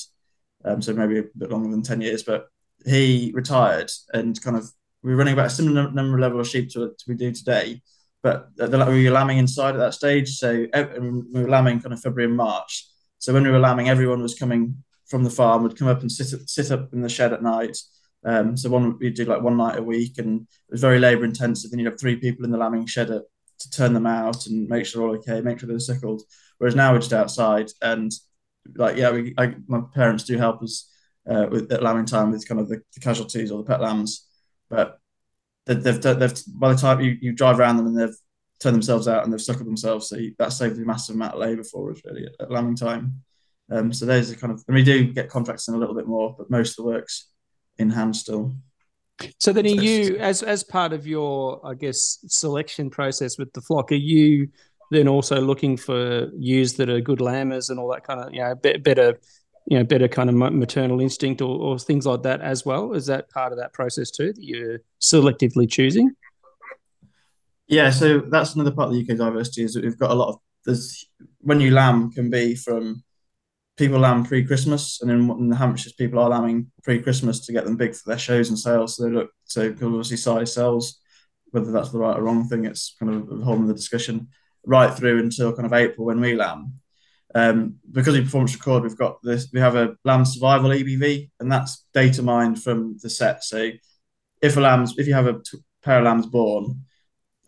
um, 0.65 0.81
so 0.81 0.93
maybe 0.93 1.19
a 1.19 1.25
bit 1.37 1.51
longer 1.51 1.71
than 1.71 1.83
10 1.83 2.01
years, 2.01 2.23
but 2.23 2.47
he 2.87 3.33
retired 3.35 3.91
and 4.13 4.41
kind 4.41 4.57
of 4.57 4.71
we 5.03 5.13
were 5.13 5.17
running 5.17 5.35
about 5.35 5.47
a 5.47 5.51
similar 5.51 5.91
number 5.91 6.19
level 6.19 6.41
of 6.41 6.49
sheep 6.49 6.71
to, 6.71 6.89
to 6.89 7.05
we 7.07 7.15
do 7.15 7.33
today. 7.33 7.81
but 8.23 8.49
the, 8.57 8.85
we 8.91 9.05
were 9.05 9.15
lambing 9.15 9.39
inside 9.39 9.75
at 9.75 9.79
that 9.79 9.95
stage. 9.95 10.37
So 10.37 10.53
we 10.53 11.43
were 11.43 11.49
lambing 11.49 11.81
kind 11.81 11.93
of 11.93 12.01
February 12.01 12.29
and 12.29 12.37
March. 12.37 12.87
So 13.19 13.33
when 13.33 13.45
we 13.45 13.51
were 13.51 13.59
lambing, 13.59 13.89
everyone 13.89 14.23
was 14.23 14.35
coming 14.35 14.83
from 15.07 15.25
the 15.25 15.31
farm, 15.31 15.63
would 15.63 15.79
come 15.79 15.89
up 15.89 16.01
and 16.01 16.13
sit 16.13 16.49
sit 16.49 16.71
up 16.71 16.93
in 16.93 17.01
the 17.01 17.09
shed 17.09 17.33
at 17.33 17.43
night. 17.43 17.77
Um, 18.25 18.57
so 18.57 18.69
one 18.69 18.99
we 18.99 19.11
do 19.11 19.25
like 19.25 19.43
one 19.43 19.57
night 19.57 19.79
a 19.79 19.83
week, 19.83 20.19
and 20.19 20.43
it 20.43 20.73
was 20.73 20.81
very 20.81 20.99
labour 20.99 21.25
intensive. 21.25 21.71
And 21.71 21.81
you'd 21.81 21.91
have 21.91 22.01
three 22.01 22.17
people 22.17 22.45
in 22.45 22.51
the 22.51 22.59
lambing 22.59 22.87
shed 22.87 23.11
at, 23.11 23.23
to 23.61 23.71
turn 23.71 23.95
them 23.95 24.07
out 24.07 24.47
and 24.47 24.69
make 24.69 24.87
sure 24.87 25.09
all 25.09 25.17
okay, 25.17 25.41
make 25.41 25.59
sure 25.59 25.69
they're 25.69 25.79
suckled. 25.79 26.23
Whereas 26.59 26.75
now 26.75 26.93
we're 26.93 26.99
just 26.99 27.13
outside, 27.13 27.71
and 27.83 28.13
like 28.77 28.97
yeah, 28.97 29.11
we, 29.11 29.35
I, 29.39 29.55
my 29.67 29.81
parents 29.95 30.25
do 30.25 30.37
help 30.37 30.63
us 30.63 30.93
uh, 31.29 31.47
with 31.51 31.73
at 31.73 31.83
lambing 31.83 32.07
time 32.07 32.31
with 32.33 32.47
kind 32.47 32.61
of 32.61 32.69
the, 32.69 32.83
the 32.95 33.01
casualties 33.01 33.51
or 33.51 33.59
the 33.59 33.65
pet 33.65 33.81
lambs, 33.81 34.28
but 34.69 34.99
they've, 35.67 35.83
they've, 35.83 36.01
they've 36.01 36.43
by 36.55 36.73
the 36.73 36.79
time 36.79 37.01
you, 37.01 37.17
you 37.21 37.33
drive 37.33 37.59
around 37.59 37.77
them 37.77 37.87
and 37.87 37.99
they've 37.99 38.17
turned 38.61 38.75
themselves 38.75 39.07
out 39.07 39.25
and 39.25 39.33
they've 39.33 39.41
suckled 39.41 39.67
themselves, 39.67 40.09
so 40.09 40.17
you, 40.17 40.35
that 40.39 40.53
saves 40.53 40.79
a 40.79 40.83
massive 40.83 41.15
amount 41.15 41.35
of 41.35 41.41
labour 41.41 41.65
for 41.65 41.91
us 41.93 42.01
really 42.05 42.27
at, 42.27 42.33
at 42.41 42.51
lambing 42.51 42.77
time. 42.77 43.23
Um, 43.71 43.93
so 43.93 44.07
those 44.07 44.33
are 44.33 44.37
kind 44.37 44.53
of, 44.53 44.65
and 44.67 44.75
we 44.75 44.83
do 44.83 45.13
get 45.13 45.29
contracts 45.29 45.69
in 45.69 45.75
a 45.75 45.79
little 45.79 45.95
bit 45.95 46.07
more, 46.07 46.35
but 46.37 46.51
most 46.51 46.71
of 46.71 46.77
the 46.77 46.91
work's 46.91 47.29
in 47.77 47.91
hand 47.91 48.17
still. 48.17 48.55
So 49.39 49.53
then, 49.53 49.67
are 49.67 49.69
you 49.69 50.17
as 50.19 50.45
as 50.45 50.63
part 50.63 50.93
of 50.93 51.05
your, 51.07 51.61
I 51.67 51.75
guess, 51.75 52.19
selection 52.29 52.89
process 52.89 53.37
with 53.37 53.53
the 53.53 53.61
flock? 53.61 53.91
Are 53.91 53.97
you 53.97 54.49
then 54.91 55.09
also 55.09 55.41
looking 55.41 55.77
for 55.77 56.31
ewes 56.39 56.75
that 56.75 56.89
are 56.89 57.01
good 57.01 57.21
lambers 57.21 57.69
and 57.69 57.81
all 57.81 57.91
that 57.93 58.05
kind 58.05 58.21
of, 58.21 58.33
you 58.33 58.41
know, 58.41 58.55
bit 58.55 58.83
better, 58.85 59.19
you 59.69 59.77
know, 59.77 59.85
better 59.85 60.09
kind 60.09 60.31
of 60.31 60.35
maternal 60.35 61.01
instinct 61.01 61.43
or, 61.43 61.59
or 61.59 61.79
things 61.79 62.07
like 62.07 62.23
that 62.23 62.41
as 62.41 62.65
well? 62.65 62.95
Is 62.95 63.07
that 63.07 63.29
part 63.29 63.53
of 63.53 63.59
that 63.59 63.75
process 63.75 64.11
too 64.11 64.33
that 64.33 64.43
you're 64.43 64.79
selectively 65.01 65.71
choosing? 65.71 66.15
Yeah, 67.67 67.91
so 67.91 68.21
that's 68.21 68.55
another 68.55 68.71
part 68.71 68.89
of 68.89 68.95
the 68.95 69.03
UK 69.03 69.19
diversity 69.19 69.65
is 69.65 69.75
that 69.75 69.85
we've 69.85 69.99
got 69.99 70.11
a 70.11 70.15
lot 70.15 70.31
of 70.31 70.37
there's 70.65 71.07
when 71.41 71.61
you 71.61 71.71
lamb 71.71 72.11
can 72.11 72.31
be 72.31 72.55
from 72.55 73.03
people 73.77 73.99
lamb 73.99 74.25
pre-Christmas, 74.25 75.01
and 75.03 75.11
in, 75.11 75.31
in 75.31 75.49
the 75.49 75.57
Hampshires, 75.57 75.93
people 75.93 76.19
are 76.19 76.31
lambing 76.31 76.71
pre-Christmas 76.83 77.47
to 77.47 77.53
get 77.53 77.65
them 77.65 77.77
big 77.77 77.95
for 77.95 78.09
their 78.09 78.19
shows 78.19 78.49
and 78.49 78.59
sales. 78.59 78.97
So 78.97 79.05
they 79.05 79.11
look 79.11 79.31
so 79.45 79.71
obviously 79.71 80.17
size 80.17 80.55
sells. 80.55 81.01
Whether 81.51 81.73
that's 81.73 81.91
the 81.91 81.99
right 81.99 82.19
or 82.19 82.23
wrong 82.23 82.47
thing, 82.49 82.65
it's 82.65 82.95
kind 82.99 83.15
of 83.15 83.43
holding 83.43 83.67
the 83.67 83.75
discussion. 83.75 84.29
Right 84.67 84.93
through 84.93 85.21
until 85.21 85.55
kind 85.55 85.65
of 85.65 85.73
April 85.73 86.07
when 86.07 86.21
we 86.21 86.35
lamb, 86.35 86.81
um, 87.35 87.77
because 87.93 88.15
we 88.15 88.23
performance 88.23 88.55
record, 88.55 88.83
we've 88.83 88.97
got 88.97 89.23
this. 89.23 89.49
We 89.53 89.61
have 89.61 89.77
a 89.77 89.97
lamb 90.05 90.25
survival 90.25 90.71
EBV, 90.71 91.31
and 91.41 91.53
that's 91.53 91.85
data 91.93 92.23
mined 92.23 92.63
from 92.63 92.97
the 93.03 93.11
set. 93.11 93.45
So 93.45 93.71
if 94.41 94.57
a 94.57 94.61
lamb's, 94.61 94.97
if 94.99 95.07
you 95.07 95.15
have 95.15 95.27
a 95.27 95.35
t- 95.35 95.59
pair 95.83 95.99
of 95.99 96.05
lambs 96.05 96.27
born, 96.27 96.85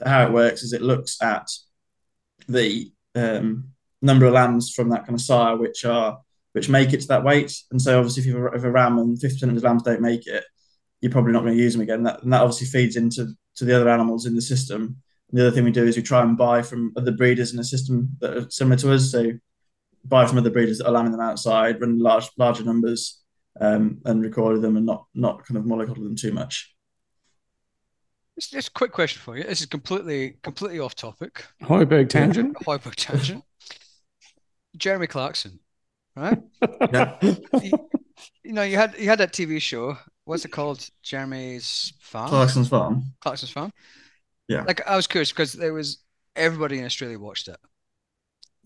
how 0.04 0.24
it 0.26 0.32
works 0.32 0.62
is 0.62 0.72
it 0.72 0.82
looks 0.82 1.20
at 1.22 1.48
the 2.48 2.90
um, 3.14 3.70
number 4.02 4.26
of 4.26 4.32
lambs 4.32 4.72
from 4.72 4.90
that 4.90 5.06
kind 5.06 5.14
of 5.14 5.20
sire 5.20 5.56
which 5.56 5.84
are 5.84 6.20
which 6.52 6.68
make 6.68 6.92
it 6.92 7.00
to 7.00 7.08
that 7.08 7.22
weight. 7.22 7.56
And 7.70 7.80
so 7.80 7.98
obviously 7.98 8.22
if 8.22 8.26
you 8.26 8.36
have 8.36 8.64
a, 8.64 8.68
a 8.68 8.70
ram 8.70 8.98
and 8.98 9.16
50% 9.16 9.42
of 9.44 9.54
the 9.54 9.60
lambs 9.60 9.84
don't 9.84 10.00
make 10.00 10.26
it, 10.26 10.42
you're 11.00 11.12
probably 11.12 11.32
not 11.32 11.44
going 11.44 11.56
to 11.56 11.62
use 11.62 11.74
them 11.74 11.82
again. 11.82 12.02
That, 12.02 12.22
and 12.22 12.32
that 12.32 12.40
obviously 12.40 12.66
feeds 12.66 12.96
into 12.96 13.28
to 13.56 13.64
the 13.64 13.76
other 13.76 13.88
animals 13.88 14.26
in 14.26 14.34
the 14.34 14.42
system. 14.42 14.96
And 15.30 15.38
the 15.38 15.46
other 15.46 15.54
thing 15.54 15.64
we 15.64 15.70
do 15.70 15.86
is 15.86 15.96
we 15.96 16.02
try 16.02 16.22
and 16.22 16.36
buy 16.36 16.62
from 16.62 16.92
other 16.96 17.12
breeders 17.12 17.52
in 17.52 17.56
the 17.56 17.64
system 17.64 18.16
that 18.20 18.36
are 18.36 18.50
similar 18.50 18.76
to 18.78 18.92
us. 18.92 19.12
So 19.12 19.30
buy 20.04 20.26
from 20.26 20.38
other 20.38 20.50
breeders 20.50 20.78
that 20.78 20.86
are 20.86 20.92
lambing 20.92 21.12
them 21.12 21.20
outside, 21.20 21.80
run 21.80 21.98
large 21.98 22.28
larger 22.36 22.64
numbers, 22.64 23.20
um, 23.60 23.98
and 24.04 24.22
record 24.22 24.60
them 24.62 24.76
and 24.76 24.86
not 24.86 25.06
not 25.14 25.44
kind 25.46 25.58
of 25.58 25.64
mollycoddle 25.64 26.04
them 26.04 26.16
too 26.16 26.32
much. 26.32 26.74
Just 28.38 28.68
a 28.68 28.70
quick 28.72 28.92
question 28.92 29.20
for 29.20 29.36
you. 29.36 29.44
This 29.44 29.60
is 29.60 29.66
completely 29.66 30.36
completely 30.42 30.80
off 30.80 30.94
topic. 30.94 31.44
Heuberg 31.62 32.08
tangent. 32.08 32.56
Heuberg 32.64 32.94
tangent. 32.96 33.44
Jeremy 34.76 35.06
Clarkson, 35.06 35.58
right? 36.16 36.38
Yeah. 36.92 37.16
you, 37.22 37.36
you 38.44 38.52
know, 38.52 38.62
you 38.62 38.76
had 38.76 38.94
you 38.98 39.08
had 39.08 39.18
that 39.18 39.32
TV 39.32 39.60
show. 39.60 39.96
What's 40.24 40.44
it 40.44 40.52
called? 40.52 40.88
Jeremy's 41.02 41.92
Farm. 42.00 42.28
Clarkson's 42.28 42.68
Farm. 42.68 43.04
Clarkson's 43.20 43.50
Farm. 43.50 43.72
Yeah. 44.48 44.62
Like 44.62 44.86
I 44.88 44.96
was 44.96 45.06
curious 45.06 45.32
because 45.32 45.52
there 45.52 45.74
was 45.74 45.98
everybody 46.34 46.78
in 46.78 46.84
Australia 46.84 47.18
watched 47.18 47.48
it. 47.48 47.56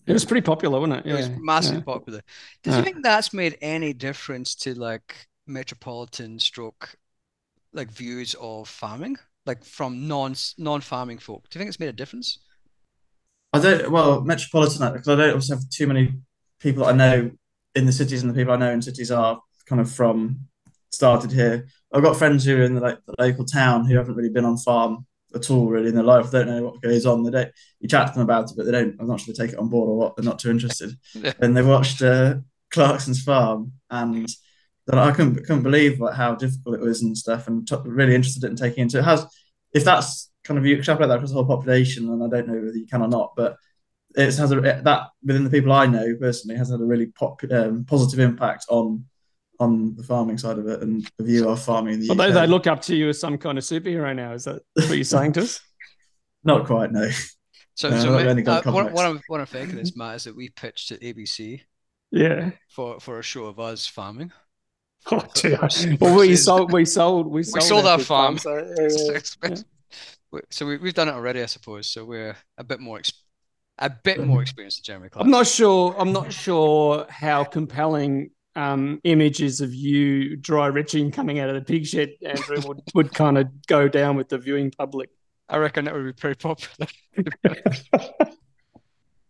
It 0.06 0.12
was 0.12 0.24
pretty 0.24 0.44
popular, 0.44 0.78
wasn't 0.80 1.06
it? 1.06 1.10
It 1.10 1.14
was 1.14 1.30
massively 1.38 1.78
yeah. 1.78 1.84
popular. 1.84 2.20
Did 2.62 2.70
Yeah. 2.70 2.78
you 2.78 2.84
think 2.84 3.02
that's 3.02 3.32
made 3.32 3.56
any 3.60 3.92
difference 3.92 4.54
to 4.56 4.74
like 4.74 5.26
metropolitan 5.46 6.38
stroke 6.38 6.96
like 7.72 7.90
views 7.90 8.34
of 8.40 8.68
farming? 8.68 9.16
Like 9.46 9.64
from 9.64 10.08
non 10.08 10.34
non 10.58 10.80
farming 10.80 11.18
folk. 11.18 11.48
Do 11.48 11.58
you 11.58 11.60
think 11.60 11.68
it's 11.68 11.80
made 11.80 11.88
a 11.88 11.92
difference? 11.92 12.38
I 13.52 13.60
don't. 13.60 13.90
Well, 13.90 14.20
metropolitan 14.22 14.92
because 14.92 15.08
I 15.08 15.16
don't 15.16 15.34
also 15.34 15.54
have 15.54 15.68
too 15.70 15.86
many 15.86 16.14
people 16.60 16.84
that 16.84 16.94
I 16.94 16.96
know 16.96 17.30
in 17.74 17.86
the 17.86 17.92
cities, 17.92 18.22
and 18.22 18.30
the 18.30 18.34
people 18.34 18.54
I 18.54 18.56
know 18.56 18.70
in 18.70 18.82
cities 18.82 19.10
are 19.10 19.40
kind 19.66 19.80
of 19.80 19.90
from 19.90 20.40
started 20.92 21.32
here. 21.32 21.66
I've 21.92 22.02
got 22.02 22.16
friends 22.16 22.44
who 22.44 22.56
are 22.56 22.64
in 22.64 22.74
the, 22.74 22.80
like 22.80 22.98
the 23.06 23.14
local 23.18 23.44
town 23.44 23.84
who 23.86 23.96
haven't 23.96 24.14
really 24.14 24.30
been 24.30 24.44
on 24.44 24.56
farm 24.56 25.06
at 25.34 25.50
all, 25.50 25.68
really 25.68 25.88
in 25.88 25.94
their 25.94 26.04
life. 26.04 26.30
They 26.30 26.44
don't 26.44 26.54
know 26.54 26.64
what 26.64 26.82
goes 26.82 27.06
on. 27.06 27.22
They 27.22 27.30
don't. 27.30 27.52
You 27.80 27.88
chat 27.88 28.08
to 28.08 28.12
them 28.14 28.22
about 28.22 28.50
it, 28.50 28.56
but 28.56 28.66
they 28.66 28.72
don't. 28.72 28.96
I'm 29.00 29.06
not 29.06 29.20
sure 29.20 29.34
they 29.34 29.44
take 29.44 29.52
it 29.52 29.58
on 29.58 29.68
board 29.68 29.88
or 29.88 29.96
what. 29.96 30.16
They're 30.16 30.24
not 30.24 30.38
too 30.38 30.50
interested. 30.50 30.92
Yeah. 31.14 31.32
And 31.40 31.56
they 31.56 31.62
watched 31.62 32.02
uh, 32.02 32.36
Clarkson's 32.70 33.22
Farm, 33.22 33.72
and 33.90 34.28
I 34.90 35.12
couldn't 35.12 35.36
couldn't 35.36 35.62
believe 35.62 36.00
like, 36.00 36.14
how 36.14 36.34
difficult 36.34 36.76
it 36.76 36.80
was 36.80 37.02
and 37.02 37.16
stuff, 37.16 37.48
and 37.48 37.66
t- 37.66 37.76
really 37.84 38.14
interested 38.14 38.44
in 38.44 38.56
taking 38.56 38.82
into 38.82 38.98
it. 38.98 39.04
Has 39.04 39.26
if 39.72 39.84
that's 39.84 40.30
kind 40.44 40.58
of 40.58 40.66
you 40.66 40.76
extrapolate 40.76 41.08
that 41.08 41.16
across 41.16 41.30
the 41.30 41.36
whole 41.36 41.46
population, 41.46 42.08
and 42.08 42.22
I 42.22 42.28
don't 42.28 42.48
know 42.48 42.60
whether 42.60 42.76
you 42.76 42.86
can 42.86 43.02
or 43.02 43.08
not, 43.08 43.32
but 43.36 43.56
it 44.16 44.34
has 44.36 44.52
a 44.52 44.60
that 44.60 45.08
within 45.24 45.44
the 45.44 45.50
people 45.50 45.72
I 45.72 45.86
know 45.86 46.14
personally 46.20 46.56
has 46.56 46.70
had 46.70 46.80
a 46.80 46.84
really 46.84 47.06
pop, 47.06 47.40
um, 47.50 47.84
positive 47.84 48.20
impact 48.20 48.66
on 48.68 49.04
on 49.60 49.94
the 49.96 50.02
farming 50.02 50.38
side 50.38 50.58
of 50.58 50.66
it 50.66 50.82
and 50.82 51.08
the 51.18 51.24
view 51.24 51.48
of 51.48 51.62
farming 51.62 51.94
in 51.94 52.00
the 52.00 52.08
Well, 52.08 52.16
they, 52.18 52.28
UK. 52.28 52.34
they 52.34 52.46
look 52.46 52.66
up 52.66 52.82
to 52.82 52.94
you 52.96 53.08
as 53.08 53.20
some 53.20 53.38
kind 53.38 53.56
of 53.58 53.64
superhero 53.64 54.14
now. 54.14 54.32
Is 54.32 54.44
that 54.44 54.62
what 54.74 54.90
you're 54.90 55.04
saying 55.04 55.32
to 55.34 55.42
us? 55.42 55.60
Not 56.44 56.66
quite, 56.66 56.92
no. 56.92 57.08
So, 57.76 57.88
No, 57.90 57.98
so 58.00 58.10
not 58.10 58.24
ma- 58.24 58.30
any 58.30 58.42
uh, 58.42 58.44
good 58.44 58.46
what, 58.46 58.62
complex. 58.64 58.94
what 58.94 59.06
I'm 59.06 59.20
what 59.28 59.40
I'm 59.40 59.46
thinking 59.46 59.78
is, 59.78 59.96
Matt, 59.96 60.16
is 60.16 60.24
that 60.24 60.36
we 60.36 60.48
pitched 60.50 60.92
at 60.92 61.00
ABC 61.00 61.60
Yeah. 62.12 62.50
for 62.68 63.00
for 63.00 63.18
a 63.18 63.22
show 63.22 63.46
of 63.46 63.58
us 63.58 63.86
farming. 63.86 64.30
Oh, 65.10 65.24
dear. 65.34 65.58
Well, 66.00 66.16
we 66.18 66.36
sold, 66.48 66.72
we 66.72 66.84
sold, 66.84 67.26
we 67.26 67.42
sold, 67.42 67.64
sold 67.64 67.86
our 67.86 67.96
big 67.98 68.06
farm. 68.06 68.38
so, 68.38 68.56
yeah, 68.56 68.88
yeah, 68.90 69.20
yeah. 69.42 69.54
We- 70.32 70.40
So 70.50 70.66
we, 70.66 70.76
we've 70.76 70.94
done 70.94 71.08
it 71.08 71.12
already, 71.14 71.42
I 71.42 71.46
suppose. 71.46 71.86
So 71.88 72.04
we're 72.04 72.36
a 72.58 72.64
bit 72.64 72.78
more 72.80 72.98
ex- 72.98 73.12
a 73.78 73.90
bit 73.90 74.24
more 74.24 74.40
experienced 74.42 74.78
than 74.78 74.84
Jeremy 74.84 75.08
Clark. 75.08 75.24
I'm 75.24 75.30
not 75.32 75.46
sure. 75.46 75.94
I'm 75.98 76.12
not 76.12 76.32
sure 76.32 77.06
how 77.08 77.42
compelling 77.44 78.30
um, 78.56 79.00
images 79.04 79.60
of 79.60 79.74
you 79.74 80.36
dry 80.36 80.68
retching 80.68 81.10
coming 81.10 81.38
out 81.40 81.48
of 81.48 81.54
the 81.56 81.60
pig 81.62 81.86
shed, 81.86 82.14
Andrew, 82.24 82.58
would, 82.66 82.82
would 82.94 83.12
kind 83.14 83.36
of 83.38 83.48
go 83.66 83.88
down 83.88 84.16
with 84.16 84.28
the 84.28 84.38
viewing 84.38 84.70
public. 84.70 85.10
I 85.48 85.56
reckon 85.58 85.84
that 85.86 85.94
would 85.94 86.04
be 86.04 86.12
pretty 86.12 86.38
popular. 86.38 86.88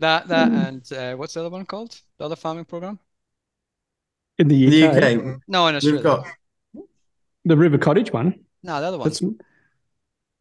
that 0.01 0.29
that 0.29 0.49
Hmm. 0.49 0.55
and 0.55 0.93
uh, 0.93 1.15
what's 1.17 1.35
the 1.35 1.41
other 1.41 1.51
one 1.51 1.65
called? 1.67 2.01
The 2.19 2.25
other 2.25 2.37
farming 2.37 2.65
program? 2.67 2.99
In 4.39 4.49
the 4.49 4.67
The 4.69 4.87
UK, 4.87 4.97
UK, 5.19 5.41
No, 5.49 5.67
in 5.69 5.77
Australia. 5.77 5.97
we've 5.99 6.03
got 6.05 6.27
the 7.45 7.57
River 7.57 7.79
Cottage 7.79 8.13
one. 8.13 8.45
no 8.63 8.81
the 8.81 8.87
other 8.89 8.99
one. 8.99 9.09
That's 9.09 9.23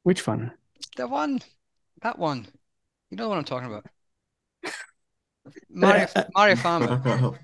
which 0.04 0.26
one? 0.28 0.52
The 0.98 1.08
one, 1.08 1.42
that 2.02 2.20
one. 2.20 2.48
You 3.10 3.18
know 3.18 3.30
what 3.30 3.38
I'm 3.38 3.44
talking 3.46 3.70
about. 3.70 3.86
Mario, 5.70 6.08
Mario 6.36 6.56
Farmer. 6.56 7.40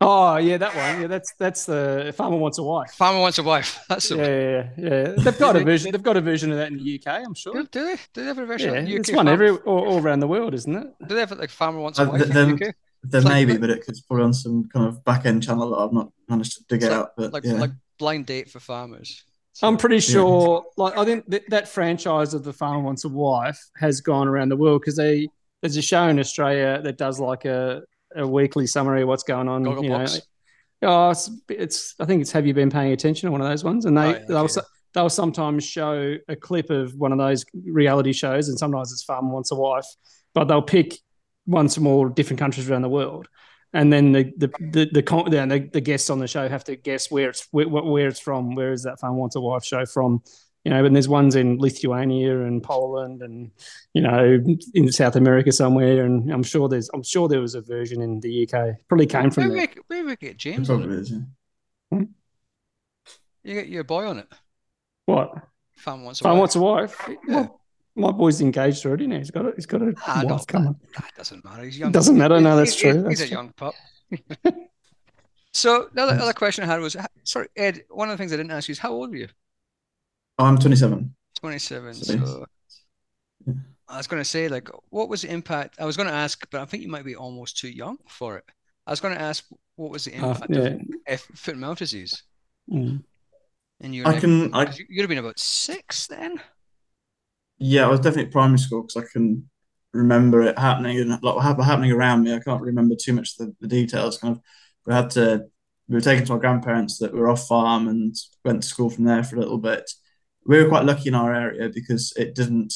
I 0.00 0.04
can't 0.04 0.10
help. 0.10 0.20
Oh 0.34 0.36
yeah, 0.38 0.56
that 0.58 0.74
one. 0.76 1.00
Yeah, 1.02 1.06
that's 1.06 1.32
that's 1.38 1.66
the 1.66 2.12
farmer 2.16 2.36
wants 2.36 2.58
a 2.58 2.62
wife. 2.62 2.90
Farmer 2.92 3.20
wants 3.20 3.38
a 3.38 3.42
wife. 3.42 3.78
That's 3.88 4.08
the 4.08 4.16
Yeah, 4.16 4.68
yeah, 4.76 4.90
yeah. 4.90 5.14
They've 5.24 5.38
got 5.38 5.56
a 5.56 5.64
version. 5.64 5.92
They've 5.92 6.02
got 6.02 6.16
a 6.16 6.20
version 6.20 6.50
of 6.50 6.58
that 6.58 6.70
in 6.72 6.78
the 6.78 7.00
UK. 7.00 7.22
I'm 7.24 7.34
sure. 7.34 7.54
Do, 7.54 7.66
do 7.70 7.84
they? 7.84 7.96
Do 8.12 8.20
they 8.22 8.26
have 8.26 8.38
a 8.38 8.46
version 8.46 8.74
Yeah, 8.74 8.80
of 8.80 8.86
UK 8.88 8.94
it's 9.00 9.08
one 9.12 9.26
farm- 9.26 9.28
every 9.28 9.50
all, 9.50 9.86
all 9.88 10.00
around 10.02 10.20
the 10.20 10.26
world, 10.28 10.52
isn't 10.54 10.74
it? 10.74 10.86
Do 11.08 11.14
they 11.14 11.20
have 11.20 11.32
like 11.32 11.50
Farmer 11.50 11.80
Wants 11.80 11.98
a 11.98 12.02
Uh, 12.02 12.06
Wife 12.10 12.22
th- 12.24 12.34
in 12.34 12.34
the 12.34 12.54
UK? 12.54 12.74
There 13.04 13.18
It's 13.20 13.24
like- 13.24 13.34
may 13.34 13.44
be, 13.44 13.56
but 13.56 13.70
it, 13.70 13.84
it's 13.88 14.00
probably 14.00 14.24
on 14.24 14.34
some 14.34 14.68
kind 14.72 14.86
of 14.86 15.04
back 15.04 15.26
end 15.26 15.42
channel 15.42 15.70
that 15.70 15.76
I've 15.76 15.92
not 15.92 16.10
managed 16.28 16.54
to 16.58 16.64
dig 16.68 16.82
It's 16.82 16.90
like- 16.90 16.98
out. 16.98 17.10
But 17.16 17.32
Like 17.32 17.44
yeah. 17.44 17.52
like 17.54 17.70
blind 17.98 18.26
date 18.26 18.50
for 18.50 18.60
farmers. 18.60 19.22
So- 19.52 19.68
I'm 19.68 19.76
pretty 19.76 20.00
sure. 20.00 20.64
Like 20.76 20.98
I 20.98 21.04
think 21.04 21.26
that, 21.30 21.48
that 21.50 21.68
franchise 21.68 22.34
of 22.34 22.42
the 22.44 22.52
farmer 22.52 22.80
wants 22.82 23.04
a 23.04 23.08
wife 23.08 23.60
has 23.76 24.00
gone 24.00 24.26
around 24.28 24.48
the 24.50 24.56
world 24.56 24.80
because 24.82 24.96
they 24.96 25.28
there's 25.62 25.76
a 25.76 25.82
show 25.82 26.08
in 26.08 26.18
Australia 26.18 26.80
that 26.82 26.98
does 26.98 27.20
like 27.20 27.44
a, 27.46 27.82
a 28.14 28.26
weekly 28.26 28.66
summary 28.66 29.02
of 29.02 29.08
what's 29.08 29.22
going 29.24 29.48
on. 29.48 29.64
you 29.82 29.88
know. 29.88 29.98
Oh, 30.82 31.10
it's, 31.10 31.30
it's 31.48 31.94
I 31.98 32.04
think 32.04 32.20
it's 32.22 32.32
Have 32.32 32.46
you 32.46 32.52
been 32.54 32.70
paying 32.70 32.92
attention? 32.92 33.28
To 33.28 33.32
One 33.32 33.40
of 33.40 33.48
those 33.48 33.64
ones, 33.64 33.84
and 33.86 33.96
they 33.96 34.02
Oh, 34.02 34.10
yeah, 34.10 34.24
they'll 34.28 34.48
so- 34.48 34.62
they'll 34.92 35.08
sometimes 35.10 35.64
show 35.64 36.16
a 36.28 36.36
clip 36.36 36.70
of 36.70 36.94
one 36.94 37.10
of 37.12 37.18
those 37.18 37.44
reality 37.64 38.12
shows, 38.12 38.48
and 38.48 38.58
sometimes 38.58 38.92
it's 38.92 39.02
Farm 39.02 39.32
Wants 39.32 39.50
a 39.50 39.54
Wife, 39.56 39.86
but 40.34 40.44
they'll 40.44 40.62
pick 40.62 40.94
ones 41.46 41.74
from 41.74 41.86
all 41.86 42.08
different 42.08 42.38
countries 42.38 42.68
around 42.70 42.82
the 42.82 42.88
world, 42.88 43.28
and 43.72 43.92
then 43.92 44.12
the 44.12 44.24
the 44.36 44.48
the 44.60 44.86
the, 44.92 45.02
the, 45.02 45.70
the 45.72 45.80
guests 45.80 46.10
on 46.10 46.18
the 46.18 46.26
show 46.28 46.48
have 46.48 46.64
to 46.64 46.76
guess 46.76 47.10
where 47.10 47.30
it's 47.30 47.48
where, 47.50 47.68
where 47.68 48.08
it's 48.08 48.20
from. 48.20 48.54
Where 48.54 48.72
is 48.72 48.82
that 48.82 49.00
farm 49.00 49.16
Wants 49.16 49.36
a 49.36 49.40
Wife 49.40 49.64
show 49.64 49.86
from? 49.86 50.22
You 50.64 50.70
know, 50.70 50.84
and 50.84 50.94
there's 50.94 51.08
ones 51.08 51.34
in 51.36 51.58
Lithuania 51.58 52.40
and 52.44 52.62
Poland 52.62 53.22
and 53.22 53.50
you 53.92 54.02
know 54.02 54.42
in 54.74 54.90
South 54.92 55.16
America 55.16 55.52
somewhere, 55.52 56.04
and 56.04 56.30
I'm 56.32 56.42
sure 56.42 56.68
there's 56.68 56.88
I'm 56.94 57.02
sure 57.02 57.28
there 57.28 57.40
was 57.40 57.54
a 57.54 57.60
version 57.60 58.00
in 58.02 58.20
the 58.20 58.42
UK. 58.48 58.76
Probably 58.88 59.06
came 59.06 59.30
from 59.30 59.48
Maybe 59.48 59.54
there. 59.66 59.68
we, 59.90 59.96
maybe 59.96 60.06
we 60.08 60.16
get 60.16 60.36
James 60.36 60.70
on 60.70 60.78
probably 60.78 60.96
it. 60.96 61.00
is, 61.00 61.10
yeah. 61.92 61.98
You 63.42 63.54
get 63.54 63.68
your 63.68 63.84
boy 63.84 64.06
on 64.06 64.18
it. 64.18 64.26
What? 65.06 65.32
Fan 65.76 66.02
wants 66.02 66.20
a 66.20 66.22
Fun 66.24 66.32
wife. 66.32 66.38
wants 66.38 66.56
a 66.56 66.60
wife. 66.60 67.08
Yeah. 67.28 67.34
Well, 67.34 67.60
my 67.96 68.10
boy's 68.10 68.40
engaged 68.40 68.84
already 68.86 69.06
now. 69.06 69.18
He's 69.18 69.30
got 69.30 69.46
a 69.46 69.52
he's 69.54 69.66
got 69.66 69.82
a 69.82 69.92
Ah, 70.06 70.22
no, 70.26 70.34
wife 70.34 70.46
coming. 70.46 70.74
That 70.94 71.10
doesn't 71.16 71.44
matter. 71.44 71.62
He's 71.64 71.78
young. 71.78 71.92
Doesn't 71.92 72.16
matter. 72.16 72.40
No, 72.40 72.56
that's 72.56 72.72
He's- 72.80 72.94
true. 72.94 73.08
He's, 73.08 73.18
That's 73.18 73.30
a 73.30 73.34
true. 73.34 73.36
young 73.36 73.52
pup. 73.52 73.74
so 75.52 75.88
the 75.92 76.02
other, 76.02 76.14
other 76.20 76.32
question 76.32 76.64
I 76.64 76.66
had 76.68 76.80
was, 76.80 76.96
sorry, 77.24 77.48
Ed. 77.56 77.84
One 77.90 78.08
of 78.08 78.14
the 78.14 78.22
things 78.22 78.32
I 78.32 78.36
didn't 78.36 78.50
ask 78.52 78.68
you 78.68 78.72
is 78.72 78.78
how 78.78 78.92
old 78.92 79.12
are 79.12 79.16
you? 79.16 79.28
Oh, 80.38 80.44
I'm 80.46 80.58
27. 80.58 81.14
27. 81.40 81.94
So- 81.94 82.04
So 82.24 82.46
Yeah. 83.46 83.54
I 83.88 83.96
was 83.98 84.06
going 84.06 84.20
to 84.20 84.28
say, 84.28 84.48
like, 84.48 84.68
what 84.90 85.08
was 85.08 85.22
the 85.22 85.30
impact? 85.30 85.76
I 85.78 85.84
was 85.84 85.96
going 85.96 86.08
to 86.08 86.14
ask, 86.14 86.48
but 86.50 86.60
I 86.60 86.64
think 86.64 86.82
you 86.82 86.88
might 86.88 87.04
be 87.04 87.14
almost 87.16 87.58
too 87.58 87.68
young 87.68 87.98
for 88.08 88.36
it. 88.38 88.44
I 88.86 88.90
was 88.90 89.00
going 89.00 89.14
to 89.14 89.20
ask, 89.20 89.44
what 89.76 89.90
was 89.90 90.04
the 90.04 90.12
Half, 90.12 90.42
impact 90.42 90.54
yeah. 90.54 90.66
of 90.66 90.80
F- 91.06 91.28
foot 91.34 91.52
and 91.54 91.60
mouth 91.60 91.78
disease 91.78 92.22
Mm. 92.70 93.04
in 93.80 93.92
your 93.92 94.06
I 94.08 94.12
neck? 94.12 94.20
can, 94.22 94.54
I 94.54 94.64
'Cause 94.64 94.78
you- 94.78 94.86
You'd 94.88 95.02
have 95.02 95.08
been 95.10 95.18
about 95.18 95.38
six 95.38 96.06
then. 96.06 96.40
Yeah, 97.58 97.86
I 97.86 97.90
was 97.90 98.00
definitely 98.00 98.26
at 98.26 98.32
primary 98.32 98.58
school 98.58 98.82
because 98.82 98.96
I 99.04 99.06
can 99.12 99.48
remember 99.92 100.42
it 100.42 100.58
happening 100.58 100.98
and 100.98 101.22
like 101.22 101.42
happening 101.42 101.92
around 101.92 102.24
me. 102.24 102.34
I 102.34 102.40
can't 102.40 102.62
remember 102.62 102.94
too 102.96 103.12
much 103.12 103.38
of 103.38 103.46
the, 103.46 103.56
the 103.60 103.68
details. 103.68 104.18
Kind 104.18 104.36
of, 104.36 104.42
we 104.86 104.92
had 104.94 105.10
to, 105.10 105.44
we 105.88 105.94
were 105.94 106.00
taken 106.00 106.24
to 106.26 106.32
our 106.32 106.38
grandparents 106.38 106.98
that 106.98 107.12
were 107.12 107.28
off 107.28 107.46
farm 107.46 107.86
and 107.88 108.14
went 108.44 108.62
to 108.62 108.68
school 108.68 108.88
from 108.90 109.04
there 109.04 109.22
for 109.22 109.36
a 109.36 109.40
little 109.40 109.58
bit. 109.58 109.88
We 110.46 110.62
were 110.62 110.68
quite 110.68 110.84
lucky 110.84 111.08
in 111.08 111.14
our 111.14 111.34
area 111.34 111.68
because 111.68 112.12
it 112.16 112.34
didn't 112.34 112.74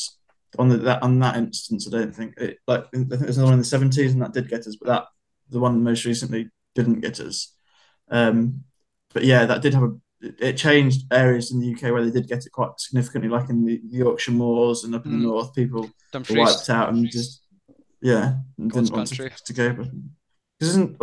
on 0.59 0.69
the, 0.69 0.79
that 0.79 1.03
on 1.03 1.19
that 1.21 1.37
instance. 1.37 1.87
I 1.87 1.91
don't 1.91 2.15
think 2.15 2.35
it 2.39 2.59
like 2.67 2.85
I 2.87 2.89
think 2.97 3.09
there's 3.09 3.37
another 3.37 3.45
one 3.45 3.53
in 3.55 3.59
the 3.59 3.65
seventies 3.65 4.13
and 4.13 4.23
that 4.23 4.33
did 4.33 4.49
get 4.49 4.67
us, 4.67 4.77
but 4.77 4.89
that 4.89 5.05
the 5.51 5.61
one 5.61 5.83
most 5.83 6.05
recently 6.05 6.51
didn't 6.75 7.01
get 7.01 7.21
us. 7.21 7.55
Um, 8.11 8.65
but 9.13 9.25
yeah, 9.25 9.45
that 9.47 9.63
did 9.63 9.75
have 9.75 9.83
a 9.83 9.97
it 10.21 10.57
changed 10.57 11.13
areas 11.13 11.53
in 11.53 11.61
the 11.61 11.73
UK 11.73 11.93
where 11.93 12.05
they 12.05 12.11
did 12.11 12.29
get 12.29 12.45
it 12.45 12.51
quite 12.51 12.71
significantly, 12.79 13.31
like 13.31 13.49
in 13.51 13.65
the, 13.65 13.81
the 13.89 13.99
Yorkshire 13.99 14.33
Moors 14.33 14.83
and 14.83 14.95
up 14.95 15.07
in 15.07 15.13
Mm. 15.13 15.21
the 15.21 15.23
north, 15.29 15.55
people 15.55 15.91
were 16.29 16.37
wiped 16.41 16.69
out 16.71 16.89
and 16.89 17.09
just 17.09 17.43
yeah, 18.01 18.35
and 18.59 18.73
didn't 18.73 18.91
want 18.91 19.09
to, 19.09 19.31
to 19.31 19.53
go. 19.53 19.73
But 19.73 19.89
isn't 20.61 21.01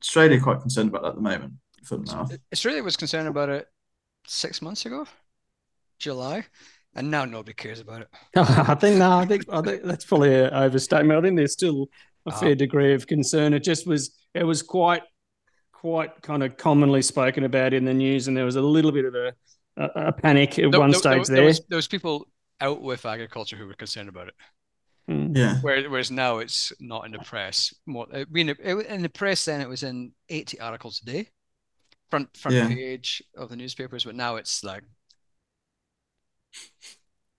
Australia 0.00 0.40
quite 0.40 0.60
concerned 0.60 0.88
about 0.88 1.02
that 1.02 1.08
at 1.10 1.14
the 1.16 1.20
moment? 1.20 1.54
And 1.90 2.06
mouth. 2.06 2.36
Australia 2.52 2.82
was 2.82 2.96
concerned 2.96 3.28
about 3.28 3.48
it 3.48 3.68
six 4.26 4.60
months 4.60 4.84
ago, 4.84 5.06
July, 5.98 6.44
and 6.94 7.10
now 7.10 7.24
nobody 7.24 7.52
cares 7.54 7.80
about 7.80 8.02
it. 8.02 8.08
I 8.36 8.74
think 8.74 8.98
no, 8.98 9.10
I 9.18 9.24
think 9.26 9.44
I 9.50 9.60
think 9.62 9.82
that's 9.84 10.04
probably 10.04 10.34
an 10.34 10.52
overstatement. 10.52 11.18
I 11.18 11.22
think 11.22 11.36
there's 11.36 11.52
still 11.52 11.88
a 12.26 12.30
Ah. 12.32 12.36
fair 12.38 12.54
degree 12.54 12.92
of 12.94 13.06
concern. 13.06 13.54
It 13.54 13.60
just 13.64 13.86
was 13.86 14.14
it 14.34 14.44
was 14.44 14.62
quite 14.62 15.02
quite 15.72 16.20
kind 16.22 16.42
of 16.42 16.56
commonly 16.56 17.02
spoken 17.02 17.44
about 17.44 17.72
in 17.74 17.84
the 17.84 17.94
news, 17.94 18.28
and 18.28 18.36
there 18.36 18.44
was 18.44 18.56
a 18.56 18.62
little 18.62 18.92
bit 18.92 19.04
of 19.04 19.14
a 19.14 19.32
a, 19.76 20.06
a 20.08 20.12
panic 20.12 20.58
at 20.58 20.70
There- 20.70 20.80
one 20.80 20.90
there- 20.90 20.98
stage 20.98 21.26
there, 21.26 21.36
there. 21.36 21.44
was, 21.44 21.60
there 21.68 21.76
was 21.76 21.86
people 21.88 22.26
out 22.60 22.80
with 22.80 23.04
agriculture 23.04 23.56
who 23.56 23.66
were 23.66 23.74
concerned 23.74 24.08
about 24.08 24.28
it. 24.28 24.34
Mm. 25.10 25.36
Yeah, 25.36 25.58
Whereas, 25.60 25.84
whereas 25.88 26.10
now 26.10 26.38
it's 26.38 26.72
not 26.80 27.04
in 27.04 27.12
the 27.12 27.18
press. 27.18 27.72
More, 27.84 28.06
I 28.12 28.24
mean, 28.30 28.48
it, 28.48 28.56
it- 28.64 28.86
in 28.86 29.02
the 29.02 29.08
press 29.10 29.44
then 29.44 29.60
it 29.60 29.68
was 29.68 29.82
in 29.82 30.12
80 30.30 30.58
articles 30.60 31.00
a 31.02 31.10
day, 31.12 31.28
front 32.10 32.34
front 32.36 32.56
Yeah. 32.56 32.68
page 32.68 33.22
of 33.36 33.50
the 33.50 33.56
newspapers. 33.56 34.04
But 34.04 34.14
now 34.16 34.36
it's 34.36 34.64
like 34.64 34.82
It's 34.82 34.84
No. 34.84 34.84
not 34.84 34.95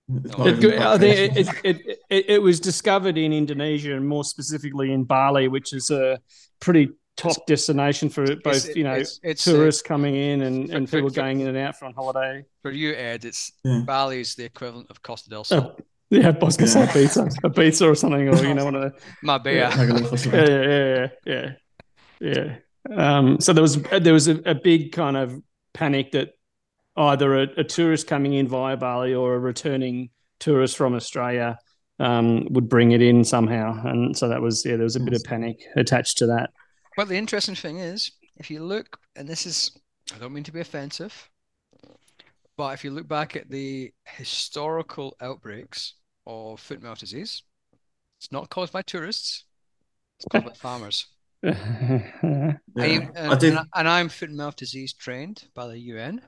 It, 0.09 0.79
I 0.79 0.97
think 0.97 1.37
it, 1.37 1.37
it, 1.37 1.55
it, 1.65 1.99
it, 2.09 2.25
it 2.29 2.41
was 2.41 2.59
discovered 2.61 3.17
in 3.17 3.33
Indonesia 3.33 3.93
and 3.93 4.07
more 4.07 4.23
specifically 4.23 4.93
in 4.93 5.03
Bali, 5.03 5.49
which 5.49 5.73
is 5.73 5.89
a 5.91 6.19
pretty 6.61 6.89
top 7.17 7.45
destination 7.45 8.07
for 8.09 8.23
both, 8.25 8.55
it's- 8.55 8.75
you 8.75 8.83
know, 8.85 8.93
it's- 8.93 9.19
it's, 9.23 9.45
uh, 9.47 9.51
tourists 9.51 9.81
coming 9.81 10.15
in 10.15 10.43
and, 10.43 10.69
and 10.69 10.89
people 10.89 11.09
for- 11.09 11.15
going 11.15 11.41
in 11.41 11.47
and 11.47 11.57
out 11.57 11.77
for 11.77 11.85
on 11.85 11.93
holiday. 11.93 12.45
for 12.61 12.71
you, 12.71 12.93
Ed, 12.93 13.25
it's 13.25 13.51
Yeah. 13.65 13.81
Bali's 13.85 14.35
the 14.35 14.45
equivalent 14.45 14.89
of 14.89 15.01
Costa 15.01 15.29
del 15.29 15.43
Sol. 15.43 15.75
Oh, 15.77 15.83
yeah, 16.09 16.29
I 16.29 16.45
was 16.45 16.57
Yeah. 16.57 16.67
say 16.67 16.87
pizza, 16.93 17.23
Ibiza 17.43 17.85
or 17.91 17.95
something, 17.95 18.29
or 18.29 18.35
you 18.45 18.53
know, 18.53 18.63
one 18.65 18.75
of 18.75 18.83
the 18.83 18.99
Marbella. 19.23 19.57
yeah. 19.57 19.71
Magaluf 19.71 20.13
or 20.13 20.17
something. 20.17 20.39
yeah, 20.39 20.61
yeah, 20.61 21.07
yeah, 21.25 21.51
yeah, 22.21 22.57
yeah. 22.89 23.17
Um, 23.17 23.41
so 23.41 23.51
there 23.51 23.61
was 23.61 23.75
there 23.81 24.13
was 24.13 24.29
a, 24.29 24.37
a 24.45 24.55
big 24.55 24.93
kind 24.93 25.17
of 25.17 25.41
panic 25.73 26.11
that 26.13 26.29
either 26.97 27.35
a, 27.35 27.47
a 27.57 27.63
tourist 27.63 28.07
coming 28.07 28.33
in 28.33 28.47
via 28.47 28.75
Bali 28.75 29.13
or 29.13 29.35
a 29.35 29.39
returning 29.39 30.09
tourist 30.39 30.75
from 30.77 30.95
Australia 30.95 31.57
um, 31.99 32.47
would 32.51 32.69
bring 32.69 32.91
it 32.91 33.01
in 33.01 33.23
somehow, 33.23 33.81
and 33.87 34.17
so 34.17 34.27
that 34.29 34.41
was 34.41 34.65
yeah, 34.65 34.75
there 34.75 34.83
was 34.83 34.95
a 34.95 34.99
bit 34.99 35.13
of 35.13 35.23
panic 35.23 35.59
attached 35.75 36.17
to 36.17 36.27
that. 36.27 36.51
But 36.95 37.07
the 37.07 37.15
interesting 37.15 37.55
thing 37.55 37.77
is, 37.77 38.11
if 38.37 38.49
you 38.51 38.63
look, 38.63 38.99
and 39.15 39.27
this 39.27 39.45
is, 39.45 39.71
I 40.13 40.17
don't 40.17 40.33
mean 40.33 40.43
to 40.43 40.51
be 40.51 40.59
offensive, 40.59 41.29
but 42.55 42.73
if 42.73 42.83
you 42.83 42.91
look 42.91 43.07
back 43.07 43.35
at 43.35 43.49
the 43.49 43.91
historical 44.05 45.15
outbreaks 45.21 45.93
of 46.25 46.59
foot 46.59 46.77
and 46.77 46.83
mouth 46.83 46.99
disease, 46.99 47.43
it's 48.19 48.31
not 48.31 48.49
caused 48.49 48.73
by 48.73 48.81
tourists, 48.81 49.45
it's 50.17 50.25
caused 50.31 50.45
by 50.45 50.53
farmers. 50.55 51.07
Yeah. 51.43 52.53
I, 53.15 53.31
I 53.31 53.35
did. 53.35 53.53
and, 53.55 53.67
and 53.73 53.87
I'm 53.87 54.09
foot 54.09 54.29
and 54.29 54.37
mouth 54.37 54.55
disease 54.55 54.93
trained 54.93 55.43
by 55.53 55.67
the 55.67 55.79
UN, 55.79 56.21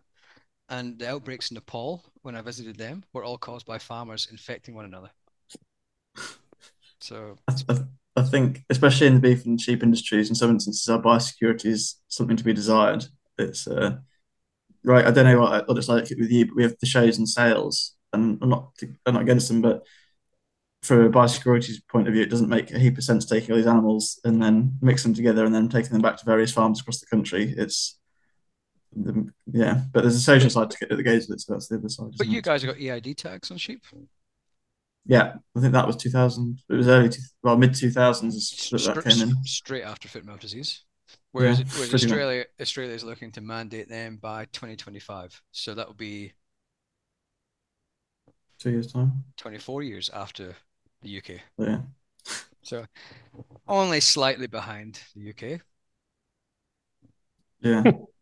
and 0.70 0.98
the 1.00 1.10
outbreaks 1.10 1.52
in 1.52 1.56
Nepal, 1.56 2.04
when 2.22 2.36
I 2.36 2.42
visited 2.42 2.78
them, 2.78 3.04
were 3.14 3.24
all 3.24 3.38
caused 3.38 3.66
by 3.66 3.78
farmers 3.78 4.28
infecting 4.32 4.76
one 4.76 4.86
another. 4.86 5.10
So, 7.02 7.38
I, 7.48 7.54
I- 8.16 8.24
think, 8.24 8.66
especially 8.70 9.08
in 9.08 9.14
the 9.16 9.22
beef 9.22 9.46
and 9.46 9.60
sheep 9.60 9.82
industries, 9.82 10.28
in 10.28 10.36
some 10.36 10.50
instances, 10.50 10.90
our 10.90 11.02
biosecurity 11.02 11.68
is 11.68 11.96
something 12.10 12.36
to 12.36 12.44
be 12.44 12.52
desired. 12.52 13.06
It's 13.38 13.66
uh, 13.66 13.98
right. 14.84 15.06
I 15.06 15.12
don't 15.12 15.24
know 15.26 15.40
what, 15.40 15.68
what 15.68 15.78
it's 15.78 15.88
like 15.88 16.10
with 16.10 16.30
you, 16.30 16.46
but 16.48 16.56
we 16.58 16.64
have 16.64 16.76
the 16.80 16.86
shows 16.86 17.18
and 17.18 17.30
sales, 17.30 17.96
and 18.12 18.38
I'm 18.42 18.50
not 18.50 18.74
I'm 19.06 19.14
not 19.14 19.24
against 19.24 19.48
them, 19.48 19.62
but 19.62 19.86
from 20.84 21.06
a 21.06 21.10
biosecurity 21.10 21.76
point 21.88 22.08
of 22.08 22.14
view, 22.14 22.24
it 22.24 22.30
doesn't 22.30 22.50
make 22.50 22.72
a 22.72 22.80
heap 22.80 22.98
of 22.98 23.04
sense 23.04 23.26
taking 23.26 23.52
all 23.52 23.58
these 23.58 23.68
animals 23.68 24.20
and 24.24 24.42
then 24.42 24.78
mix 24.82 25.04
them 25.04 25.14
together 25.14 25.46
and 25.46 25.54
then 25.54 25.70
taking 25.70 25.92
them 25.92 26.02
back 26.02 26.18
to 26.18 26.26
various 26.26 26.52
farms 26.54 26.82
across 26.82 27.00
the 27.00 27.06
country. 27.06 27.54
It's 27.58 27.99
the, 28.96 29.30
yeah, 29.52 29.82
but 29.94 30.02
there's 30.02 30.16
a 30.16 30.20
social 30.20 30.50
side 30.50 30.72
to 30.72 30.78
it 30.92 30.96
that 30.96 31.04
goes 31.04 31.28
with 31.28 31.38
it, 31.38 31.42
so 31.42 31.54
that's 31.54 31.68
the 31.68 31.78
other 31.78 31.90
side. 31.90 32.12
but 32.18 32.28
you 32.28 32.40
it? 32.40 32.44
guys 32.44 32.64
have 32.64 32.76
got 32.76 32.82
EID 32.82 33.18
tags 33.18 33.52
on 33.52 33.58
sheep. 33.58 33.84
yeah, 35.06 35.34
I 35.56 35.60
think 35.60 35.74
that 35.74 35.88
was 35.88 35.96
2000. 35.96 36.60
It 36.70 36.74
was 36.74 36.88
early, 36.88 37.10
two, 37.10 37.22
well, 37.44 37.58
mid 37.58 37.76
2000s 37.76 38.70
that 38.72 38.84
that 38.84 39.04
came 39.04 39.22
in. 39.22 39.44
straight 39.44 39.84
after 39.84 40.08
foot 40.08 40.22
and 40.24 40.30
mouth 40.32 40.40
disease. 40.40 40.84
Whereas, 41.32 41.60
Yeah, 41.60 41.66
whereas 41.74 41.90
pretty 41.90 42.08
much. 42.08 42.12
Australia 42.12 42.46
Australia 42.60 42.94
is 42.94 43.04
looking 43.04 43.32
to 43.34 43.42
mandate 43.42 43.90
them 43.90 44.18
by 44.18 44.46
2025. 44.46 45.42
So 45.52 45.74
that 45.76 45.88
will 45.88 45.94
be 45.96 46.34
Two 48.60 48.72
years 48.72 48.92
time. 48.92 49.24
24 49.38 49.84
years 49.84 50.10
after 50.10 50.56
the 51.02 51.10
UK. 51.18 51.42
Yeah. 51.58 51.80
So 52.62 52.86
only 53.68 54.00
slightly 54.02 54.48
behind 54.48 55.00
the 55.16 55.30
UK. 55.30 55.62
Yeah, 57.62 57.84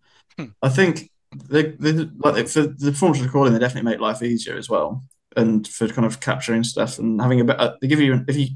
I 0.62 0.70
think 0.70 1.10
they, 1.50 1.72
they 1.72 1.92
like 2.18 2.48
for 2.48 2.64
the 2.64 2.94
forms 2.94 3.20
of 3.20 3.26
recording, 3.26 3.54
they 3.54 3.60
definitely 3.60 3.90
make 3.90 4.00
life 4.00 4.22
easier 4.24 4.58
as 4.58 4.70
well, 4.70 5.04
and 5.36 5.68
for 5.68 5.88
kind 5.88 6.06
of 6.06 6.20
capturing 6.20 6.64
stuff 6.64 7.00
and 7.00 7.22
having 7.22 7.42
a 7.42 7.44
bit. 7.44 7.58
They 7.82 7.88
give 7.88 8.00
you 8.00 8.24
if 8.28 8.36
you 8.36 8.48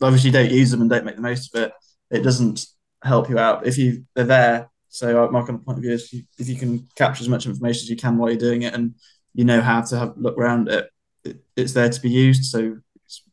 obviously 0.00 0.30
don't 0.30 0.50
use 0.50 0.70
them 0.70 0.80
and 0.80 0.90
don't 0.90 1.04
make 1.04 1.16
the 1.16 1.22
most 1.22 1.54
of 1.54 1.62
it, 1.62 1.72
it 2.10 2.22
doesn't 2.22 2.66
help 3.02 3.28
you 3.28 3.38
out. 3.38 3.66
If 3.66 3.78
you 3.78 4.04
they're 4.14 4.24
there, 4.24 4.70
so 4.88 5.24
uh, 5.24 5.30
my 5.30 5.40
kind 5.40 5.58
of 5.58 5.64
point 5.64 5.78
of 5.78 5.82
view 5.82 5.92
is 5.92 6.04
if 6.04 6.12
you, 6.12 6.22
if 6.38 6.48
you 6.48 6.56
can 6.56 6.88
capture 6.96 7.22
as 7.22 7.28
much 7.28 7.46
information 7.46 7.84
as 7.84 7.90
you 7.90 7.96
can 7.96 8.16
while 8.16 8.30
you're 8.30 8.38
doing 8.38 8.62
it, 8.62 8.74
and 8.74 8.94
you 9.34 9.44
know 9.44 9.60
how 9.60 9.82
to 9.82 9.98
have 9.98 10.14
look 10.16 10.38
around 10.38 10.68
it, 10.68 10.88
it 11.24 11.38
it's 11.56 11.72
there 11.72 11.90
to 11.90 12.00
be 12.00 12.10
used. 12.10 12.44
So 12.44 12.78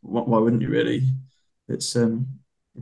why 0.02 0.40
wouldn't 0.40 0.62
you 0.62 0.70
really? 0.70 1.08
It's 1.68 1.96
um 1.96 2.28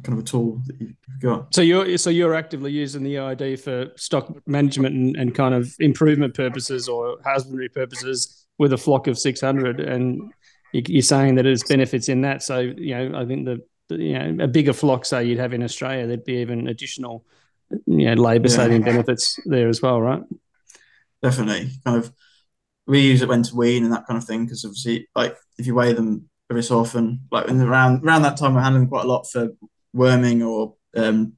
kind 0.04 0.18
of 0.18 0.24
a 0.24 0.28
tool 0.28 0.62
that 0.68 0.80
you've 0.80 0.94
got. 1.22 1.54
So 1.54 1.62
you're 1.62 1.98
so 1.98 2.10
you're 2.10 2.36
actively 2.36 2.72
using 2.72 3.04
the 3.04 3.18
EID 3.18 3.60
for 3.60 3.88
stock 3.96 4.32
management 4.48 4.96
and, 4.96 5.16
and 5.16 5.36
kind 5.36 5.54
of 5.54 5.74
improvement 5.80 6.34
purposes 6.36 6.88
or 6.88 7.18
husbandry 7.26 7.70
purposes 7.70 8.46
with 8.58 8.74
a 8.74 8.78
flock 8.78 9.08
of 9.08 9.18
600, 9.18 9.80
and 9.80 10.32
you- 10.74 10.84
you're 10.88 11.02
saying 11.02 11.36
that 11.36 11.44
there's 11.44 11.64
benefits 11.64 12.10
in 12.10 12.22
that. 12.22 12.44
So 12.44 12.60
you 12.60 12.94
know, 12.96 13.20
I 13.20 13.26
think 13.26 13.46
the, 13.46 13.62
the 13.90 13.98
you 13.98 14.20
know 14.20 14.44
a 14.44 14.48
bigger 14.48 14.74
flock, 14.74 15.06
say 15.06 15.26
you'd 15.26 15.40
have 15.40 15.54
in 15.54 15.64
Australia, 15.64 16.06
there'd 16.08 16.24
be 16.26 16.38
even 16.38 16.68
additional 16.68 17.26
you 17.88 18.06
know 18.06 18.14
labour 18.22 18.48
Yeah. 18.50 18.56
saving 18.56 18.82
benefits 18.84 19.40
there 19.46 19.70
as 19.70 19.82
well, 19.82 20.02
right? 20.02 20.22
definitely 21.22 21.70
kind 21.86 21.98
of 21.98 22.14
we 22.88 23.02
use 23.02 23.22
it 23.22 23.28
when 23.28 23.44
to 23.44 23.54
wean 23.56 23.84
and 23.84 23.92
that 23.92 24.08
kind 24.08 24.18
of 24.18 24.24
thing 24.24 24.46
because 24.46 24.64
obviously 24.64 25.06
like 25.16 25.36
if 25.58 25.68
you 25.68 25.76
weigh 25.76 25.92
them 25.92 26.30
every 26.50 26.64
so 26.64 26.80
often 26.80 27.20
like 27.30 27.46
in 27.50 27.58
the, 27.58 27.66
around 27.68 28.02
around 28.06 28.22
that 28.22 28.38
time 28.38 28.54
we're 28.56 28.62
handling 28.62 28.88
quite 28.88 29.04
a 29.04 29.08
lot 29.08 29.30
for 29.30 29.50
worming 29.94 30.44
or 30.44 30.76
um 30.96 31.34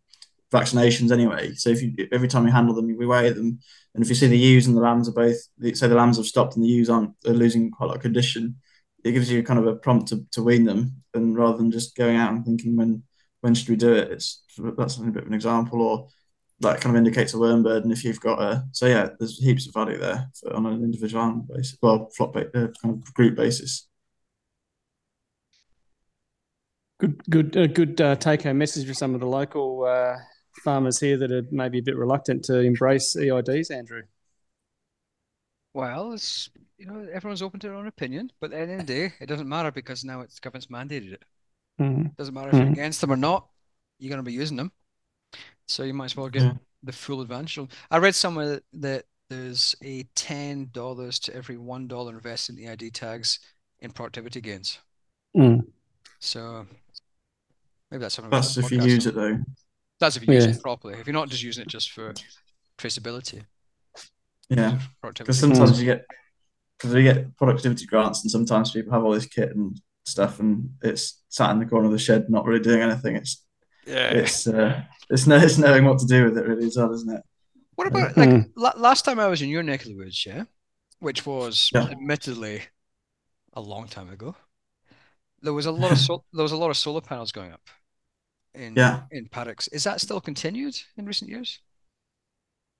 vaccinations 0.51 1.11
anyway. 1.11 1.53
So 1.53 1.69
if 1.69 1.81
you 1.81 1.93
every 2.11 2.27
time 2.27 2.45
you 2.45 2.51
handle 2.51 2.75
them, 2.75 2.95
we 2.97 3.05
weigh 3.05 3.29
them, 3.29 3.59
and 3.93 4.03
if 4.03 4.09
you 4.09 4.15
see 4.15 4.27
the 4.27 4.37
ewes 4.37 4.67
and 4.67 4.75
the 4.75 4.81
lambs 4.81 5.07
are 5.07 5.13
both, 5.13 5.37
say 5.73 5.87
the 5.87 5.95
lambs 5.95 6.17
have 6.17 6.25
stopped 6.25 6.55
and 6.55 6.63
the 6.63 6.69
ewes 6.69 6.89
aren't 6.89 7.13
are 7.25 7.33
losing 7.33 7.71
quite 7.71 7.85
a 7.85 7.89
lot 7.89 7.97
of 7.97 8.01
condition, 8.01 8.57
it 9.03 9.13
gives 9.13 9.31
you 9.31 9.43
kind 9.43 9.59
of 9.59 9.67
a 9.67 9.75
prompt 9.75 10.09
to, 10.09 10.25
to 10.31 10.43
wean 10.43 10.65
them, 10.65 11.03
and 11.13 11.35
rather 11.35 11.57
than 11.57 11.71
just 11.71 11.95
going 11.95 12.17
out 12.17 12.33
and 12.33 12.45
thinking 12.45 12.75
when 12.75 13.03
when 13.41 13.55
should 13.55 13.69
we 13.69 13.75
do 13.75 13.93
it, 13.93 14.11
it's 14.11 14.43
that's 14.77 14.97
a 14.97 15.01
bit 15.01 15.23
of 15.23 15.27
an 15.27 15.33
example, 15.33 15.81
or 15.81 16.07
that 16.59 16.79
kind 16.81 16.95
of 16.95 16.99
indicates 16.99 17.33
a 17.33 17.39
worm 17.39 17.63
burden 17.63 17.91
if 17.91 18.03
you've 18.03 18.19
got 18.19 18.41
a. 18.41 18.63
So 18.71 18.85
yeah, 18.85 19.09
there's 19.17 19.39
heaps 19.39 19.67
of 19.67 19.73
value 19.73 19.97
there 19.97 20.29
for, 20.39 20.53
on 20.53 20.65
an 20.65 20.83
individual 20.83 21.23
animal 21.23 21.47
basis, 21.49 21.77
well, 21.81 22.09
flock 22.15 22.35
uh, 22.35 22.43
kind 22.53 22.73
of 22.85 23.13
group 23.13 23.35
basis. 23.35 23.87
Good, 27.01 27.23
good, 27.31 27.57
uh, 27.57 27.65
good 27.65 27.99
uh, 27.99 28.15
take-home 28.15 28.59
message 28.59 28.87
for 28.87 28.93
some 28.93 29.15
of 29.15 29.21
the 29.21 29.25
local 29.25 29.85
uh, 29.85 30.17
farmers 30.63 30.99
here 30.99 31.17
that 31.17 31.31
are 31.31 31.41
maybe 31.49 31.79
a 31.79 31.81
bit 31.81 31.97
reluctant 31.97 32.45
to 32.45 32.59
embrace 32.59 33.15
EIDs, 33.15 33.71
Andrew. 33.71 34.03
Well, 35.73 36.13
it's 36.13 36.51
you 36.77 36.85
know 36.85 37.07
everyone's 37.11 37.41
open 37.41 37.59
to 37.61 37.67
their 37.67 37.75
own 37.75 37.87
opinion, 37.87 38.31
but 38.39 38.53
at 38.53 38.67
the 38.67 38.73
end 38.73 38.81
of 38.81 38.87
the 38.87 38.93
day, 38.93 39.13
it 39.19 39.25
doesn't 39.25 39.49
matter 39.49 39.71
because 39.71 40.03
now 40.03 40.21
it's 40.21 40.39
government's 40.39 40.67
mandated 40.67 41.13
it. 41.13 41.23
Mm-hmm. 41.79 42.09
Doesn't 42.19 42.35
matter 42.35 42.49
if 42.49 42.55
you're 42.55 42.67
against 42.67 43.01
them 43.01 43.11
or 43.11 43.17
not, 43.17 43.47
you're 43.97 44.09
going 44.09 44.23
to 44.23 44.23
be 44.23 44.33
using 44.33 44.57
them, 44.57 44.71
so 45.67 45.81
you 45.81 45.95
might 45.95 46.05
as 46.05 46.15
well 46.15 46.29
get 46.29 46.53
the 46.83 46.91
full 46.91 47.21
advantage. 47.21 47.57
I 47.89 47.97
read 47.97 48.13
somewhere 48.13 48.61
that 48.73 49.05
there's 49.27 49.73
a 49.83 50.03
ten 50.13 50.69
dollars 50.71 51.17
to 51.19 51.35
every 51.35 51.57
one 51.57 51.87
dollar 51.87 52.13
invested 52.13 52.59
in 52.59 52.69
EID 52.69 52.93
tags 52.93 53.39
in 53.79 53.89
productivity 53.89 54.39
gains. 54.39 54.77
Mm. 55.35 55.65
So 56.19 56.67
maybe 57.91 58.01
that's 58.01 58.15
something. 58.15 58.31
That's 58.31 58.57
if 58.57 58.71
you 58.71 58.81
use 58.81 59.05
it 59.05 59.15
though. 59.15 59.39
That's 59.99 60.15
if 60.15 60.27
you 60.27 60.33
use 60.33 60.45
it 60.45 60.61
properly. 60.61 60.95
If 60.95 61.05
you're 61.05 61.13
not 61.13 61.29
just 61.29 61.43
using 61.43 61.61
it 61.61 61.67
just 61.67 61.91
for 61.91 62.13
traceability. 62.77 63.43
Yeah, 64.49 64.79
because 65.01 65.39
sometimes 65.39 65.79
you 65.79 65.85
get 65.85 66.05
because 66.77 66.93
we 66.93 67.03
get 67.03 67.37
productivity 67.37 67.85
grants, 67.85 68.23
and 68.23 68.31
sometimes 68.31 68.71
people 68.71 68.91
have 68.91 69.03
all 69.03 69.11
this 69.11 69.27
kit 69.27 69.55
and 69.55 69.79
stuff, 70.05 70.39
and 70.39 70.71
it's 70.81 71.21
sat 71.29 71.51
in 71.51 71.59
the 71.59 71.65
corner 71.65 71.85
of 71.85 71.91
the 71.91 71.99
shed, 71.99 72.29
not 72.29 72.45
really 72.45 72.59
doing 72.59 72.81
anything. 72.81 73.15
It's 73.15 73.45
yeah, 73.85 74.09
it's 74.09 74.47
uh, 74.47 74.81
it's, 75.09 75.27
no, 75.27 75.37
it's 75.37 75.57
knowing 75.57 75.85
what 75.85 75.99
to 75.99 76.05
do 76.05 76.25
with 76.25 76.37
it, 76.37 76.47
really, 76.47 76.65
as 76.65 76.75
well, 76.75 76.93
isn't 76.93 77.13
it? 77.13 77.21
What 77.75 77.87
about 77.87 78.17
like 78.17 78.29
mm. 78.29 78.49
last 78.55 79.05
time 79.05 79.19
I 79.19 79.27
was 79.27 79.41
in 79.41 79.49
your 79.49 79.63
neck 79.63 79.81
of 79.81 79.87
the 79.87 79.95
woods, 79.95 80.25
yeah, 80.25 80.43
which 80.99 81.25
was 81.25 81.69
yeah. 81.73 81.83
admittedly 81.83 82.63
a 83.53 83.61
long 83.61 83.87
time 83.87 84.09
ago. 84.09 84.35
There 85.41 85.53
was 85.53 85.65
a 85.65 85.71
lot 85.71 85.91
of 85.91 85.97
sol- 85.99 86.25
there 86.33 86.43
was 86.43 86.51
a 86.51 86.57
lot 86.57 86.71
of 86.71 86.77
solar 86.77 87.01
panels 87.01 87.31
going 87.31 87.53
up 87.53 87.61
in 88.53 88.73
yeah. 88.75 89.01
in 89.11 89.27
paddocks. 89.27 89.67
Is 89.69 89.83
that 89.83 90.01
still 90.01 90.21
continued 90.21 90.75
in 90.97 91.05
recent 91.05 91.29
years? 91.29 91.59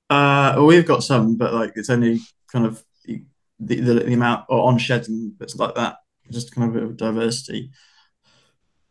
Uh, 0.09 0.53
well, 0.57 0.65
we've 0.65 0.85
got 0.85 1.03
some, 1.03 1.37
but 1.37 1.53
like 1.53 1.73
it's 1.75 1.89
only 1.89 2.19
kind 2.51 2.65
of 2.65 2.83
the, 3.05 3.23
the, 3.59 3.75
the 3.75 4.13
amount 4.13 4.45
or 4.49 4.67
on 4.67 4.77
sheds 4.77 5.07
and 5.07 5.37
bits 5.37 5.55
like 5.55 5.75
that. 5.75 5.97
Just 6.29 6.53
kind 6.53 6.69
of 6.69 6.75
a 6.75 6.79
bit 6.79 6.89
of 6.89 6.97
diversity. 6.97 7.71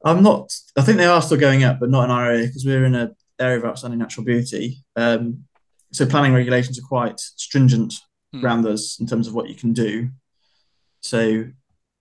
I'm 0.04 0.22
not. 0.22 0.52
I 0.76 0.82
think 0.82 0.98
they 0.98 1.06
are 1.06 1.20
still 1.20 1.38
going 1.38 1.64
up, 1.64 1.78
but 1.78 1.90
not 1.90 2.04
in 2.04 2.10
our 2.10 2.26
area 2.26 2.46
because 2.46 2.64
we're 2.64 2.84
in 2.84 2.94
an 2.94 3.14
area 3.38 3.58
of 3.58 3.64
outstanding 3.64 3.98
natural 3.98 4.24
beauty. 4.24 4.82
Um, 4.96 5.44
so 5.92 6.06
planning 6.06 6.32
regulations 6.32 6.78
are 6.78 6.86
quite 6.86 7.18
stringent 7.20 7.94
hmm. 8.32 8.44
around 8.44 8.66
us 8.66 8.98
in 9.00 9.06
terms 9.06 9.26
of 9.26 9.34
what 9.34 9.48
you 9.48 9.54
can 9.54 9.72
do. 9.72 10.10
So 11.00 11.46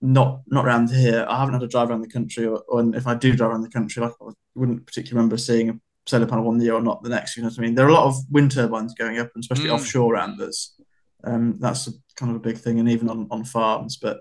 not 0.02 0.42
not 0.48 0.66
around 0.66 0.90
here. 0.90 1.26
I 1.28 1.40
haven't 1.40 1.56
had 1.56 1.64
a 1.64 1.68
drive 1.68 1.90
around 1.90 2.02
the 2.02 2.08
country, 2.08 2.46
or, 2.46 2.64
or 2.68 2.96
if 2.96 3.08
I 3.08 3.16
do 3.16 3.36
drive 3.36 3.52
around 3.52 3.64
the 3.64 3.70
country, 3.70 4.02
like 4.02 4.14
I 4.22 4.32
wouldn't 4.56 4.86
particularly 4.86 5.18
remember 5.18 5.38
seeing 5.38 5.70
a 5.70 5.80
solar 6.06 6.26
panel 6.26 6.46
one 6.46 6.62
year 6.62 6.74
or 6.74 6.82
not 6.82 7.04
the 7.04 7.10
next. 7.10 7.36
You 7.36 7.44
know 7.44 7.50
what 7.50 7.60
I 7.60 7.62
mean? 7.62 7.76
There 7.76 7.86
are 7.86 7.90
a 7.90 7.94
lot 7.94 8.08
of 8.08 8.16
wind 8.30 8.52
turbines 8.52 8.94
going 8.94 9.20
up, 9.20 9.30
and 9.36 9.44
especially 9.44 9.70
mm. 9.70 9.74
offshore 9.74 10.14
around 10.14 10.40
us. 10.42 10.80
Um, 11.24 11.58
that's 11.60 11.88
a, 11.88 11.92
kind 12.16 12.32
of 12.32 12.38
a 12.38 12.40
big 12.40 12.58
thing, 12.58 12.80
and 12.80 12.90
even 12.90 13.10
on, 13.10 13.28
on 13.30 13.44
farms. 13.44 13.98
But 13.98 14.20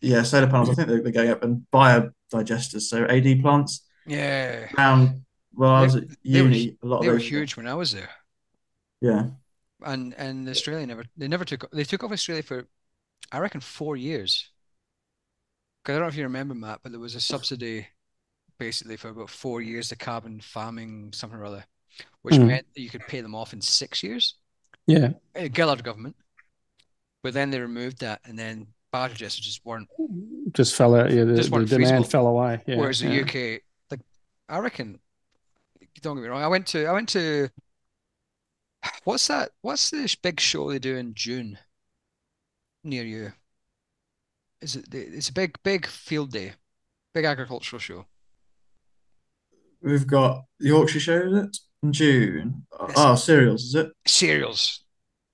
yeah, 0.00 0.22
solar 0.22 0.48
panels. 0.48 0.70
I 0.70 0.74
think 0.74 0.88
they're, 0.88 1.02
they're 1.02 1.12
going 1.12 1.30
up, 1.30 1.44
and 1.44 1.66
biodigesters, 1.72 2.82
so 2.82 3.04
AD 3.04 3.40
plants. 3.40 3.86
Yeah. 4.06 4.66
Around 4.76 5.22
well, 5.54 5.72
I 5.72 5.82
was 5.82 5.96
at 5.96 6.04
uni. 6.22 6.76
Were, 6.82 6.88
a 6.88 6.90
lot 6.90 6.98
of 6.98 7.02
they 7.04 7.10
were 7.10 7.18
huge 7.18 7.56
when 7.56 7.66
I 7.66 7.74
was 7.74 7.92
there. 7.92 8.10
Yeah. 9.00 9.26
And 9.84 10.14
and 10.14 10.48
Australia 10.48 10.86
never 10.86 11.04
they 11.16 11.28
never 11.28 11.44
took 11.44 11.70
they 11.72 11.84
took 11.84 12.04
off 12.04 12.12
Australia 12.12 12.42
for 12.42 12.66
I 13.30 13.38
reckon 13.38 13.60
four 13.60 13.96
years 13.96 14.51
I 15.86 15.92
don't 15.92 16.02
know 16.02 16.08
if 16.08 16.16
you 16.16 16.22
remember, 16.24 16.54
Matt, 16.54 16.80
but 16.82 16.92
there 16.92 17.00
was 17.00 17.14
a 17.14 17.20
subsidy 17.20 17.86
basically 18.58 18.96
for 18.96 19.08
about 19.08 19.30
four 19.30 19.60
years 19.60 19.88
to 19.88 19.96
carbon 19.96 20.40
farming, 20.40 21.12
something 21.12 21.38
or 21.38 21.44
other, 21.44 21.64
which 22.22 22.36
mm. 22.36 22.46
meant 22.46 22.66
that 22.74 22.80
you 22.80 22.90
could 22.90 23.06
pay 23.08 23.20
them 23.20 23.34
off 23.34 23.52
in 23.52 23.60
six 23.60 24.02
years. 24.02 24.36
Yeah. 24.86 25.10
Gillard 25.54 25.82
government. 25.82 26.16
But 27.22 27.34
then 27.34 27.50
they 27.50 27.60
removed 27.60 28.00
that 28.00 28.20
and 28.24 28.38
then 28.38 28.68
biodigesters 28.94 29.40
just 29.40 29.64
weren't. 29.64 29.88
Just 30.52 30.76
fell 30.76 30.94
out. 30.94 31.10
Yeah. 31.10 31.24
The, 31.24 31.42
the 31.42 31.64
demand 31.64 32.08
fell 32.08 32.26
away. 32.26 32.60
Yeah. 32.66 32.76
Whereas 32.76 33.00
the 33.00 33.08
yeah. 33.08 33.22
UK, 33.22 33.62
like, 33.90 34.00
I 34.48 34.58
reckon, 34.58 35.00
don't 36.00 36.16
get 36.16 36.22
me 36.22 36.28
wrong, 36.28 36.42
I 36.42 36.48
went 36.48 36.66
to, 36.68 36.86
I 36.86 36.92
went 36.92 37.08
to, 37.10 37.48
what's 39.04 39.26
that? 39.28 39.50
What's 39.62 39.90
this 39.90 40.14
big 40.14 40.38
show 40.40 40.70
they 40.70 40.78
do 40.78 40.96
in 40.96 41.14
June 41.14 41.58
near 42.84 43.04
you? 43.04 43.32
Is 44.62 44.76
it? 44.76 44.86
It's 44.92 45.28
a 45.28 45.32
big, 45.32 45.58
big 45.62 45.86
field 45.86 46.30
day, 46.30 46.52
big 47.14 47.24
agricultural 47.24 47.80
show. 47.80 48.06
We've 49.82 50.06
got 50.06 50.44
the 50.60 50.68
Yorkshire 50.68 51.00
Show, 51.00 51.18
is 51.18 51.32
it? 51.32 51.58
In 51.82 51.92
June. 51.92 52.64
It's 52.88 52.92
oh, 52.96 53.16
cereals, 53.16 53.64
is 53.64 53.74
it? 53.74 53.92
Cereals. 54.06 54.84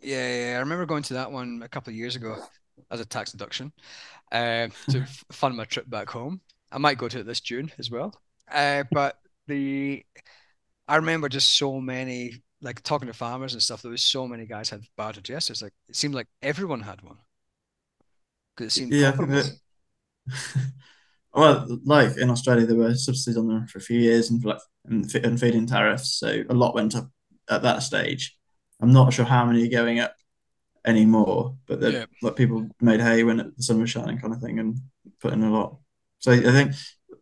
Yeah, 0.00 0.50
yeah, 0.50 0.56
I 0.56 0.60
remember 0.60 0.86
going 0.86 1.02
to 1.04 1.14
that 1.14 1.30
one 1.30 1.60
a 1.62 1.68
couple 1.68 1.90
of 1.90 1.96
years 1.96 2.16
ago 2.16 2.36
as 2.90 3.00
a 3.00 3.04
tax 3.04 3.32
deduction 3.32 3.72
uh, 4.32 4.68
to 4.90 5.04
fund 5.32 5.56
my 5.56 5.64
trip 5.64 5.90
back 5.90 6.08
home. 6.08 6.40
I 6.72 6.78
might 6.78 6.98
go 6.98 7.08
to 7.08 7.20
it 7.20 7.26
this 7.26 7.40
June 7.40 7.70
as 7.78 7.90
well. 7.90 8.14
Uh, 8.50 8.84
but 8.90 9.18
the 9.46 10.04
I 10.86 10.96
remember 10.96 11.28
just 11.28 11.58
so 11.58 11.80
many 11.80 12.42
like 12.62 12.82
talking 12.82 13.08
to 13.08 13.12
farmers 13.14 13.52
and 13.52 13.62
stuff. 13.62 13.82
There 13.82 13.90
was 13.90 14.02
so 14.02 14.26
many 14.26 14.46
guys 14.46 14.70
had 14.70 14.84
biodigesters. 14.98 15.62
Like 15.62 15.74
it 15.88 15.96
seemed 15.96 16.14
like 16.14 16.28
everyone 16.42 16.80
had 16.80 17.02
one 17.02 17.18
because 18.58 18.76
it 18.76 18.80
seemed 18.80 18.92
yeah. 18.92 19.12
That, 19.12 19.58
well, 21.34 21.80
like 21.84 22.16
in 22.16 22.30
Australia, 22.30 22.66
there 22.66 22.76
were 22.76 22.94
subsidies 22.94 23.38
on 23.38 23.48
them 23.48 23.66
for 23.66 23.78
a 23.78 23.82
few 23.82 23.98
years 23.98 24.30
and 24.30 24.44
like 24.44 24.58
and, 24.86 25.14
and 25.14 25.40
feed-in 25.40 25.66
tariffs, 25.66 26.18
so 26.18 26.42
a 26.48 26.54
lot 26.54 26.74
went 26.74 26.96
up 26.96 27.08
at 27.48 27.62
that 27.62 27.82
stage. 27.82 28.36
I'm 28.80 28.92
not 28.92 29.12
sure 29.12 29.24
how 29.24 29.44
many 29.44 29.66
are 29.66 29.70
going 29.70 30.00
up 30.00 30.14
anymore, 30.84 31.56
but 31.66 31.80
yeah. 31.80 32.06
like 32.22 32.36
people 32.36 32.68
made 32.80 33.00
hay 33.00 33.22
when 33.22 33.36
the 33.36 33.62
sun 33.62 33.80
was 33.80 33.90
shining, 33.90 34.18
kind 34.18 34.32
of 34.32 34.40
thing, 34.40 34.58
and 34.58 34.78
put 35.20 35.32
in 35.32 35.42
a 35.42 35.52
lot. 35.52 35.78
So 36.18 36.32
I 36.32 36.40
think 36.40 36.72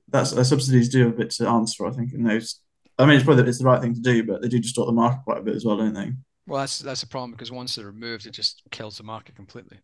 that's 0.09 0.33
uh, 0.33 0.45
subsidies 0.45 0.89
do 0.89 1.09
a 1.09 1.13
bit 1.13 1.31
to 1.33 1.49
answer. 1.49 1.87
I 1.87 1.91
think 1.91 2.13
in 2.13 2.25
those. 2.25 2.61
I 2.99 3.05
mean, 3.05 3.17
it's 3.17 3.25
probably 3.25 3.47
it's 3.47 3.59
the 3.59 3.65
right 3.65 3.81
thing 3.81 3.95
to 3.95 4.01
do, 4.01 4.25
but 4.25 4.41
they 4.41 4.49
do 4.49 4.59
distort 4.59 4.87
the 4.87 4.93
market 4.93 5.21
quite 5.25 5.39
a 5.39 5.43
bit 5.43 5.55
as 5.55 5.67
well, 5.67 5.77
don't 5.77 5.93
they? 5.93 6.13
Well, 6.47 6.61
that's 6.61 6.79
that's 6.79 7.03
a 7.03 7.09
problem 7.09 7.33
because 7.33 7.53
once 7.53 7.75
they're 7.75 7.87
removed, 7.87 8.27
it 8.27 8.31
just 8.31 8.63
kills 8.71 8.97
the 8.97 9.05
market 9.05 9.35
completely. 9.35 9.81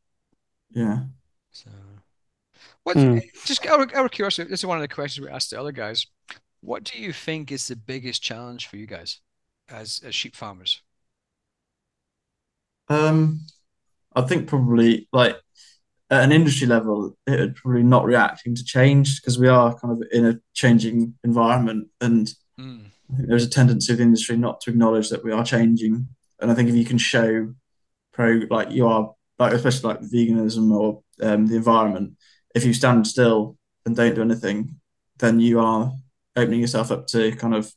Yeah. 0.71 1.01
So, 1.53 1.71
what? 2.83 2.97
Mm. 2.97 3.23
Just 3.45 3.67
out, 3.67 3.95
out 3.95 4.05
of 4.05 4.11
curiosity, 4.11 4.49
this 4.49 4.61
is 4.61 4.67
one 4.67 4.79
of 4.79 4.83
the 4.83 4.89
questions 4.89 5.25
we 5.25 5.33
asked 5.33 5.51
the 5.51 5.61
other 5.61 5.73
guys. 5.73 6.07
What 6.61 6.85
do 6.85 7.01
you 7.01 7.13
think 7.13 7.53
is 7.53 7.69
the 7.69 7.77
biggest 7.77 8.23
challenge 8.23 8.67
for 8.67 8.77
you 8.77 8.87
guys 8.87 9.21
as 9.69 10.01
as 10.05 10.15
sheep 10.15 10.35
farmers? 10.35 10.83
Um, 12.89 13.47
I 14.15 14.23
think 14.23 14.49
probably 14.49 15.09
like 15.13 15.37
at 16.11 16.25
an 16.25 16.33
industry 16.33 16.67
level, 16.67 17.17
it 17.27 17.41
would 17.41 17.57
probably 17.57 17.83
not 17.83 18.05
reacting 18.05 18.55
to 18.55 18.65
change 18.65 19.21
because 19.21 19.39
we 19.39 19.49
are 19.49 19.79
kind 19.79 19.93
of 19.93 20.09
in 20.13 20.27
a 20.27 20.41
changing 20.55 21.15
environment, 21.25 21.89
and 22.01 22.33
mm. 22.59 22.85
there's 23.09 23.45
a 23.45 23.51
tendency 23.51 23.93
of 23.93 23.99
the 23.99 24.05
industry 24.05 24.37
not 24.37 24.61
to 24.63 24.71
acknowledge 24.71 25.11
that 25.11 25.25
we 25.25 25.33
are 25.33 25.45
changing. 25.45 26.09
And 26.41 26.51
I 26.51 26.55
think 26.55 26.69
if 26.69 26.75
you 26.75 26.85
can 26.85 26.99
show 26.99 27.55
pro 28.13 28.43
like 28.51 28.71
you 28.71 28.87
are 28.87 29.15
like 29.43 29.53
especially 29.53 29.89
like 29.89 30.01
veganism 30.01 30.73
or 30.73 31.03
um, 31.21 31.47
the 31.47 31.57
environment, 31.57 32.17
if 32.55 32.65
you 32.65 32.73
stand 32.73 33.07
still 33.07 33.57
and 33.85 33.97
don't 33.97 34.15
do 34.15 34.23
anything, 34.23 34.77
then 35.19 35.41
you 35.41 35.61
are 35.61 35.93
opening 36.37 36.61
yourself 36.61 36.91
up 36.91 37.07
to 37.09 37.33
kind 37.37 37.55
of 37.55 37.73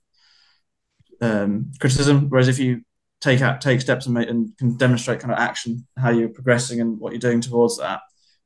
um, 1.22 1.72
criticism. 1.80 2.30
Whereas 2.30 2.48
if 2.48 2.60
you 2.60 2.82
take 3.22 3.42
out 3.42 3.62
take 3.62 3.82
steps 3.82 4.06
and 4.06 4.14
make 4.14 4.30
and 4.30 4.56
can 4.58 4.78
demonstrate 4.78 5.20
kind 5.20 5.32
of 5.32 5.40
action 5.40 5.88
how 5.98 6.10
you're 6.10 6.30
progressing 6.30 6.80
and 6.82 7.00
what 7.00 7.12
you're 7.12 7.20
doing 7.20 7.42
towards 7.42 7.78
that, 7.80 8.02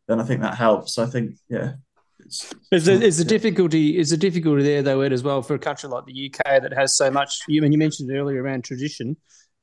then 0.08 0.20
I 0.20 0.24
think 0.24 0.42
that 0.42 0.56
helps. 0.56 0.96
So 0.96 1.04
I 1.04 1.08
think 1.08 1.36
yeah. 1.50 1.74
It's, 2.20 2.54
is 2.72 2.86
the, 2.86 2.94
is 3.02 3.18
the 3.18 3.24
difficulty 3.24 3.98
is 3.98 4.10
the 4.10 4.18
difficulty 4.18 4.62
there 4.62 4.82
though 4.82 5.00
Ed 5.02 5.14
as 5.14 5.24
well 5.24 5.42
for 5.42 5.56
a 5.56 5.60
country 5.60 5.88
like 5.88 6.06
the 6.06 6.30
UK 6.30 6.62
that 6.62 6.74
has 6.74 6.98
so 6.98 7.10
much 7.10 7.40
you 7.48 7.62
I 7.62 7.64
mean 7.64 7.72
you 7.72 7.78
mentioned 7.78 8.12
earlier 8.12 8.44
around 8.44 8.66
tradition 8.66 9.16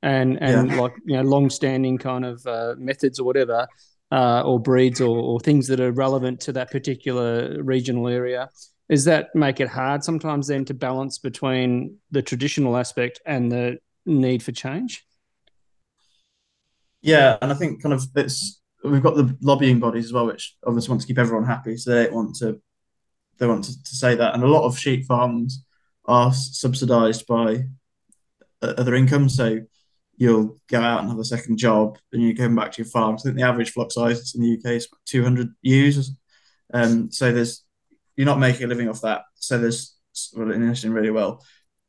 and 0.03 0.40
and 0.42 0.70
yeah. 0.70 0.80
like 0.80 0.94
you 1.05 1.16
know 1.16 1.22
long 1.22 1.51
standing 1.51 1.99
kind 1.99 2.24
of 2.24 2.47
uh, 2.47 2.74
methods 2.78 3.18
or 3.18 3.24
whatever 3.24 3.66
uh, 4.12 4.42
or 4.42 4.61
breeds 4.61 5.01
or, 5.01 5.18
or, 5.18 5.40
things 5.40 5.66
that 5.66 5.80
are 5.80 5.90
relevant 5.90 6.40
to 6.40 6.53
that 6.53 6.70
particular 6.70 7.61
regional 7.62 8.07
area. 8.07 8.49
Does 8.88 9.05
that 9.07 9.34
make 9.34 9.59
it 9.59 9.68
hard 9.68 10.05
sometimes 10.05 10.47
then 10.47 10.64
to 10.66 10.74
balance 10.74 11.18
between 11.18 11.97
the 12.12 12.22
traditional 12.22 12.76
aspect 12.76 13.20
and 13.26 13.51
the 13.51 13.78
need 14.05 14.44
for 14.44 14.53
change? 14.53 15.05
Yeah, 17.03 17.36
and 17.42 17.51
I 17.51 17.55
think 17.55 17.82
kind 17.82 17.92
of 17.92 18.07
it's 18.14 18.61
we've 18.84 19.03
got 19.03 19.16
the 19.16 19.36
lobbying 19.40 19.80
bodies 19.80 20.07
as 20.07 20.12
well, 20.12 20.26
which 20.26 20.57
obviously 20.64 20.90
want 20.90 21.01
to 21.01 21.07
keep 21.07 21.18
everyone 21.18 21.47
happy, 21.47 21.76
so 21.76 21.90
they 21.90 22.09
want 22.09 22.36
to 22.36 22.61
they 23.38 23.47
want 23.47 23.64
to, 23.64 23.82
to 23.82 23.97
say 23.97 24.14
that, 24.14 24.34
and 24.34 24.42
a 24.42 24.49
lot 24.49 24.64
of 24.64 24.78
sheep 24.78 25.05
farms 25.05 25.64
are 26.05 26.32
subsidised 26.32 27.26
by 27.26 27.64
other 28.62 28.94
income, 28.94 29.28
so 29.28 29.61
you'll 30.16 30.56
go 30.68 30.80
out 30.80 31.00
and 31.00 31.08
have 31.08 31.18
a 31.18 31.24
second 31.24 31.58
job, 31.58 31.98
and 32.12 32.22
you're 32.22 32.32
going 32.32 32.54
back 32.54 32.72
to 32.72 32.82
your 32.82 32.90
farm. 32.90 33.14
I 33.14 33.18
think 33.18 33.36
the 33.36 33.42
average 33.42 33.72
flock 33.72 33.92
size 33.92 34.34
in 34.34 34.42
the 34.42 34.54
UK 34.54 34.76
is 34.76 34.88
200 35.06 35.52
ewes, 35.62 36.12
um, 36.72 37.10
so 37.10 37.32
there's 37.32 37.64
you're 38.16 38.26
not 38.26 38.38
making 38.38 38.64
a 38.64 38.68
living 38.68 38.88
off 38.88 39.02
that. 39.02 39.22
So 39.34 39.58
there's 39.58 39.96
well, 40.34 40.50
interesting 40.50 40.92
really 40.92 41.10
well. 41.10 41.44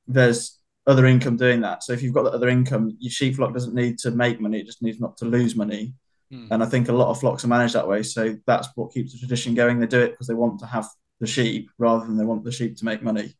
There's 0.07 0.59
other 0.86 1.05
income 1.05 1.38
doing 1.38 1.61
that. 1.61 1.84
So 1.84 1.93
if 1.93 2.01
you've 2.01 2.13
got 2.13 2.23
that 2.23 2.34
other 2.34 2.49
income, 2.49 2.95
your 2.99 3.11
sheep 3.11 3.36
flock 3.36 3.53
doesn't 3.53 3.75
need 3.75 3.97
to 3.99 4.11
make 4.11 4.39
money; 4.39 4.59
it 4.59 4.65
just 4.65 4.82
needs 4.82 4.99
not 4.99 5.17
to 5.17 5.25
lose 5.25 5.55
money. 5.55 5.93
Mm. 6.32 6.47
And 6.51 6.63
I 6.63 6.65
think 6.65 6.89
a 6.89 6.93
lot 6.93 7.09
of 7.09 7.19
flocks 7.19 7.45
are 7.45 7.49
managed 7.49 7.75
that 7.75 7.88
way. 7.88 8.03
So 8.03 8.38
that's 8.45 8.67
what 8.75 8.93
keeps 8.93 9.13
the 9.13 9.19
tradition 9.19 9.55
going. 9.55 9.80
They 9.80 9.88
do 9.88 10.01
it 10.01 10.11
because 10.11 10.28
they 10.28 10.34
want 10.34 10.59
to 10.59 10.65
have 10.65 10.88
the 11.19 11.28
sheep 11.28 11.69
rather 11.78 12.05
than 12.05 12.17
they 12.17 12.25
want 12.25 12.43
the 12.43 12.51
sheep 12.51 12.78
to 12.78 12.86
make 12.86 13.01
money. 13.01 13.36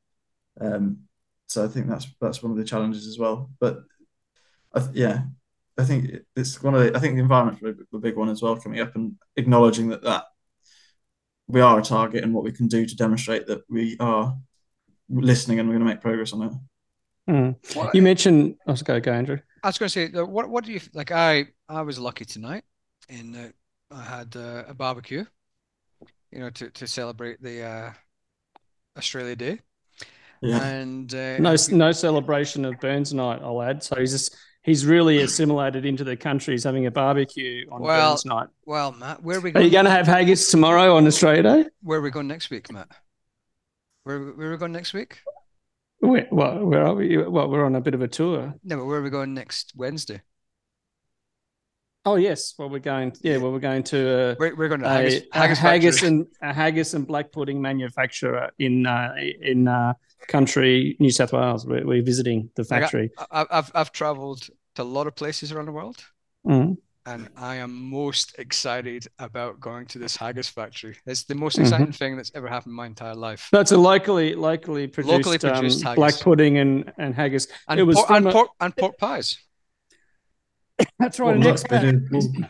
Um, 0.60 1.00
so 1.48 1.64
I 1.64 1.68
think 1.68 1.88
that's 1.88 2.08
that's 2.20 2.42
one 2.42 2.52
of 2.52 2.58
the 2.58 2.64
challenges 2.64 3.08
as 3.08 3.18
well. 3.18 3.50
But 3.60 3.80
I 4.74 4.88
yeah, 4.94 5.22
I 5.78 5.84
think 5.84 6.12
it's 6.36 6.62
one 6.62 6.76
of 6.76 6.82
the 6.82 6.96
I 6.96 7.00
think 7.00 7.16
the 7.16 7.22
environment's 7.22 7.62
a 7.94 7.98
big 7.98 8.16
one 8.16 8.30
as 8.30 8.42
well 8.42 8.56
coming 8.56 8.80
up 8.80 8.96
and 8.96 9.16
acknowledging 9.36 9.90
that 9.90 10.04
that 10.04 10.26
we 11.48 11.62
are 11.62 11.80
a 11.80 11.84
target 11.84 12.24
and 12.24 12.34
what 12.34 12.44
we 12.44 12.52
can 12.52 12.68
do 12.68 12.86
to 12.86 12.96
demonstrate 12.96 13.48
that 13.48 13.62
we 13.70 13.96
are 14.00 14.36
listening 15.10 15.60
and 15.60 15.70
we're 15.70 15.76
going 15.76 15.88
to 15.88 15.94
make 15.94 16.02
progress 16.02 16.34
on 16.34 16.42
it. 16.44 16.52
Mm. 17.30 17.94
You 17.94 18.02
mentioned. 18.02 18.56
I 18.68 18.72
was 18.72 18.84
going 18.84 19.02
to 19.02 19.06
go, 19.06 19.14
Andrew. 19.14 19.40
I 19.64 19.68
was 19.68 19.78
going 19.78 19.90
to 19.90 19.94
say, 19.94 20.08
what 20.22 20.50
what 20.50 20.64
do 20.64 20.72
you 20.72 20.82
like? 20.94 21.12
I 21.12 21.48
I 21.68 21.82
was 21.82 22.00
lucky 22.00 22.26
tonight, 22.26 22.64
in 23.10 23.32
that 23.34 23.54
I 23.92 24.04
had 24.04 24.36
uh, 24.36 24.64
a 24.68 24.74
barbecue, 24.74 25.26
you 26.32 26.40
know, 26.40 26.50
to 26.52 26.70
to 26.70 26.88
celebrate 26.88 27.42
the 27.42 27.64
uh, 27.64 27.92
Australia 28.98 29.36
Day. 29.36 29.60
Yeah. 30.42 30.64
And 30.64 31.14
uh, 31.14 31.38
no 31.40 31.56
no 31.72 31.92
celebration 31.92 32.64
of 32.64 32.80
Burns 32.80 33.14
night, 33.14 33.42
I'll 33.42 33.62
add. 33.62 33.84
So 33.84 33.96
he's 33.96 34.12
just 34.12 34.38
he's 34.68 34.86
really 34.86 35.22
assimilated 35.22 35.86
into 35.86 36.04
the 36.04 36.16
country. 36.16 36.54
He's 36.54 36.66
having 36.66 36.86
a 36.86 36.92
barbecue 36.92 37.66
on 37.72 37.82
well, 37.82 38.12
Burns 38.12 38.26
night. 38.26 38.50
Well, 38.66 38.92
Matt, 38.92 39.24
where 39.24 39.38
are 39.38 39.42
we? 39.42 39.52
Going? 39.52 39.64
Are 39.64 39.66
you 39.66 39.72
going 39.72 39.86
to 39.86 39.92
have 39.92 40.06
haggis 40.06 40.52
tomorrow 40.52 40.96
on 40.96 41.08
Australia 41.08 41.42
Day? 41.42 41.66
Where 41.82 41.98
are 41.98 42.02
we 42.04 42.12
going 42.12 42.28
next 42.28 42.52
week, 42.52 42.72
Matt? 42.72 42.90
Where 44.04 44.20
where 44.20 44.50
are 44.50 44.52
we 44.52 44.58
going 44.58 44.74
next 44.74 44.94
week? 44.94 45.20
Where, 46.00 46.28
well, 46.32 46.64
where 46.64 46.86
are 46.86 46.94
we? 46.94 47.18
Well, 47.18 47.50
we're 47.50 47.66
on 47.66 47.76
a 47.76 47.82
bit 47.82 47.96
of 47.96 48.02
a 48.02 48.08
tour. 48.08 48.54
No, 48.64 48.78
but 48.78 48.86
where 48.86 49.00
are 49.00 49.04
we 49.04 49.10
going 49.10 49.34
next 49.34 49.74
Wednesday? 49.76 50.22
Oh 52.06 52.16
yes, 52.16 52.54
well 52.58 52.70
we're 52.70 52.80
going. 52.80 53.14
Yeah, 53.22 53.38
well 53.38 53.52
we're 53.52 53.60
going 53.60 53.84
to. 53.84 54.32
Uh, 54.32 54.36
we're, 54.40 54.56
we're 54.56 54.70
going 54.70 54.82
to 54.82 54.88
haggis, 54.88 55.24
a, 55.34 55.38
haggis, 55.38 55.58
a 55.58 55.62
haggis 55.62 56.04
and 56.04 56.28
a 56.42 56.54
haggis 56.54 56.94
and 56.94 57.06
black 57.06 57.34
pudding 57.34 57.62
manufacturer 57.62 58.52
in 58.60 58.86
uh, 58.86 59.14
in 59.42 59.68
uh, 59.68 59.94
country 60.28 60.96
New 61.00 61.12
South 61.12 61.34
Wales. 61.34 61.66
We're, 61.66 61.86
we're 61.86 62.04
visiting 62.04 62.50
the 62.56 62.64
factory. 62.64 63.12
I, 63.32 63.46
have 63.52 63.72
I've 63.76 63.92
travelled 63.92 64.48
to 64.78 64.84
a 64.84 64.84
lot 64.84 65.08
of 65.08 65.16
places 65.16 65.52
around 65.52 65.66
the 65.66 65.72
world, 65.72 65.98
mm. 66.46 66.78
and 67.06 67.30
I 67.36 67.56
am 67.56 67.90
most 67.90 68.38
excited 68.40 69.08
about 69.20 69.60
going 69.60 69.88
to 69.88 70.00
this 70.00 70.16
haggis 70.16 70.48
factory. 70.48 70.96
It's 71.06 71.24
the 71.24 71.36
most 71.36 71.58
exciting 71.58 71.88
mm-hmm. 71.88 71.92
thing 71.92 72.16
that's 72.16 72.32
ever 72.36 72.48
happened 72.48 72.72
in 72.72 72.76
my 72.76 72.86
entire 72.86 73.16
life. 73.16 73.50
That's 73.52 73.72
a 73.72 73.78
locally 73.78 74.36
locally 74.36 74.88
produced, 74.88 75.14
locally 75.14 75.40
produced 75.40 75.86
um, 75.86 75.96
black 75.96 76.20
pudding 76.20 76.58
and 76.60 76.94
and 76.98 77.14
haggis. 77.14 77.48
And, 77.68 77.80
it 77.80 77.84
was 77.84 77.98
por- 77.98 78.16
and, 78.16 78.26
pork, 78.28 78.50
and 78.60 78.76
pork 78.76 78.98
pies. 78.98 79.40
That's 81.00 81.20
right. 81.20 81.38
Well, 81.38 81.48
an 81.48 81.56
expat, 81.56 82.50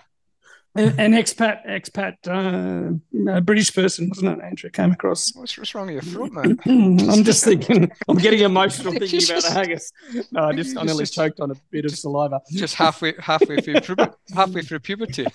an, 0.97 1.13
expat, 1.13 1.65
expat, 1.67 2.15
uh, 2.27 3.41
British 3.41 3.73
person, 3.73 4.09
wasn't 4.09 4.39
it? 4.39 4.43
Andrew 4.43 4.69
came 4.69 4.91
across. 4.91 5.35
What's, 5.35 5.57
what's 5.57 5.73
wrong 5.73 5.87
with 5.87 5.95
your 5.95 6.01
throat, 6.29 6.31
man? 6.31 6.59
I'm 7.09 7.23
just 7.23 7.43
thinking. 7.43 7.91
I'm 8.07 8.17
getting 8.17 8.41
emotional 8.41 8.93
thinking 8.99 9.23
about 9.23 9.43
the 9.43 9.51
haggis. 9.51 9.91
No, 10.31 10.45
I 10.45 10.53
just 10.53 10.77
I 10.77 10.83
nearly 10.83 11.05
choked 11.05 11.39
on 11.39 11.51
a 11.51 11.55
bit 11.71 11.85
of 11.85 11.97
saliva. 11.97 12.41
Just 12.51 12.75
halfway, 12.75 13.13
halfway 13.19 13.57
through, 13.57 13.95
halfway 14.35 14.61
through 14.61 14.79
puberty. 14.79 15.25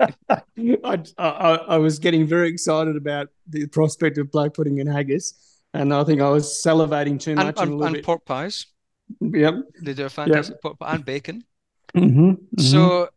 I, 0.00 1.02
I, 1.18 1.54
I 1.68 1.76
was 1.78 1.98
getting 1.98 2.26
very 2.26 2.48
excited 2.48 2.96
about 2.96 3.28
the 3.48 3.66
prospect 3.68 4.18
of 4.18 4.30
black 4.32 4.54
pudding 4.54 4.80
and 4.80 4.88
haggis, 4.88 5.34
and 5.74 5.94
I 5.94 6.02
think 6.04 6.20
I 6.20 6.28
was 6.28 6.60
salivating 6.64 7.20
too 7.20 7.36
much. 7.36 7.54
And, 7.58 7.80
and, 7.80 7.96
and 7.96 8.04
pork 8.04 8.24
pies. 8.24 8.66
Yep. 9.20 9.54
They 9.82 9.94
do 9.94 10.06
a 10.06 10.10
fantastic 10.10 10.56
yep. 10.64 10.78
pie 10.78 10.94
and 10.94 11.04
bacon. 11.04 11.44
Mm-hmm, 11.94 12.30
mm-hmm. 12.30 12.60
So 12.60 13.08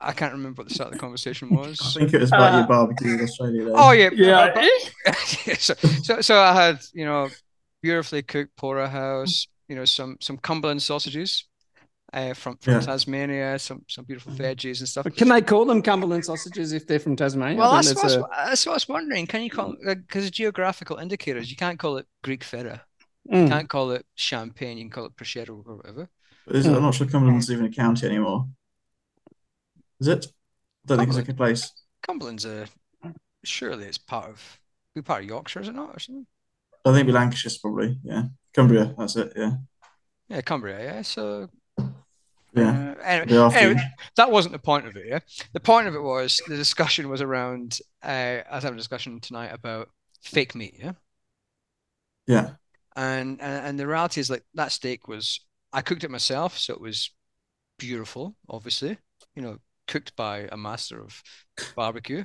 I 0.00 0.12
can't 0.12 0.32
remember 0.32 0.62
what 0.62 0.68
the 0.68 0.74
start 0.74 0.88
of 0.88 0.94
the 0.94 0.98
conversation 1.06 1.50
was. 1.50 1.80
I 1.80 2.00
think 2.00 2.14
it 2.14 2.20
was 2.20 2.30
about 2.30 2.54
uh, 2.54 2.58
your 2.58 2.66
barbecue 2.66 3.14
in 3.14 3.20
Australia. 3.20 3.64
Though. 3.66 3.74
Oh 3.74 3.90
yeah, 3.92 4.10
yeah. 4.12 4.68
so, 5.58 5.74
so, 5.74 6.20
so 6.20 6.40
I 6.40 6.52
had 6.52 6.80
you 6.92 7.04
know 7.04 7.28
beautifully 7.82 8.22
cooked 8.22 8.56
porterhouse, 8.56 9.46
you 9.68 9.76
know 9.76 9.84
some 9.84 10.16
some 10.20 10.38
Cumberland 10.38 10.82
sausages. 10.82 11.46
Uh, 12.12 12.34
from 12.34 12.56
from 12.56 12.72
yeah. 12.72 12.80
Tasmania, 12.80 13.58
some 13.60 13.84
some 13.86 14.04
beautiful 14.04 14.32
veggies 14.32 14.80
and 14.80 14.88
stuff. 14.88 15.04
But 15.04 15.16
can 15.16 15.28
they 15.28 15.42
call 15.42 15.64
them 15.64 15.80
Cumberland 15.80 16.24
sausages 16.24 16.72
if 16.72 16.84
they're 16.84 16.98
from 16.98 17.14
Tasmania? 17.14 17.56
Well, 17.56 17.72
that's, 17.74 17.94
that's, 17.94 18.14
a... 18.14 18.28
that's, 18.46 18.66
what 18.66 18.72
I 18.72 18.74
was 18.74 18.88
wondering. 18.88 19.28
Can 19.28 19.42
you 19.42 19.50
call 19.50 19.76
because 19.80 20.26
uh, 20.26 20.30
geographical 20.30 20.96
indicators? 20.96 21.52
You 21.52 21.56
can't 21.56 21.78
call 21.78 21.98
it 21.98 22.06
Greek 22.24 22.42
feta. 22.42 22.82
Mm. 23.30 23.44
You 23.44 23.48
can't 23.48 23.68
call 23.68 23.92
it 23.92 24.04
champagne. 24.16 24.78
You 24.78 24.84
can 24.84 24.90
call 24.90 25.04
it 25.04 25.14
prosciutto 25.14 25.62
or 25.64 25.76
whatever. 25.76 26.08
Is 26.48 26.66
I'm 26.66 26.82
not 26.82 26.94
sure 26.94 27.06
Cumberland's 27.06 27.48
even 27.48 27.66
a 27.66 27.70
county 27.70 28.06
anymore. 28.06 28.48
Is 30.00 30.08
it? 30.08 30.26
I 30.84 30.96
don't 30.96 30.98
think 30.98 31.18
it's 31.18 31.28
a 31.28 31.34
place. 31.34 31.72
Cumberland's 32.06 32.44
a 32.44 32.66
surely 33.44 33.84
it's 33.86 33.98
part 33.98 34.28
of 34.28 34.60
be 34.94 35.02
part 35.02 35.22
of 35.22 35.28
Yorkshire, 35.28 35.60
is 35.60 35.68
it 35.68 35.74
not, 35.74 35.90
or 35.94 35.98
something? 35.98 36.26
I 36.84 36.90
think 36.90 36.96
it'd 36.96 37.06
be 37.06 37.12
Lancashire 37.12 37.52
probably. 37.60 37.98
Yeah, 38.02 38.24
Cumbria. 38.54 38.94
That's 38.98 39.16
it. 39.16 39.32
Yeah. 39.36 39.52
Yeah, 40.28 40.40
Cumbria. 40.40 40.82
Yeah. 40.82 41.02
So. 41.02 41.48
Yeah. 42.52 42.94
Uh, 42.98 43.02
anyway, 43.04 43.50
anyway, 43.54 43.80
that 44.16 44.32
wasn't 44.32 44.52
the 44.52 44.58
point 44.58 44.86
of 44.86 44.96
it. 44.96 45.06
Yeah. 45.06 45.20
The 45.52 45.60
point 45.60 45.86
of 45.86 45.94
it 45.94 46.02
was 46.02 46.40
the 46.48 46.56
discussion 46.56 47.08
was 47.08 47.20
around. 47.20 47.78
Uh, 48.02 48.38
I 48.50 48.56
was 48.56 48.64
having 48.64 48.76
a 48.76 48.80
discussion 48.80 49.20
tonight 49.20 49.52
about 49.52 49.88
fake 50.22 50.56
meat. 50.56 50.74
Yeah. 50.76 50.92
Yeah 52.26 52.50
and, 52.96 53.40
and 53.40 53.66
and 53.66 53.80
the 53.80 53.86
reality 53.86 54.20
is 54.20 54.30
like 54.30 54.44
that 54.54 54.72
steak 54.72 55.08
was 55.08 55.40
I 55.72 55.82
cooked 55.82 56.04
it 56.04 56.10
myself, 56.10 56.58
so 56.58 56.74
it 56.74 56.80
was 56.80 57.10
beautiful. 57.78 58.36
Obviously, 58.48 58.98
you 59.34 59.42
know, 59.42 59.58
cooked 59.90 60.16
by 60.16 60.48
a 60.52 60.56
master 60.56 61.02
of 61.02 61.22
barbecue. 61.76 62.24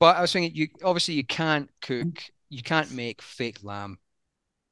But 0.00 0.16
I 0.16 0.22
was 0.22 0.32
thinking, 0.32 0.56
you 0.56 0.68
obviously 0.84 1.14
you 1.14 1.24
can't 1.24 1.70
cook, 1.82 2.24
you 2.50 2.62
can't 2.62 2.90
make 2.92 3.22
fake 3.22 3.58
lamb 3.62 3.98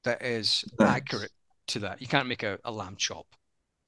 that 0.05 0.23
is 0.23 0.65
accurate 0.81 1.33
to 1.69 1.81
that. 1.81 2.01
You 2.01 2.07
can't 2.09 2.29
make 2.29 2.43
a, 2.43 2.59
a 2.65 2.73
lamb 2.73 2.97
chop 2.97 3.27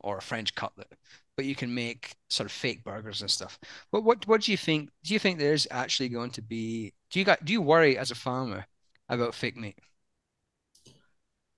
or 0.00 0.18
a 0.18 0.22
French 0.22 0.54
cutlet, 0.54 0.92
but 1.36 1.46
you 1.46 1.54
can 1.54 1.74
make 1.74 2.14
sort 2.28 2.46
of 2.46 2.52
fake 2.52 2.84
burgers 2.84 3.20
and 3.22 3.30
stuff. 3.30 3.58
But 3.92 4.02
what 4.04 4.26
what 4.28 4.42
do 4.42 4.52
you 4.52 4.58
think? 4.58 4.90
Do 5.04 5.14
you 5.14 5.20
think 5.20 5.38
there's 5.38 5.66
actually 5.70 6.10
going 6.10 6.30
to 6.32 6.42
be? 6.42 6.92
Do 7.10 7.18
you 7.18 7.24
got 7.24 7.44
do 7.44 7.52
you 7.52 7.62
worry 7.62 7.98
as 7.98 8.10
a 8.10 8.16
farmer 8.16 8.66
about 9.08 9.34
fake 9.34 9.56
meat? 9.56 9.78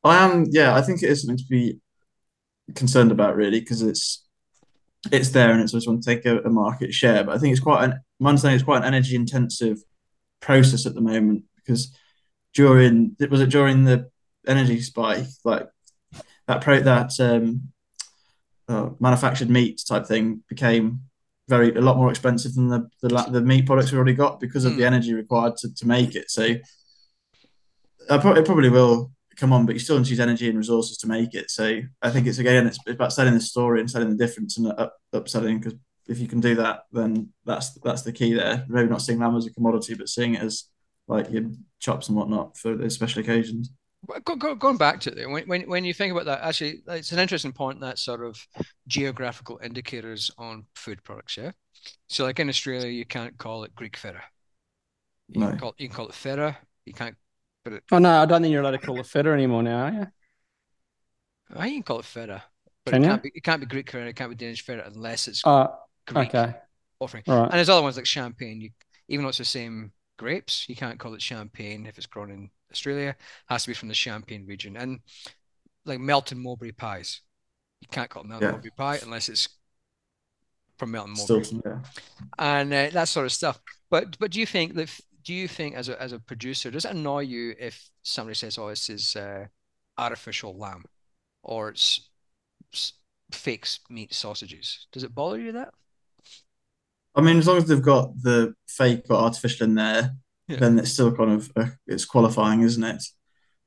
I 0.04 0.24
am, 0.24 0.46
yeah, 0.50 0.74
I 0.74 0.82
think 0.82 1.02
it 1.02 1.10
is 1.10 1.22
something 1.22 1.38
to 1.38 1.48
be 1.50 1.80
concerned 2.74 3.10
about, 3.12 3.36
really, 3.36 3.60
because 3.60 3.82
it's 3.82 4.25
it's 5.12 5.30
there 5.30 5.50
and 5.50 5.60
it's 5.60 5.72
just 5.72 5.86
want 5.86 6.02
to 6.02 6.14
take 6.14 6.26
a, 6.26 6.38
a, 6.40 6.50
market 6.50 6.92
share. 6.92 7.24
But 7.24 7.36
I 7.36 7.38
think 7.38 7.52
it's 7.52 7.60
quite 7.60 7.84
an 7.84 8.00
my 8.18 8.30
understanding 8.30 8.56
it's 8.56 8.64
quite 8.64 8.78
an 8.78 8.84
energy 8.84 9.14
intensive 9.14 9.78
process 10.40 10.86
at 10.86 10.94
the 10.94 11.00
moment 11.00 11.44
because 11.56 11.94
during 12.54 13.16
was 13.30 13.40
it 13.40 13.50
during 13.50 13.84
the 13.84 14.10
energy 14.46 14.80
spike, 14.80 15.26
like 15.44 15.68
that 16.46 16.60
pro 16.60 16.80
that 16.80 17.12
um, 17.20 17.68
uh, 18.68 18.90
manufactured 18.98 19.50
meat 19.50 19.82
type 19.86 20.06
thing 20.06 20.42
became 20.48 21.02
very 21.48 21.74
a 21.74 21.80
lot 21.80 21.96
more 21.96 22.10
expensive 22.10 22.54
than 22.54 22.68
the 22.68 22.88
the, 23.02 23.08
the 23.30 23.40
meat 23.40 23.66
products 23.66 23.92
we 23.92 23.98
already 23.98 24.14
got 24.14 24.40
because 24.40 24.64
of 24.64 24.72
mm. 24.72 24.76
the 24.76 24.82
hmm. 24.82 24.94
energy 24.94 25.14
required 25.14 25.56
to, 25.56 25.72
to 25.74 25.86
make 25.86 26.14
it. 26.14 26.30
So 26.30 26.42
it 28.08 28.20
probably 28.44 28.70
will 28.70 29.12
come 29.36 29.52
on, 29.52 29.66
but 29.66 29.74
you 29.74 29.78
still 29.78 29.98
use 29.98 30.20
energy 30.20 30.48
and 30.48 30.58
resources 30.58 30.96
to 30.98 31.06
make 31.06 31.34
it. 31.34 31.50
So 31.50 31.80
I 32.02 32.10
think 32.10 32.26
it's 32.26 32.38
again, 32.38 32.66
it's, 32.66 32.78
about 32.88 33.12
selling 33.12 33.34
the 33.34 33.40
story 33.40 33.80
and 33.80 33.90
selling 33.90 34.10
the 34.10 34.16
difference 34.16 34.58
and 34.58 34.68
up, 34.68 34.94
upselling 35.14 35.60
because 35.60 35.78
if 36.08 36.18
you 36.18 36.28
can 36.28 36.40
do 36.40 36.54
that, 36.56 36.82
then 36.92 37.30
that's 37.44 37.74
that's 37.74 38.02
the 38.02 38.12
key 38.12 38.34
there. 38.34 38.64
Maybe 38.68 38.88
not 38.88 39.02
seeing 39.02 39.18
lamb 39.18 39.36
as 39.36 39.46
a 39.46 39.52
commodity, 39.52 39.94
but 39.94 40.08
seeing 40.08 40.34
it 40.34 40.42
as 40.42 40.64
like 41.08 41.30
your 41.30 41.50
chops 41.80 42.08
and 42.08 42.16
whatnot 42.16 42.56
for 42.56 42.76
those 42.76 42.94
special 42.94 43.20
occasions. 43.20 43.70
Go, 44.24 44.36
go, 44.36 44.54
going 44.54 44.76
back 44.76 45.00
to 45.00 45.18
it, 45.18 45.28
when, 45.28 45.48
when 45.48 45.62
when 45.62 45.84
you 45.84 45.92
think 45.92 46.12
about 46.12 46.26
that, 46.26 46.42
actually, 46.42 46.82
it's 46.86 47.10
an 47.10 47.18
interesting 47.18 47.52
point 47.52 47.80
that 47.80 47.98
sort 47.98 48.24
of 48.24 48.38
geographical 48.86 49.58
indicators 49.62 50.30
on 50.38 50.64
food 50.76 51.02
products. 51.02 51.36
Yeah, 51.36 51.50
so 52.08 52.24
like 52.24 52.38
in 52.38 52.48
Australia, 52.48 52.88
you 52.88 53.04
can't 53.04 53.36
call 53.36 53.64
it 53.64 53.74
Greek 53.74 53.96
feta. 53.96 54.22
You, 55.28 55.40
no. 55.40 55.50
can, 55.50 55.58
call, 55.58 55.74
you 55.78 55.88
can 55.88 55.96
call 55.96 56.08
it 56.08 56.14
feta, 56.14 56.56
You 56.84 56.92
can't. 56.92 57.16
But 57.66 57.72
it, 57.72 57.82
Oh 57.90 57.98
no, 57.98 58.22
I 58.22 58.26
don't 58.26 58.42
think 58.42 58.52
you're 58.52 58.62
allowed 58.62 58.78
to 58.78 58.78
call 58.78 59.00
it 59.00 59.06
feta 59.06 59.30
anymore 59.30 59.60
now, 59.64 59.86
are 59.86 59.92
you? 59.92 60.06
I 61.56 61.68
can 61.70 61.82
call 61.82 61.98
it 61.98 62.04
feta, 62.04 62.44
but 62.84 62.92
Can 62.92 63.02
it 63.02 63.06
you? 63.06 63.10
can't 63.10 63.22
be. 63.24 63.32
It 63.34 63.42
can't 63.42 63.60
be 63.60 63.66
Greek 63.66 63.90
feta. 63.90 64.06
It 64.06 64.14
can't 64.14 64.30
be 64.30 64.36
Danish 64.36 64.62
feta 64.62 64.86
unless 64.86 65.26
it's 65.26 65.42
Oh, 65.44 65.74
Greek 66.06 66.28
okay. 66.28 66.54
offering. 67.00 67.24
All 67.26 67.40
right. 67.40 67.44
And 67.50 67.54
there's 67.54 67.68
other 67.68 67.82
ones 67.82 67.96
like 67.96 68.06
champagne. 68.06 68.60
You, 68.60 68.70
even 69.08 69.24
though 69.24 69.30
it's 69.30 69.38
the 69.38 69.44
same 69.44 69.92
grapes, 70.16 70.68
you 70.68 70.76
can't 70.76 70.98
call 70.98 71.14
it 71.14 71.22
champagne 71.22 71.86
if 71.86 71.98
it's 71.98 72.06
grown 72.06 72.30
in 72.30 72.50
Australia. 72.70 73.10
It 73.10 73.16
has 73.48 73.64
to 73.64 73.70
be 73.70 73.74
from 73.74 73.88
the 73.88 73.94
Champagne 73.94 74.46
region. 74.46 74.76
And 74.76 75.00
like 75.84 76.00
Melton 76.00 76.38
Mowbray 76.38 76.72
pies, 76.72 77.20
you 77.80 77.88
can't 77.90 78.10
call 78.10 78.22
it 78.22 78.28
Melton 78.28 78.48
Yeah. 78.48 78.52
Mowbray 78.52 78.70
pie 78.76 78.98
unless 79.02 79.28
it's 79.28 79.48
from 80.78 80.90
Melton 80.90 81.14
Mowbray 81.16 81.24
Stilton, 81.24 81.62
yeah. 81.64 81.78
and 82.38 82.72
uh, 82.72 82.90
that 82.92 83.08
sort 83.08 83.26
of 83.26 83.32
stuff. 83.32 83.60
But 83.90 84.18
but 84.18 84.30
do 84.30 84.40
you 84.40 84.46
think 84.46 84.74
that 84.74 84.90
do 85.26 85.34
you 85.34 85.48
think 85.48 85.74
as 85.74 85.88
a 85.88 86.00
as 86.00 86.12
a 86.12 86.18
producer 86.20 86.70
does 86.70 86.84
it 86.84 86.92
annoy 86.92 87.20
you 87.20 87.54
if 87.58 87.90
somebody 88.02 88.34
says, 88.36 88.56
"Oh, 88.58 88.68
this 88.68 88.88
is 88.88 89.16
uh, 89.16 89.46
artificial 89.98 90.56
lamb," 90.56 90.84
or 91.42 91.68
it's 91.70 92.08
s- 92.72 92.92
fake 93.32 93.66
meat 93.90 94.14
sausages? 94.14 94.86
Does 94.92 95.02
it 95.02 95.14
bother 95.14 95.40
you 95.40 95.52
that? 95.52 95.74
I 97.16 97.22
mean, 97.22 97.38
as 97.38 97.46
long 97.46 97.56
as 97.56 97.66
they've 97.66 97.82
got 97.82 98.22
the 98.22 98.54
fake 98.68 99.06
or 99.10 99.16
artificial 99.16 99.66
in 99.66 99.74
there, 99.74 100.14
Yeah. 100.48 100.58
then 100.60 100.78
it's 100.78 100.92
still 100.92 101.12
kind 101.16 101.32
of 101.32 101.50
uh, 101.56 101.66
it's 101.88 102.04
qualifying, 102.04 102.62
isn't 102.62 102.84
it? 102.84 103.02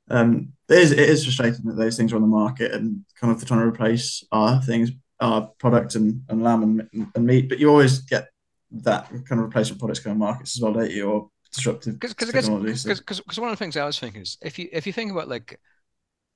Um, 0.09 0.53
it 0.69 0.77
is 0.77 0.91
it 0.91 0.99
is 1.09 1.23
frustrating 1.25 1.65
that 1.65 1.75
those 1.75 1.97
things 1.97 2.13
are 2.13 2.15
on 2.15 2.21
the 2.21 2.27
market 2.27 2.71
and 2.71 3.03
kind 3.19 3.31
of 3.33 3.39
they're 3.39 3.47
trying 3.47 3.59
to 3.59 3.67
replace 3.67 4.23
our 4.31 4.61
things, 4.61 4.91
our 5.19 5.47
product 5.59 5.95
and, 5.95 6.23
and 6.29 6.41
lamb 6.41 6.63
and, 6.63 7.07
and 7.13 7.25
meat. 7.25 7.49
But 7.49 7.59
you 7.59 7.69
always 7.69 7.99
get 7.99 8.29
that 8.71 9.09
kind 9.09 9.39
of 9.41 9.47
replacement 9.49 9.79
products 9.79 9.99
coming 9.99 10.19
markets 10.19 10.55
as 10.55 10.61
well, 10.61 10.73
don't 10.73 10.91
you? 10.91 11.09
Or 11.11 11.29
disruptive 11.51 11.99
Because 11.99 12.13
because 12.15 12.45
technology. 12.45 12.75
So, 12.75 12.95
because 12.95 13.37
one 13.37 13.49
of 13.49 13.53
the 13.53 13.63
things 13.63 13.75
I 13.77 13.85
was 13.85 13.99
thinking 13.99 14.21
is 14.21 14.37
if 14.41 14.57
you 14.59 14.69
if 14.71 14.87
you 14.87 14.93
think 14.93 15.11
about 15.11 15.27
like 15.27 15.59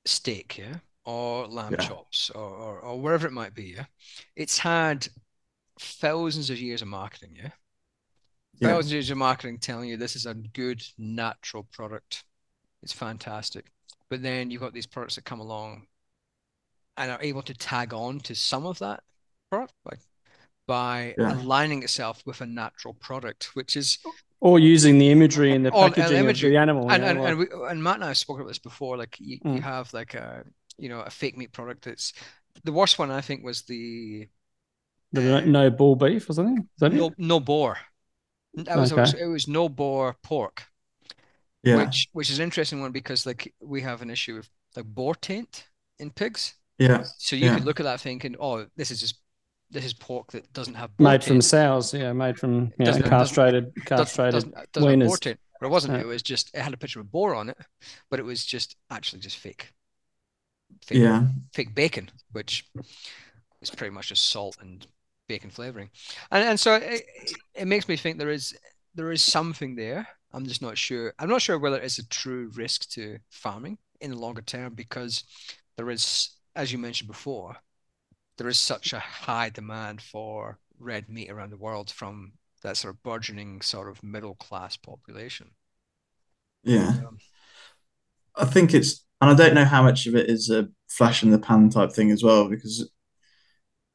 steak, 0.05 0.57
yeah, 0.57 0.78
or 1.05 1.47
lamb 1.47 1.74
Yeah. 1.74 1.80
chops, 1.80 2.30
or, 2.32 2.41
or 2.49 2.80
or 2.82 3.01
wherever 3.01 3.28
it 3.28 3.34
might 3.34 3.55
be, 3.55 3.76
yeah, 3.78 3.86
it's 4.36 4.59
had 4.59 5.07
thousands 5.80 6.49
of 6.49 6.59
years 6.59 6.82
of 6.82 6.89
marketing, 6.89 7.36
yeah. 7.38 7.51
yeah, 8.59 8.70
thousands 8.70 8.88
of 8.91 8.93
years 8.93 9.09
of 9.09 9.18
marketing 9.18 9.57
telling 9.59 9.89
you 9.89 9.97
this 9.97 10.16
is 10.16 10.26
a 10.26 10.34
good 10.34 10.82
natural 10.97 11.64
product. 11.72 12.24
It's 12.84 12.93
fantastic. 12.93 13.72
But 14.09 14.24
then 14.24 14.51
you've 14.51 14.61
got 14.61 14.74
these 14.74 14.88
products 14.88 15.16
that 15.16 15.26
come 15.26 15.39
along 15.39 15.88
and 16.97 17.11
are 17.11 17.22
able 17.22 17.41
to 17.43 17.53
tag 17.53 17.93
on 17.93 18.20
to 18.22 18.36
some 18.36 18.66
of 18.66 18.80
that 18.80 19.03
product 19.49 19.74
by, 19.84 19.97
by 20.68 21.18
Yeah. 21.18 21.39
aligning 21.39 21.84
itself 21.84 22.24
with 22.26 22.41
a 22.41 22.45
natural 22.45 22.93
product, 22.95 23.55
which 23.55 23.78
is 23.78 23.99
Or 24.50 24.60
using 24.60 24.98
the 24.98 25.10
imagery 25.10 25.52
and 25.56 25.66
the 25.66 25.72
Or- 25.72 25.86
and 25.86 25.96
packaging 25.96 26.18
imagery. 26.18 26.50
of 26.50 26.54
the 26.54 26.60
animal. 26.60 26.91
and 26.91 27.02
know, 27.02 27.10
and, 27.10 27.20
like- 27.20 27.30
and, 27.30 27.38
we, 27.39 27.70
and 27.70 27.82
Matt 27.84 27.96
and 27.96 28.04
I 28.04 28.08
have 28.10 28.18
spoken 28.18 28.41
about 28.41 28.50
this 28.50 28.60
before. 28.60 28.98
Like 28.98 29.16
you, 29.20 29.38
you 29.44 29.52
Mm. 29.60 29.62
have 29.62 29.94
like 29.94 30.14
a 30.16 30.44
you 30.78 30.89
know 30.89 31.00
a 31.02 31.10
fake 31.10 31.38
meat 31.38 31.52
product 31.54 31.86
that's 31.86 32.14
the 32.64 32.74
worst 32.74 33.00
one 33.00 33.10
I 33.12 33.22
think 33.22 33.44
was 33.44 33.62
the 33.64 34.28
the 35.14 35.22
no, 35.22 35.38
uh, 35.38 35.41
no 35.41 35.70
bull 35.70 35.96
beef 35.96 36.30
or 36.30 36.34
something. 36.34 36.58
Is 36.76 36.80
that 36.80 36.94
it? 36.94 36.98
no 36.98 37.14
no 37.18 37.39
boar. 37.39 37.78
That 38.56 38.78
was, 38.78 38.91
Okay. 38.94 39.20
it 39.24 39.28
was 39.28 39.48
no 39.48 39.70
boar 39.70 40.16
pork. 40.24 40.64
yeah, 41.64 41.78
which 41.78 42.10
which 42.12 42.30
is 42.30 42.39
an 42.39 42.44
interesting 42.44 42.82
one 42.82 42.91
because 42.91 43.26
like 43.26 43.54
we 43.62 43.82
have 43.82 44.02
an 44.02 44.10
issue 44.10 44.36
with 44.36 44.50
like 44.76 44.86
boar 44.86 45.16
taint 45.16 45.68
in 46.00 46.12
pigs. 46.12 46.56
yeah, 46.80 47.04
So 47.18 47.36
you 47.38 47.46
Yeah. 47.46 47.56
could 47.56 47.66
look 47.66 47.80
at 47.80 47.84
that 47.86 48.02
thinking, 48.02 48.36
oh, 48.39 48.66
this 48.76 48.91
is 48.91 49.00
just 49.00 49.16
this 49.74 49.86
is 49.86 49.93
pork 49.93 50.32
that 50.32 50.51
doesn't 50.53 50.76
have 50.76 50.95
boar 50.97 51.11
Made 51.11 51.24
from 51.24 51.36
taint. 51.36 51.43
sows, 51.45 51.93
yeah, 51.93 52.13
made 52.13 52.38
from 52.39 52.53
you 52.53 52.59
know, 52.59 52.86
Doesn't- 52.86 53.01
doesn't- 53.01 53.09
castrated, 53.09 53.74
Does- 53.76 53.84
castrated. 53.86 54.34
doesn't, 54.34 54.51
doesn't 54.71 54.89
have 54.89 54.99
boar 54.99 55.17
wieners. 55.17 55.38
But 55.59 55.67
it 55.67 55.69
wasn't. 55.69 55.93
Yeah. 55.93 56.01
It 56.01 56.07
was 56.07 56.21
just 56.24 56.51
it 56.53 56.61
had 56.61 56.74
a 56.74 56.78
picture 56.78 56.99
of 56.99 57.05
a 57.05 57.09
boar 57.09 57.36
on 57.36 57.49
it, 57.49 57.57
but 58.09 58.19
it 58.19 58.24
was 58.24 58.45
just 58.45 58.76
actually 58.89 59.19
just 59.21 59.38
fake. 59.38 59.71
Fake, 60.86 60.97
yeah, 60.97 61.28
fake 61.53 61.74
bacon, 61.76 62.09
which 62.32 62.65
is 63.61 63.69
pretty 63.69 63.91
much 63.93 64.09
just 64.09 64.26
salt 64.30 64.57
and 64.59 64.86
bacon 65.30 65.49
flavoring. 65.49 65.89
And 66.32 66.43
and 66.43 66.59
so 66.59 66.76
it, 66.76 67.03
it 67.53 67.65
makes 67.67 67.88
me 67.88 67.95
think 67.95 68.17
there 68.17 68.30
is 68.32 68.53
there 68.95 69.11
is 69.11 69.21
something 69.21 69.76
there. 69.76 70.07
I'm 70.34 70.45
just 70.45 70.61
not 70.61 70.78
sure. 70.78 71.13
I'm 71.19 71.30
not 71.30 71.41
sure 71.41 71.57
whether 71.59 71.80
it's 71.80 71.99
a 71.99 72.07
true 72.09 72.51
risk 72.55 72.89
to 72.91 73.19
farming 73.30 73.78
in 74.01 74.11
the 74.11 74.17
longer 74.17 74.41
term 74.41 74.74
because 74.74 75.24
there 75.78 75.89
is, 75.89 76.32
as 76.55 76.71
you 76.71 76.78
mentioned 76.78 77.07
before, 77.07 77.55
there 78.38 78.47
is 78.47 78.59
such 78.59 78.93
a 78.93 78.99
high 78.99 79.49
demand 79.49 80.01
for 80.01 80.59
red 80.79 81.09
meat 81.09 81.29
around 81.29 81.51
the 81.51 81.57
world 81.57 81.89
from 81.91 82.34
that 82.63 82.77
sort 82.77 82.93
of 82.93 83.03
burgeoning 83.03 83.61
sort 83.61 83.89
of 83.89 84.01
middle 84.03 84.36
class 84.36 84.77
population. 84.77 85.51
yeah. 86.63 86.95
Um, 87.07 87.17
I 88.36 88.45
think 88.45 88.73
it's, 88.73 89.05
and 89.21 89.29
I 89.29 89.36
don't 89.36 89.53
know 89.53 89.65
how 89.65 89.84
much 89.84 90.07
of 90.07 90.15
it 90.15 90.29
is 90.29 90.49
a 90.49 90.69
flash 90.89 91.23
in 91.23 91.31
the 91.31 91.39
pan 91.39 91.69
type 91.69 91.91
thing 91.93 92.11
as 92.11 92.23
well, 92.23 92.49
because 92.49 92.89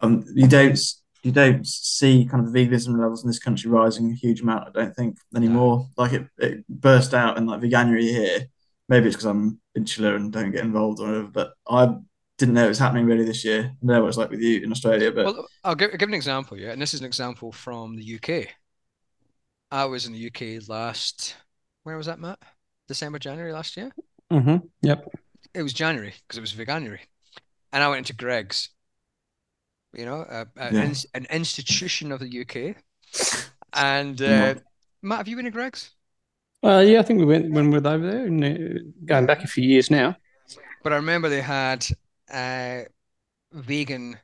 um, 0.00 0.24
you 0.34 0.46
don't 0.46 0.78
you 1.22 1.32
don't 1.32 1.66
see 1.66 2.24
kind 2.24 2.46
of 2.46 2.52
veganism 2.52 2.98
levels 2.98 3.24
in 3.24 3.28
this 3.28 3.40
country 3.40 3.70
rising 3.70 4.12
a 4.12 4.14
huge 4.14 4.40
amount. 4.40 4.68
I 4.68 4.70
don't 4.70 4.94
think 4.94 5.18
anymore. 5.34 5.88
Like 5.96 6.12
it, 6.12 6.26
it 6.38 6.68
burst 6.68 7.12
out 7.12 7.36
in 7.36 7.46
like 7.46 7.60
the 7.60 7.68
veganuary 7.68 8.02
here. 8.02 8.46
Maybe 8.88 9.08
it's 9.08 9.16
because 9.16 9.26
I'm 9.26 9.60
insular 9.74 10.14
and 10.14 10.32
don't 10.32 10.52
get 10.52 10.64
involved 10.64 11.00
or 11.00 11.08
whatever, 11.08 11.26
but 11.26 11.52
I 11.68 11.96
didn't 12.38 12.54
know 12.54 12.64
it 12.66 12.68
was 12.68 12.78
happening 12.78 13.06
really 13.06 13.24
this 13.24 13.44
year. 13.44 13.60
I 13.60 13.64
don't 13.64 13.96
know 13.96 14.02
what 14.02 14.08
it's 14.08 14.16
like 14.18 14.30
with 14.30 14.40
you 14.40 14.62
in 14.62 14.72
Australia, 14.72 15.10
but 15.12 15.26
Well, 15.26 15.48
I'll 15.64 15.74
give, 15.74 15.96
give 15.98 16.08
an 16.08 16.14
example, 16.14 16.58
yeah, 16.58 16.70
and 16.72 16.80
this 16.80 16.94
is 16.94 17.00
an 17.00 17.06
example 17.06 17.52
from 17.52 17.96
the 17.96 18.04
UK. 18.04 18.48
I 19.70 19.84
was 19.86 20.06
in 20.06 20.12
the 20.12 20.18
UK 20.18 20.60
last, 20.68 21.36
where 21.82 21.96
was 21.96 22.06
that, 22.06 22.18
Matt? 22.18 22.38
December, 22.86 23.18
January 23.18 23.52
last 23.52 23.76
year? 23.76 23.92
hmm 24.30 24.58
Yep. 24.82 25.08
It 25.52 25.62
was 25.62 25.74
January 25.74 26.14
because 26.22 26.38
it 26.38 26.40
was 26.40 26.54
veganuary, 26.54 27.00
and 27.72 27.82
I 27.84 27.88
went 27.88 27.98
into 28.00 28.14
Greggs, 28.14 28.70
you 29.92 30.04
know, 30.04 30.24
a, 30.28 30.46
a- 30.56 30.74
Yeah. 30.74 30.82
an, 30.82 30.94
an 31.14 31.26
institution 31.30 32.12
of 32.12 32.20
the 32.20 32.28
UK. 32.28 32.76
And 33.74 34.20
uh, 34.22 34.54
Yeah. 34.54 34.54
Matt, 35.02 35.18
have 35.18 35.28
you 35.28 35.36
been 35.36 35.44
to 35.44 35.50
Greggs? 35.50 35.90
Uh, 36.64 36.80
yeah, 36.86 36.98
I 36.98 37.02
think 37.02 37.20
we 37.20 37.24
went 37.24 37.52
when 37.52 37.70
we 37.70 37.78
were 37.78 37.88
over 37.88 38.10
there, 38.10 38.26
and 38.26 38.44
uh, 38.44 38.80
going 39.04 39.26
back 39.26 39.44
a 39.44 39.46
few 39.46 39.64
years 39.64 39.90
now. 39.90 40.16
But 40.82 40.92
I 40.92 40.96
remember 40.96 41.28
they 41.28 41.40
had 41.42 41.86
uh, 42.32 42.80
vegan 43.52 44.18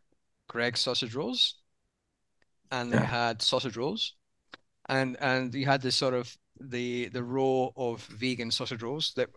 Greg 0.48 0.76
sausage 0.76 1.14
rolls, 1.14 1.56
and 2.70 2.92
they 2.92 2.96
Yeah. 2.98 3.04
had 3.04 3.42
sausage 3.42 3.76
rolls, 3.76 4.14
and 4.88 5.16
and 5.20 5.54
you 5.54 5.66
had 5.66 5.82
this 5.82 5.96
sort 5.96 6.14
of 6.14 6.36
the 6.60 7.08
the 7.08 7.22
row 7.22 7.72
of 7.76 8.02
vegan 8.06 8.50
sausage 8.50 8.82
rolls 8.82 9.12
that 9.16 9.28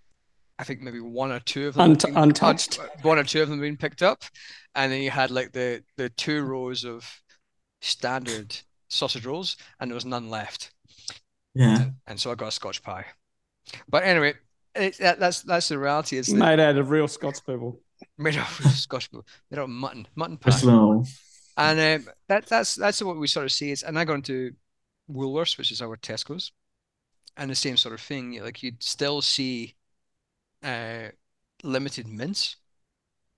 I 0.59 0.63
think 0.63 0.81
maybe 0.81 0.99
one 0.99 1.31
or 1.31 1.39
two 1.39 1.67
of 1.67 1.75
them 1.75 1.91
Unt- 1.91 2.03
been- 2.03 2.17
untouched. 2.17 2.79
one 3.03 3.17
or 3.19 3.23
two 3.23 3.41
of 3.41 3.49
them 3.49 3.59
being 3.61 3.77
picked 3.77 4.01
up, 4.01 4.23
and 4.75 4.91
then 4.91 5.01
you 5.01 5.11
had 5.11 5.31
like 5.31 5.51
the 5.53 5.83
the 5.97 6.09
two 6.09 6.43
rows 6.43 6.83
of 6.83 7.05
standard 7.81 8.55
sausage 8.89 9.25
rolls, 9.25 9.57
and 9.79 9.89
there 9.89 9.95
was 9.95 10.05
none 10.05 10.29
left, 10.29 10.71
yeah, 11.53 11.81
and, 11.81 11.93
and 12.07 12.19
so 12.19 12.31
I 12.31 12.35
got 12.35 12.47
a 12.49 12.51
Scotch 12.51 12.81
pie. 12.83 13.05
But 13.89 14.03
anyway, 14.03 14.33
it, 14.75 14.97
that, 14.99 15.19
that's 15.19 15.41
that's 15.41 15.67
the 15.69 15.77
reality. 15.79 16.17
Is 16.17 16.27
that 16.27 16.35
Made 16.35 16.59
out 16.59 16.77
of 16.77 16.89
real 16.89 17.07
Scots 17.07 17.39
people. 17.39 17.81
Made 18.17 18.35
out 18.37 18.47
of 18.59 18.65
Scotch, 18.71 19.09
made 19.13 19.59
out 19.59 19.63
of 19.63 19.69
mutton, 19.69 20.07
mutton 20.15 20.37
pie. 20.37 20.49
Bristol 20.51 20.69
and 20.69 20.79
all. 20.79 21.05
Um, 21.59 22.05
that 22.27 22.45
that's 22.45 22.75
that's 22.75 23.01
what 23.01 23.17
we 23.17 23.27
sort 23.27 23.45
of 23.45 23.51
see. 23.51 23.71
Is 23.71 23.83
and 23.83 23.97
I 23.97 24.05
go 24.05 24.13
into 24.13 24.53
Woolworths, 25.11 25.57
which 25.57 25.71
is 25.71 25.81
our 25.81 25.97
Tesco's, 25.97 26.51
and 27.37 27.49
the 27.49 27.55
same 27.55 27.77
sort 27.77 27.95
of 27.95 28.01
thing. 28.01 28.39
Like 28.43 28.61
you'd 28.61 28.83
still 28.83 29.21
see 29.21 29.75
uh, 30.63 31.09
limited 31.63 32.07
mince, 32.07 32.57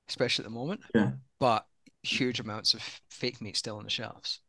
especially 0.09 0.43
at 0.43 0.49
the 0.51 0.55
moment. 0.55 0.81
Yeah. 0.93 1.11
But 1.39 1.65
huge 2.03 2.39
amounts 2.41 2.73
of 2.73 2.81
fake 3.09 3.41
meat 3.41 3.55
still 3.57 3.77
on 3.77 3.83
the 3.85 3.89
shelves. 3.89 4.39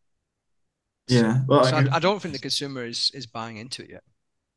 Yeah, 1.08 1.40
well, 1.48 1.64
So 1.64 1.76
I- 1.76 1.80
I, 1.82 1.96
I 1.96 1.98
don't 1.98 2.20
think 2.20 2.34
the 2.34 2.40
consumer 2.40 2.84
is 2.84 3.10
is 3.14 3.26
buying 3.26 3.56
into 3.56 3.82
it 3.82 3.90
yet. 3.90 4.02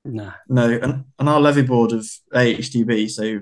Nah. 0.06 0.34
No, 0.50 0.70
and, 0.70 1.06
and 1.18 1.30
our 1.30 1.40
levy 1.40 1.62
board 1.62 1.92
of 1.94 2.06
AHDB, 2.34 3.10
so 3.10 3.42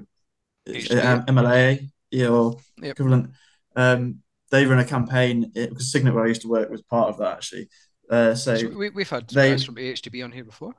HDB. 0.68 1.06
um, 1.06 1.26
MLA, 1.26 1.90
yeah, 2.12 2.28
or 2.28 2.58
Yep. 2.82 2.92
equivalent, 2.92 3.32
um, 3.76 4.20
they 4.52 4.66
run 4.66 4.80
a 4.80 4.86
campaign 4.86 5.52
it, 5.56 5.70
because 5.70 5.92
Signet, 5.92 6.14
where 6.14 6.26
I 6.26 6.28
used 6.28 6.42
to 6.42 6.50
work, 6.50 6.70
was 6.70 6.82
part 6.82 7.10
of 7.10 7.18
that 7.20 7.34
actually. 7.38 7.70
Uh, 8.10 8.36
so 8.36 8.56
So 8.58 8.68
we, 8.70 8.90
we've 8.90 9.10
had 9.10 9.28
they- 9.30 9.52
guys 9.52 9.64
from 9.64 9.76
AHDB 9.76 10.24
on 10.24 10.32
here 10.32 10.44
before 10.44 10.74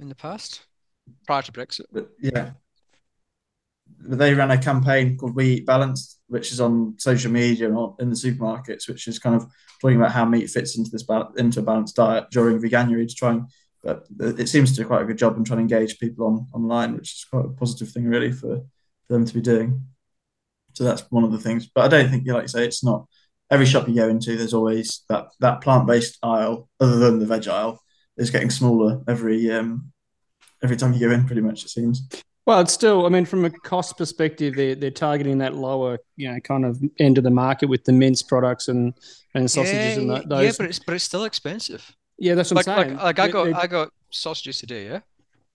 in 0.00 0.08
the 0.08 0.14
past, 0.16 0.62
prior 1.26 1.42
to 1.42 1.52
Brexit. 1.52 1.86
but, 1.92 2.10
yeah, 2.20 2.50
But 4.00 4.18
they 4.18 4.34
ran 4.34 4.50
a 4.50 4.58
campaign 4.58 5.16
called 5.16 5.34
We 5.34 5.46
Eat 5.54 5.66
Balanced, 5.66 6.20
which 6.26 6.52
is 6.52 6.60
on 6.60 6.94
social 6.98 7.30
media 7.32 7.68
and 7.68 7.94
in 8.00 8.10
the 8.10 8.16
supermarkets, 8.16 8.88
which 8.88 9.06
is 9.08 9.18
kind 9.18 9.34
of 9.36 9.46
talking 9.80 9.96
about 9.96 10.12
how 10.12 10.24
meat 10.24 10.50
fits 10.50 10.76
into 10.76 10.90
this 10.90 11.04
into 11.36 11.60
a 11.60 11.62
balanced 11.62 11.96
diet 11.96 12.26
during 12.30 12.60
veganuary 12.60 13.08
to 13.08 13.14
try 13.14 13.30
and. 13.32 13.46
But 13.84 14.06
it 14.20 14.48
seems 14.48 14.70
to 14.72 14.82
do 14.82 14.86
quite 14.88 15.02
a 15.02 15.04
good 15.06 15.16
job 15.18 15.36
in 15.36 15.44
trying 15.44 15.58
to 15.66 15.74
engage 15.74 16.00
people 16.00 16.26
on 16.26 16.46
online, 16.52 16.94
which 16.96 17.12
is 17.14 17.24
quite 17.30 17.44
a 17.46 17.48
positive 17.50 17.88
thing, 17.90 18.04
really, 18.06 18.32
for, 18.32 18.58
for 19.06 19.12
them 19.12 19.24
to 19.24 19.32
be 19.32 19.40
doing. 19.40 19.86
So 20.78 20.84
that's 20.84 21.02
one 21.10 21.24
of 21.24 21.32
the 21.32 21.40
things. 21.40 21.66
But 21.66 21.86
I 21.86 21.88
don't 21.88 22.08
think, 22.08 22.24
you 22.24 22.32
like 22.32 22.42
you 22.42 22.48
say, 22.48 22.64
it's 22.64 22.84
not 22.84 23.08
every 23.50 23.66
shop 23.66 23.88
you 23.88 23.96
go 23.96 24.08
into. 24.08 24.36
There's 24.36 24.54
always 24.54 25.02
that 25.08 25.26
that 25.40 25.60
plant 25.60 25.88
based 25.88 26.18
aisle, 26.22 26.68
other 26.78 27.00
than 27.00 27.18
the 27.18 27.26
veg 27.26 27.48
aisle, 27.48 27.82
is 28.16 28.30
getting 28.30 28.48
smaller 28.48 29.02
every 29.08 29.50
um 29.50 29.90
every 30.62 30.76
time 30.76 30.92
you 30.92 31.00
go 31.00 31.12
in, 31.12 31.26
pretty 31.26 31.40
much 31.40 31.64
it 31.64 31.70
seems. 31.70 32.08
Well, 32.46 32.60
it's 32.60 32.72
still, 32.72 33.06
I 33.06 33.08
mean, 33.08 33.24
from 33.24 33.44
a 33.44 33.50
cost 33.50 33.98
perspective, 33.98 34.54
they're, 34.54 34.76
they're 34.76 34.90
targeting 34.92 35.38
that 35.38 35.54
lower, 35.54 35.98
you 36.16 36.32
know, 36.32 36.38
kind 36.38 36.64
of 36.64 36.80
end 37.00 37.18
of 37.18 37.24
the 37.24 37.30
market 37.30 37.68
with 37.68 37.82
the 37.84 37.92
mince 37.92 38.22
products 38.22 38.68
and, 38.68 38.94
and 39.34 39.50
sausages 39.50 39.96
yeah, 39.96 40.00
and 40.00 40.30
those. 40.30 40.44
Yeah, 40.44 40.52
but 40.56 40.66
it's 40.66 40.78
but 40.78 40.94
it's 40.94 41.04
still 41.04 41.24
expensive. 41.24 41.92
Yeah, 42.18 42.36
that's 42.36 42.52
what 42.52 42.64
like, 42.64 42.78
I'm 42.78 42.84
saying. 42.84 42.96
Like, 42.98 43.04
like 43.04 43.18
I 43.18 43.26
They- 43.26 43.32
got 43.32 43.44
they- 43.46 43.52
I 43.52 43.66
got 43.66 43.90
sausages 44.10 44.60
today, 44.60 44.86
yeah. 44.86 45.00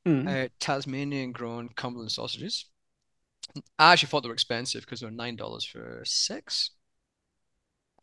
Mm. 0.05 0.28
Uh, 0.28 0.49
Tasmanian 0.59 1.32
grown 1.32 1.69
Cumberland 1.69 2.11
sausages. 2.11 2.65
I 3.77 3.93
actually 3.93 4.07
thought 4.07 4.23
they 4.23 4.29
were 4.29 4.33
expensive 4.33 4.81
because 4.81 4.99
they 4.99 5.05
were 5.05 5.11
nine 5.11 5.35
dollars 5.35 5.65
for 5.65 6.01
six. 6.05 6.71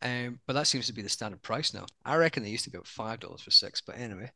Um, 0.01 0.39
but 0.47 0.53
that 0.53 0.67
seems 0.67 0.87
to 0.87 0.93
be 0.93 1.01
the 1.01 1.09
standard 1.09 1.41
price 1.43 1.73
now. 1.73 1.85
I 2.03 2.15
reckon 2.15 2.43
they 2.43 2.49
used 2.49 2.63
to 2.63 2.71
be 2.71 2.77
about 2.77 2.87
five 2.87 3.19
dollars 3.19 3.41
for 3.41 3.51
six, 3.51 3.81
but 3.81 3.97
anyway. 3.97 4.31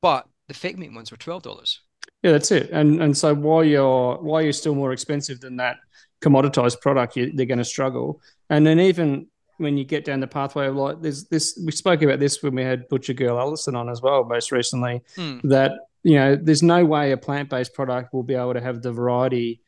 But 0.00 0.26
the 0.48 0.54
fake 0.54 0.78
meat 0.78 0.92
ones 0.92 1.10
were 1.10 1.16
twelve 1.16 1.42
dollars. 1.42 1.80
Yeah, 2.22 2.32
that's 2.32 2.50
it. 2.50 2.70
And 2.70 3.02
and 3.02 3.16
so 3.16 3.34
while 3.34 3.64
you're 3.64 4.16
while 4.18 4.42
you're 4.42 4.52
still 4.52 4.74
more 4.74 4.92
expensive 4.92 5.40
than 5.40 5.56
that 5.56 5.78
commoditized 6.22 6.80
product, 6.80 7.16
you, 7.16 7.32
they're 7.34 7.46
going 7.46 7.58
to 7.58 7.64
struggle. 7.64 8.20
And 8.50 8.66
then 8.66 8.78
even 8.78 9.26
when 9.56 9.76
you 9.76 9.84
get 9.84 10.04
down 10.04 10.20
the 10.20 10.26
pathway 10.26 10.66
of 10.66 10.76
like 10.76 11.02
there's 11.02 11.24
this, 11.24 11.60
we 11.64 11.72
spoke 11.72 12.02
about 12.02 12.18
this 12.18 12.42
when 12.42 12.54
we 12.54 12.62
had 12.62 12.88
Butcher 12.88 13.12
Girl 13.12 13.38
Ellison 13.38 13.76
on 13.76 13.88
as 13.88 14.00
well, 14.00 14.24
most 14.24 14.52
recently. 14.52 15.02
Hmm. 15.16 15.38
That 15.44 15.72
you 16.02 16.14
know, 16.14 16.36
there's 16.36 16.62
no 16.62 16.84
way 16.84 17.12
a 17.12 17.16
plant 17.16 17.50
based 17.50 17.74
product 17.74 18.14
will 18.14 18.22
be 18.22 18.34
able 18.34 18.54
to 18.54 18.60
have 18.60 18.82
the 18.82 18.92
variety 18.92 19.60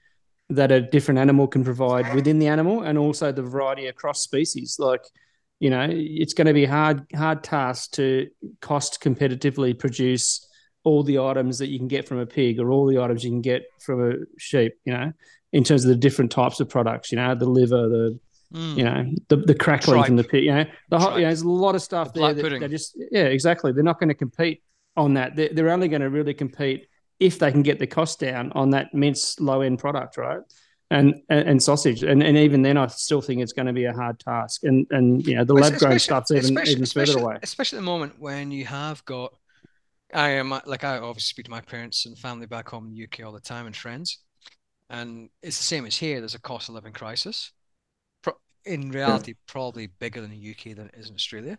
that 0.55 0.71
a 0.73 0.81
different 0.81 1.19
animal 1.19 1.47
can 1.47 1.65
provide 1.65 2.15
within 2.15 2.39
the 2.39 2.49
animal, 2.49 2.83
and 2.83 2.99
also 2.99 3.33
the 3.33 3.43
variety 3.43 3.87
across 3.87 4.21
species. 4.23 4.77
Like 4.79 5.03
you 5.61 5.71
know, 5.71 5.87
it's 5.91 6.35
going 6.35 6.49
to 6.49 6.53
be 6.53 6.65
hard 6.65 7.07
hard 7.15 7.45
task 7.45 7.93
to 7.93 8.29
cost 8.61 9.01
competitively 9.03 9.79
produce 9.79 10.49
all 10.85 11.05
the 11.05 11.21
items 11.21 11.59
that 11.59 11.69
you 11.69 11.79
can 11.79 11.87
get 11.87 12.09
from 12.09 12.19
a 12.19 12.27
pig 12.27 12.59
or 12.59 12.71
all 12.73 12.87
the 12.87 12.99
items 12.99 13.23
you 13.23 13.31
can 13.31 13.41
get 13.41 13.63
from 13.81 14.11
a 14.11 14.15
sheep, 14.39 14.73
you 14.85 14.93
know, 14.93 15.13
in 15.53 15.63
terms 15.63 15.85
of 15.85 15.89
the 15.91 15.95
different 15.97 16.33
types 16.33 16.59
of 16.59 16.69
products, 16.69 17.13
you 17.13 17.17
know, 17.17 17.35
the 17.37 17.47
liver, 17.47 17.89
the, 17.89 18.19
Mm. 18.53 18.77
you 18.77 18.85
know, 18.85 19.11
the, 19.29 19.37
the 19.37 19.55
crackling 19.55 20.05
from 20.05 20.17
the 20.17 20.23
Tripe. 20.25 20.31
pig, 20.33 20.45
you 20.45 20.53
know, 20.53 20.65
the 20.91 20.99
whole, 20.99 21.13
you 21.13 21.21
know, 21.23 21.29
there's 21.29 21.41
a 21.41 21.49
lot 21.49 21.75
of 21.75 21.81
stuff 21.81 22.13
The 22.13 22.21
there 22.21 22.35
that 22.35 22.43
pudding. 22.43 22.61
they 22.61 22.69
just, 22.69 22.99
yeah, 23.11 23.23
exactly. 23.25 23.73
They're 23.73 23.83
not 23.83 23.99
going 23.99 24.11
to 24.11 24.15
compete 24.15 24.63
on 24.95 25.15
that. 25.15 25.37
They're, 25.37 25.49
they're 25.55 25.71
only 25.71 25.89
going 25.89 26.03
to 26.03 26.11
really 26.11 26.35
compete 26.35 26.87
if 27.23 27.39
they 27.39 27.51
can 27.53 27.63
get 27.63 27.79
the 27.79 27.87
cost 27.87 28.21
down 28.21 28.53
on 28.53 28.71
that 28.71 28.93
mince 28.93 29.39
low 29.41 29.61
end 29.63 29.79
product, 29.79 30.17
right? 30.17 30.41
And, 30.91 31.15
and, 31.31 31.49
and 31.49 31.63
sausage, 31.63 32.03
and, 32.03 32.23
and 32.23 32.37
even 32.37 32.61
then, 32.61 32.77
I 32.77 32.87
still 32.89 33.23
think 33.23 33.41
it's 33.41 33.55
going 33.55 33.67
to 33.67 33.73
be 33.73 33.87
a 33.87 33.95
hard 33.95 34.19
task. 34.21 34.63
And 34.65 34.87
and 34.91 35.27
you 35.27 35.35
know, 35.37 35.45
the 35.45 35.55
lab 35.55 35.79
grown 35.79 35.99
stuff's 35.99 36.31
even 36.31 36.45
especially- 36.45 36.73
even 36.73 36.85
further 36.87 37.03
especially- 37.03 37.23
away. 37.23 37.37
Especially 37.43 37.79
at 37.79 37.81
the 37.81 37.87
moment 37.87 38.19
when 38.19 38.51
you 38.51 38.67
have 38.67 39.03
got, 39.07 39.33
I 40.13 40.31
am 40.33 40.51
like 40.51 40.85
I 40.85 40.99
obviously 40.99 41.31
speak 41.33 41.47
to 41.47 41.51
my 41.51 41.63
parents 41.63 42.05
and 42.05 42.19
family 42.19 42.47
back 42.47 42.69
home 42.69 42.85
in 42.89 42.93
the 42.95 43.05
UK 43.05 43.25
all 43.25 43.33
the 43.33 43.41
time 43.41 43.65
and 43.67 43.75
friends, 43.75 44.19
and 44.91 45.31
it's 45.43 45.57
the 45.57 45.65
same 45.65 45.87
as 45.87 45.97
here. 45.97 46.21
There's 46.21 46.35
a 46.35 46.41
cost 46.41 46.69
of 46.69 46.75
living 46.75 46.93
crisis. 46.93 47.53
In 48.65 48.91
reality, 48.93 49.35
probably 49.49 49.89
bigger 49.89 50.21
than 50.21 50.31
the 50.31 50.51
UK 50.51 50.77
than 50.77 50.87
it 50.87 50.95
is 50.97 51.09
in 51.09 51.15
Australia, 51.17 51.59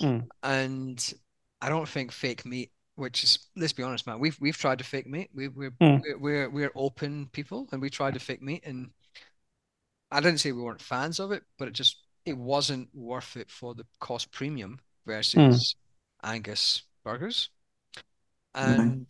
Mm. 0.00 0.26
and 0.42 1.14
I 1.60 1.68
don't 1.68 1.88
think 1.88 2.10
fake 2.12 2.44
meat. 2.46 2.72
Which 3.00 3.24
is, 3.24 3.38
let's 3.56 3.72
be 3.72 3.82
honest, 3.82 4.06
man. 4.06 4.18
We've 4.20 4.36
we've 4.40 4.58
tried 4.58 4.76
to 4.78 4.84
fake 4.84 5.06
meat. 5.06 5.30
We 5.34 5.48
we're 5.48 5.70
Mm. 5.80 6.02
we're, 6.02 6.18
we're 6.18 6.50
we're 6.50 6.72
open 6.74 7.28
people, 7.32 7.66
and 7.72 7.80
we 7.80 7.88
tried 7.88 8.12
to 8.14 8.20
fake 8.20 8.42
meat, 8.42 8.62
and 8.66 8.90
I 10.10 10.20
didn't 10.20 10.40
say 10.40 10.52
we 10.52 10.60
weren't 10.60 10.82
fans 10.82 11.18
of 11.18 11.32
it, 11.32 11.42
but 11.58 11.66
it 11.66 11.72
just 11.72 11.96
it 12.26 12.36
wasn't 12.36 12.88
worth 12.94 13.36
it 13.38 13.50
for 13.50 13.74
the 13.74 13.86
cost 14.00 14.30
premium 14.32 14.80
versus 15.06 15.74
Angus 16.22 16.82
burgers. 17.02 17.48
And 18.54 19.06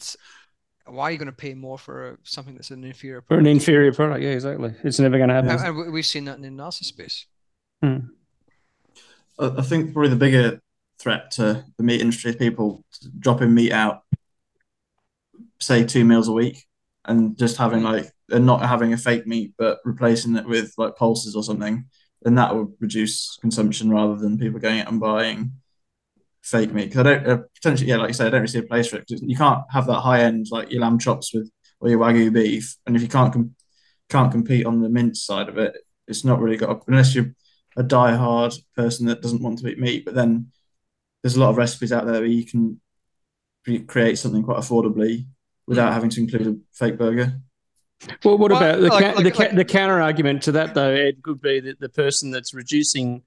why 0.87 1.05
are 1.09 1.11
you 1.11 1.19
going 1.19 1.27
to 1.27 1.33
pay 1.33 1.55
more 1.55 1.77
for 1.79 2.19
something 2.23 2.55
that's 2.55 2.71
an 2.71 2.85
inferior 2.85 3.23
For 3.23 3.35
an 3.35 3.45
product? 3.45 3.49
inferior 3.61 3.93
product, 3.93 4.23
yeah, 4.23 4.31
exactly. 4.31 4.73
It's 4.85 5.01
never 5.01 5.17
going 5.19 5.31
to 5.31 5.35
happen. 5.35 5.51
And, 5.51 5.61
and 5.61 5.77
we- 5.77 5.91
we've 5.91 6.07
seen 6.07 6.27
that 6.27 6.37
in 6.37 6.43
the 6.43 6.49
analysis 6.49 6.89
space. 6.89 7.27
Mm. 7.85 8.11
I 9.39 9.47
I 9.59 9.63
think 9.63 9.93
probably 9.93 10.11
the 10.11 10.17
bigger 10.17 10.61
threat 11.01 11.31
to 11.33 11.65
the 11.77 11.83
meat 11.83 12.01
industry 12.01 12.35
people 12.35 12.85
dropping 13.19 13.55
meat 13.55 13.73
out, 13.73 14.03
say 15.61 15.85
two 15.85 16.05
meals 16.05 16.29
a 16.29 16.33
week, 16.33 16.67
and 17.05 17.39
just 17.39 17.57
having 17.57 17.83
like 17.83 18.11
and 18.31 18.47
not 18.47 18.63
having 18.63 18.93
a 18.93 18.97
fake 18.97 19.27
meat, 19.27 19.53
but 19.59 19.81
replacing 19.85 20.37
it 20.37 20.47
with 20.47 20.73
like 20.79 20.97
pulses 20.97 21.35
or 21.35 21.43
something. 21.43 21.87
Then 22.23 22.35
that 22.35 22.55
would 22.55 22.69
reduce 22.81 23.39
consumption 23.41 23.91
rather 23.91 24.15
than 24.17 24.39
people 24.39 24.61
going 24.61 24.81
out 24.81 24.89
and 24.89 25.01
buying 25.01 25.53
fake 26.43 26.73
meat. 26.73 26.87
Because 26.87 27.01
I 27.01 27.03
don't 27.03 27.27
uh, 27.27 27.39
potentially, 27.55 27.89
yeah, 27.89 27.97
like 27.97 28.09
you 28.09 28.15
said, 28.15 28.27
I 28.27 28.31
don't 28.31 28.41
really 28.43 28.53
see 28.53 28.59
a 28.59 28.63
place 28.63 28.89
for 28.89 28.97
it. 28.97 29.05
you 29.09 29.37
can't 29.37 29.65
have 29.71 29.87
that 29.87 30.01
high 30.01 30.21
end 30.21 30.47
like 30.51 30.71
your 30.71 30.83
lamb 30.83 30.99
chops 30.99 31.33
with 31.33 31.51
or 31.81 31.89
your 31.89 31.99
wagyu 31.99 32.33
beef, 32.33 32.77
and 32.87 32.95
if 32.95 33.03
you 33.03 33.09
can't 33.09 33.33
com- 33.33 33.55
can't 34.11 34.33
compete 34.33 34.67
on 34.67 34.83
the 34.83 34.89
mince 34.89 35.23
side 35.23 35.49
of 35.49 35.57
it, 35.57 35.77
it's 36.07 36.25
not 36.25 36.41
really 36.41 36.57
got 36.57 36.83
unless 36.87 37.15
you're 37.15 37.33
a 37.77 37.83
die-hard 37.83 38.53
person 38.77 39.07
that 39.07 39.23
doesn't 39.23 39.43
want 39.43 39.59
to 39.61 39.69
eat 39.69 39.79
meat. 39.79 40.05
But 40.05 40.15
then 40.15 40.51
there's 41.23 41.37
a 41.37 41.41
lot 41.41 41.51
of 41.51 41.57
recipes 41.57 41.93
out 41.93 42.07
there 42.07 42.21
where 42.21 42.25
you 42.25 42.45
can 42.45 42.81
re- 43.67 43.81
create 43.81 44.19
something 44.19 44.43
quite 44.43 44.59
affordably 44.59 45.27
without 45.67 45.89
hmm. 45.89 45.95
having 45.95 46.11
to 46.11 46.21
include 46.21 46.47
a 46.47 46.57
fake 46.73 46.99
burger. 46.99 47.41
Well, 48.25 48.39
what 48.39 48.51
Well, 48.51 48.63
about 48.63 48.81
the, 48.81 48.89
like- 48.89 49.05
ca- 49.05 49.13
like- 49.13 49.25
the, 49.25 49.31
ca- 49.31 49.43
like- 49.45 49.57
the 49.57 49.65
counter 49.65 50.01
argument 50.01 50.43
to 50.45 50.53
that, 50.53 50.75
though, 50.75 50.91
Ed, 50.91 51.23
could 51.23 51.41
be 51.41 51.61
that 51.61 51.81
the 51.81 51.89
person 51.89 52.31
that's 52.31 52.55
reducing 52.55 53.23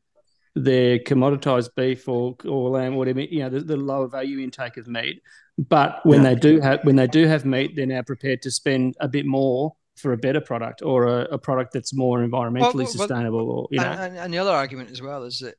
their 0.55 0.99
commoditized 0.99 1.69
beef 1.75 2.07
or, 2.07 2.35
or 2.45 2.69
lamb, 2.69 2.95
whatever, 2.95 3.21
you 3.21 3.39
know, 3.39 3.49
the, 3.49 3.59
the 3.59 3.77
lower 3.77 4.07
value 4.07 4.39
intake 4.39 4.77
of 4.77 4.87
meat. 4.87 5.21
But 5.57 6.03
when 6.03 6.23
Yeah. 6.23 6.33
they 6.33 6.39
do 6.39 6.59
have 6.61 6.83
when 6.83 6.95
they 6.95 7.05
do 7.05 7.27
have 7.27 7.45
meat, 7.45 7.75
they're 7.75 7.85
now 7.85 8.01
prepared 8.01 8.41
to 8.43 8.51
spend 8.51 8.95
a 8.99 9.07
bit 9.07 9.25
more 9.25 9.75
for 9.95 10.11
a 10.13 10.17
better 10.17 10.41
product 10.41 10.81
or 10.81 11.05
a, 11.05 11.21
a 11.25 11.37
product 11.37 11.73
that's 11.73 11.93
more 11.93 12.19
environmentally 12.19 12.61
well, 12.61 12.73
well, 12.73 12.87
sustainable. 12.87 13.51
Or 13.51 13.67
you 13.69 13.79
know, 13.79 13.85
And, 13.85 14.01
and, 14.01 14.17
and 14.17 14.33
the 14.33 14.39
other 14.39 14.51
argument 14.51 14.89
as 14.89 15.01
well 15.01 15.23
is 15.23 15.39
that 15.39 15.55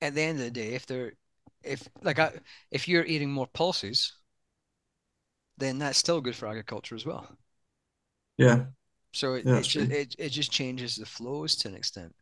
at 0.00 0.14
the 0.14 0.22
end 0.22 0.38
of 0.38 0.44
the 0.44 0.50
day, 0.52 0.74
if 0.74 0.86
they're 0.86 1.14
if 1.66 1.88
like 2.02 2.18
I, 2.18 2.32
if 2.70 2.88
you're 2.88 3.04
eating 3.04 3.30
more 3.32 3.46
pulses, 3.46 4.12
then 5.58 5.76
that's 5.78 5.98
still 5.98 6.22
good 6.22 6.34
for 6.34 6.48
agriculture 6.48 6.94
as 6.94 7.04
well. 7.04 7.36
Yeah, 8.38 8.66
So 9.12 9.34
it, 9.34 9.46
Yeah, 9.46 9.54
it, 9.54 9.62
just, 9.62 9.90
it, 9.90 10.14
it 10.18 10.28
just 10.30 10.52
changes 10.52 10.96
the 10.96 11.06
flows 11.06 11.56
to 11.56 11.68
an 11.68 11.74
extent. 11.74 12.14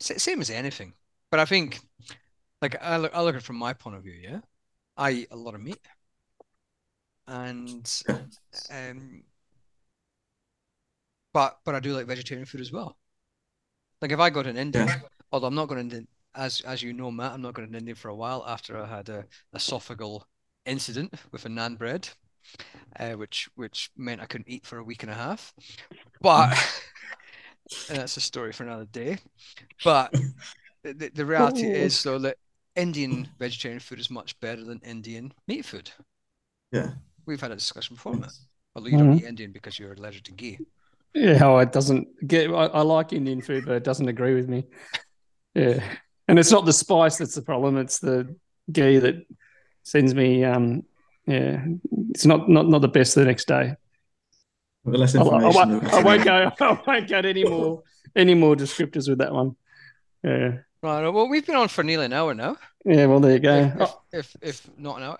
Sa- 0.00 0.18
Same 0.18 0.40
as 0.40 0.50
anything. 0.50 0.94
But 1.30 1.40
I 1.40 1.44
think, 1.46 1.80
like, 2.62 2.82
I 2.82 2.98
look, 2.98 3.14
I 3.14 3.22
look 3.22 3.36
at 3.36 3.42
it 3.42 3.44
from 3.44 3.56
my 3.56 3.72
point 3.74 3.96
of 3.96 4.04
view, 4.04 4.14
yeah? 4.14 4.40
I 4.96 5.12
eat 5.12 5.28
a 5.30 5.36
lot 5.36 5.54
of 5.54 5.62
meat. 5.62 5.80
And, 7.26 7.90
Yeah. 8.08 8.20
um, 8.70 9.24
but, 11.34 11.58
but 11.64 11.74
I 11.74 11.80
do 11.80 11.92
like 11.94 12.06
vegetarian 12.06 12.46
food 12.46 12.60
as 12.62 12.72
well. 12.72 12.96
Like, 14.00 14.12
if 14.12 14.20
I 14.20 14.30
go 14.30 14.42
to 14.42 14.50
an 14.50 14.56
Indian, 14.56 14.86
Yeah. 14.86 15.00
although 15.32 15.48
I'm 15.48 15.54
not 15.56 15.66
going 15.68 15.90
to, 15.90 16.06
as, 16.34 16.60
as 16.62 16.82
you 16.82 16.92
know, 16.92 17.10
Matt, 17.10 17.32
I'm 17.32 17.42
not 17.42 17.54
going 17.54 17.70
to 17.70 17.78
India 17.78 17.94
for 17.94 18.08
a 18.08 18.14
while 18.14 18.44
after 18.46 18.76
I 18.80 18.86
had 18.86 19.08
a 19.08 19.24
esophageal 19.54 20.22
incident 20.66 21.14
with 21.32 21.44
a 21.44 21.48
nan 21.48 21.74
bread 21.76 22.08
uh, 22.98 23.12
which 23.12 23.48
which 23.54 23.90
meant 23.96 24.20
I 24.20 24.26
couldn't 24.26 24.48
eat 24.48 24.66
for 24.66 24.78
a 24.78 24.84
week 24.84 25.02
and 25.02 25.10
a 25.10 25.14
half. 25.14 25.52
But 26.20 26.50
and 27.88 27.98
that's 27.98 28.16
a 28.16 28.20
story 28.20 28.52
for 28.52 28.64
another 28.64 28.86
day. 28.86 29.18
But 29.82 30.12
the, 30.82 30.94
the, 30.94 31.10
the 31.14 31.26
reality 31.26 31.66
Oh. 31.66 31.70
is 31.70 32.02
though 32.02 32.18
that 32.20 32.36
Indian 32.76 33.28
vegetarian 33.38 33.80
food 33.80 34.00
is 34.00 34.10
much 34.10 34.38
better 34.40 34.64
than 34.64 34.80
Indian 34.84 35.32
meat 35.46 35.64
food. 35.64 35.90
yeah. 36.72 36.90
We've 37.26 37.40
had 37.40 37.52
a 37.52 37.56
discussion 37.56 37.96
before, 37.96 38.14
Matt. 38.14 38.32
Although 38.76 38.88
you 38.90 38.98
don't 38.98 39.12
Mhm. 39.14 39.20
eat 39.20 39.24
Indian 39.24 39.52
because 39.52 39.78
you're 39.78 39.92
allergic 39.94 40.24
to 40.24 40.32
ghee. 40.32 40.58
yeah, 41.14 41.38
oh, 41.42 41.58
it 41.58 41.72
doesn't 41.72 42.06
get. 42.26 42.50
I, 42.50 42.66
I 42.66 42.82
like 42.82 43.12
Indian 43.12 43.40
food, 43.40 43.64
but 43.64 43.76
it 43.76 43.84
doesn't 43.84 44.08
agree 44.08 44.34
with 44.34 44.48
me. 44.48 44.66
Yeah, 45.54 45.82
and 46.28 46.38
it's 46.38 46.50
not 46.50 46.64
the 46.64 46.72
spice 46.72 47.18
that's 47.18 47.34
the 47.34 47.42
problem; 47.42 47.76
it's 47.78 47.98
the 47.98 48.34
ghee 48.70 48.98
that 48.98 49.26
sends 49.82 50.14
me. 50.14 50.44
Um, 50.44 50.84
yeah, 51.26 51.64
it's 52.10 52.26
not 52.26 52.48
not 52.48 52.68
not 52.68 52.80
the 52.80 52.88
best 52.88 53.14
the 53.14 53.24
next 53.24 53.46
day. 53.48 53.74
With 54.84 54.96
less 54.96 55.14
I, 55.14 55.20
I 55.20 55.24
information. 55.24 55.70
won't, 55.70 55.82
that 55.84 55.94
I 55.94 56.02
won't 56.02 56.24
go. 56.24 56.52
I 56.60 56.80
won't 56.86 57.08
get 57.08 57.24
any 57.24 57.44
more 57.44 57.82
any 58.14 58.34
more 58.34 58.54
descriptors 58.56 59.08
with 59.08 59.18
that 59.18 59.32
one. 59.32 59.56
Yeah, 60.22 60.58
Right. 60.82 61.08
Well, 61.08 61.28
we've 61.28 61.46
been 61.46 61.56
on 61.56 61.68
for 61.68 61.82
nearly 61.82 62.06
an 62.06 62.12
hour 62.12 62.34
now. 62.34 62.56
yeah. 62.84 63.06
Well, 63.06 63.20
there 63.20 63.32
you 63.32 63.38
go. 63.38 63.72
If, 63.78 63.80
if, 63.80 64.36
if, 64.42 64.66
if 64.66 64.78
not 64.78 64.98
an 64.98 65.02
hour. 65.04 65.18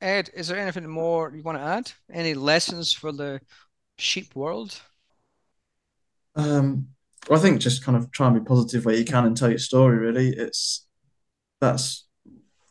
Ed, 0.00 0.30
is 0.34 0.48
there 0.48 0.58
anything 0.58 0.86
more 0.88 1.32
you 1.34 1.42
want 1.42 1.56
to 1.58 1.64
add? 1.64 1.90
Any 2.12 2.34
lessons 2.34 2.92
for 2.92 3.10
the 3.10 3.40
sheep 3.96 4.34
world? 4.36 4.78
Um, 6.36 6.88
well, 7.28 7.38
I 7.38 7.42
think 7.42 7.60
just 7.60 7.84
kind 7.84 7.96
of 7.96 8.10
try 8.10 8.26
and 8.26 8.38
be 8.38 8.44
positive 8.46 8.84
where 8.84 8.94
you 8.94 9.04
can 9.04 9.24
and 9.24 9.36
tell 9.36 9.50
your 9.50 9.58
story. 9.58 9.96
Really, 9.98 10.28
it's 10.30 10.86
that's 11.60 12.06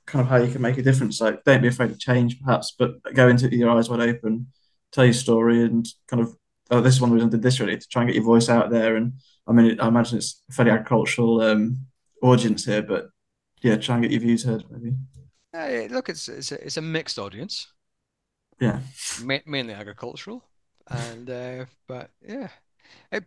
kind 0.05 0.21
of 0.21 0.27
how 0.29 0.37
you 0.37 0.51
can 0.51 0.61
make 0.61 0.77
a 0.77 0.83
difference. 0.83 1.21
Like, 1.21 1.43
don't 1.43 1.61
be 1.61 1.67
afraid 1.67 1.91
of 1.91 1.99
change, 1.99 2.39
perhaps, 2.41 2.73
but 2.77 3.01
go 3.13 3.27
into 3.27 3.45
it 3.45 3.51
with 3.51 3.59
your 3.59 3.71
eyes 3.71 3.89
wide 3.89 4.01
open, 4.01 4.47
tell 4.91 5.05
your 5.05 5.13
story, 5.13 5.63
and 5.63 5.87
kind 6.07 6.21
of. 6.21 6.35
Oh, 6.71 6.81
this 6.81 6.95
is 6.95 7.01
one 7.01 7.11
reason 7.11 7.27
I 7.27 7.31
did 7.31 7.41
this 7.43 7.59
really 7.59 7.77
to 7.77 7.87
try 7.87 8.01
and 8.01 8.09
get 8.09 8.15
your 8.15 8.23
voice 8.23 8.49
out 8.49 8.71
there. 8.71 8.95
And 8.95 9.13
I 9.47 9.51
mean, 9.51 9.79
I 9.79 9.87
imagine 9.87 10.17
it's 10.17 10.41
a 10.49 10.53
fairly 10.53 10.71
agricultural 10.71 11.41
um, 11.41 11.85
audience 12.21 12.65
here, 12.65 12.81
but 12.81 13.09
yeah, 13.61 13.75
try 13.75 13.95
and 13.95 14.03
get 14.03 14.11
your 14.11 14.21
views 14.21 14.43
heard, 14.43 14.63
maybe. 14.71 14.95
Uh, 15.53 15.93
look, 15.93 16.09
it's 16.09 16.27
it's 16.29 16.51
a, 16.51 16.65
it's 16.65 16.77
a 16.77 16.81
mixed 16.81 17.19
audience. 17.19 17.67
Yeah. 18.59 18.79
ma- 19.21 19.39
mainly 19.45 19.73
agricultural, 19.73 20.43
and 20.87 21.29
uh, 21.29 21.65
but 21.87 22.09
yeah, 22.27 22.47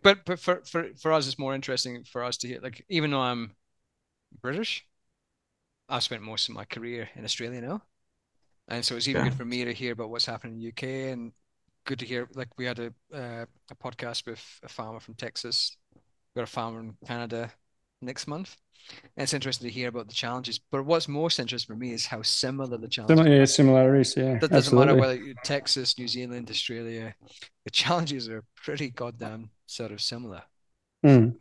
but 0.01 0.25
but 0.25 0.39
for 0.39 0.61
for 0.65 0.89
for 0.97 1.11
us, 1.13 1.27
it's 1.27 1.39
more 1.39 1.55
interesting 1.55 2.03
for 2.03 2.23
us 2.23 2.37
to 2.37 2.47
hear. 2.47 2.59
Like 2.61 2.85
even 2.89 3.11
though 3.11 3.21
I'm 3.21 3.55
British, 4.41 4.85
I've 5.89 6.03
spent 6.03 6.21
most 6.21 6.49
of 6.49 6.55
my 6.55 6.65
career 6.65 7.09
in 7.15 7.23
Australia 7.23 7.61
now, 7.61 7.81
and 8.69 8.85
so 8.85 8.95
it's 8.97 9.07
even 9.07 9.23
Yeah. 9.23 9.23
good 9.23 9.35
for 9.35 9.45
me 9.45 9.65
to 9.65 9.73
hear 9.73 9.93
about 9.93 10.09
what's 10.11 10.25
happening 10.27 10.53
in 10.55 10.59
the 10.59 10.65
UK, 10.65 11.11
and 11.11 11.33
good 11.85 11.99
to 11.99 12.05
hear. 12.05 12.27
Like 12.35 12.49
we 12.57 12.65
had 12.65 12.79
a 12.79 12.93
uh, 13.13 13.45
a 13.71 13.75
podcast 13.75 14.25
with 14.27 14.43
a 14.63 14.69
farmer 14.69 14.99
from 14.99 15.15
Texas, 15.15 15.77
we 16.35 16.41
got 16.41 16.49
a 16.49 16.51
farmer 16.51 16.81
in 16.81 16.97
Canada 17.07 17.51
next 18.01 18.27
month. 18.27 18.55
And 19.17 19.23
it's 19.23 19.33
interesting 19.33 19.67
to 19.67 19.73
hear 19.73 19.89
about 19.89 20.07
the 20.07 20.13
challenges. 20.13 20.59
But 20.71 20.85
what's 20.85 21.07
most 21.07 21.39
interesting 21.39 21.75
for 21.75 21.79
me 21.79 21.91
is 21.93 22.05
how 22.05 22.21
similar 22.21 22.77
the 22.77 22.87
challenges 22.87 23.17
Similar, 23.17 23.35
are. 23.35 23.39
yeah, 23.39 23.45
similarities. 23.45 24.15
Yeah, 24.15 24.37
That 24.39 24.51
doesn't 24.51 24.77
matter 24.77 24.95
whether 24.95 25.15
you're 25.15 25.35
Texas, 25.43 25.97
New 25.97 26.07
Zealand, 26.07 26.49
Australia, 26.49 27.15
the 27.65 27.71
challenges 27.71 28.29
are 28.29 28.43
pretty 28.55 28.89
goddamn 28.89 29.49
sort 29.65 29.91
of 29.91 30.01
similar. 30.01 30.43
Mm. 31.05 31.35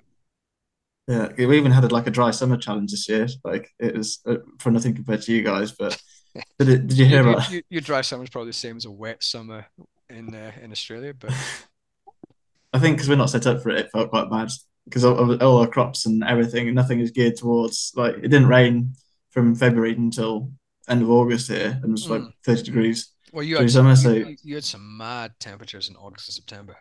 Yeah, 1.08 1.28
we 1.38 1.56
even 1.56 1.70
had 1.70 1.92
like 1.92 2.08
a 2.08 2.10
dry 2.10 2.32
summer 2.32 2.56
challenge 2.56 2.90
this 2.90 3.08
year. 3.08 3.28
Like 3.44 3.70
it 3.78 3.94
was 3.96 4.18
uh, 4.26 4.38
for 4.58 4.72
nothing 4.72 4.94
compared 4.94 5.22
to 5.22 5.32
you 5.32 5.42
guys, 5.42 5.70
but 5.70 5.96
did 6.58 6.68
it, 6.68 6.86
did 6.88 6.98
you 6.98 7.06
hear 7.06 7.22
You, 7.22 7.30
about? 7.30 7.50
you, 7.50 7.62
your 7.70 7.80
dry 7.80 8.00
summer 8.00 8.24
is 8.24 8.30
probably 8.30 8.48
the 8.50 8.54
same 8.54 8.76
as 8.76 8.86
a 8.86 8.90
wet 8.90 9.22
summer 9.22 9.66
in 10.10 10.34
uh, 10.34 10.50
in 10.60 10.72
Australia, 10.72 11.14
but 11.14 11.32
I 12.72 12.78
think 12.78 12.96
because 12.96 13.08
we're 13.08 13.16
not 13.16 13.30
set 13.30 13.46
up 13.46 13.62
for 13.62 13.70
it, 13.70 13.78
it 13.78 13.90
felt 13.92 14.10
quite 14.10 14.28
bad 14.30 14.50
because 14.86 15.04
of, 15.04 15.18
all 15.42 15.58
our 15.58 15.66
crops 15.66 16.06
and 16.06 16.24
everything, 16.24 16.72
nothing 16.74 17.00
is 17.00 17.10
geared 17.10 17.36
towards 17.36 17.92
like 17.96 18.14
it 18.16 18.28
didn't 18.28 18.48
rain 18.48 18.94
from 19.30 19.54
February 19.54 19.92
until 19.94 20.50
end 20.88 21.02
of 21.02 21.10
August 21.10 21.48
here, 21.48 21.72
and 21.82 21.84
it 21.84 21.90
was 21.90 22.08
like 22.08 22.22
Mm. 22.22 22.32
30 22.44 22.62
degrees. 22.62 23.12
well, 23.32 23.42
you 23.42 23.56
Through 23.56 23.64
had 23.64 23.70
summer, 23.72 23.96
some, 23.96 24.04
so- 24.12 24.16
you, 24.18 24.26
you- 24.28 24.36
you 24.42 24.54
had 24.54 24.64
some 24.64 24.96
mad 24.96 25.32
temperatures 25.40 25.88
in 25.90 25.96
August 25.96 26.28
and 26.28 26.34
September. 26.34 26.76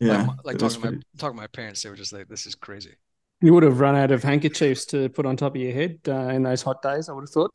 Yeah, 0.00 0.22
Like, 0.26 0.44
like 0.44 0.54
it 0.56 0.62
was 0.62 0.76
talking 0.76 0.90
to 0.90 0.96
my 0.96 1.02
talking 1.18 1.36
to 1.36 1.42
my 1.42 1.46
parents, 1.48 1.82
they 1.82 1.88
were 1.90 1.96
just 1.96 2.12
like, 2.12 2.28
"This 2.28 2.46
is 2.46 2.54
crazy." 2.54 2.94
You 3.40 3.52
would 3.54 3.62
have 3.62 3.80
run 3.80 3.94
out 3.96 4.10
of 4.10 4.22
handkerchiefs 4.22 4.84
to 4.86 5.08
put 5.08 5.26
on 5.26 5.36
top 5.36 5.54
of 5.54 5.60
your 5.60 5.72
head 5.72 5.98
uh, 6.08 6.28
in 6.28 6.42
those 6.44 6.62
hot 6.62 6.80
days. 6.82 7.08
I 7.08 7.12
would 7.12 7.22
have 7.22 7.30
thought. 7.30 7.50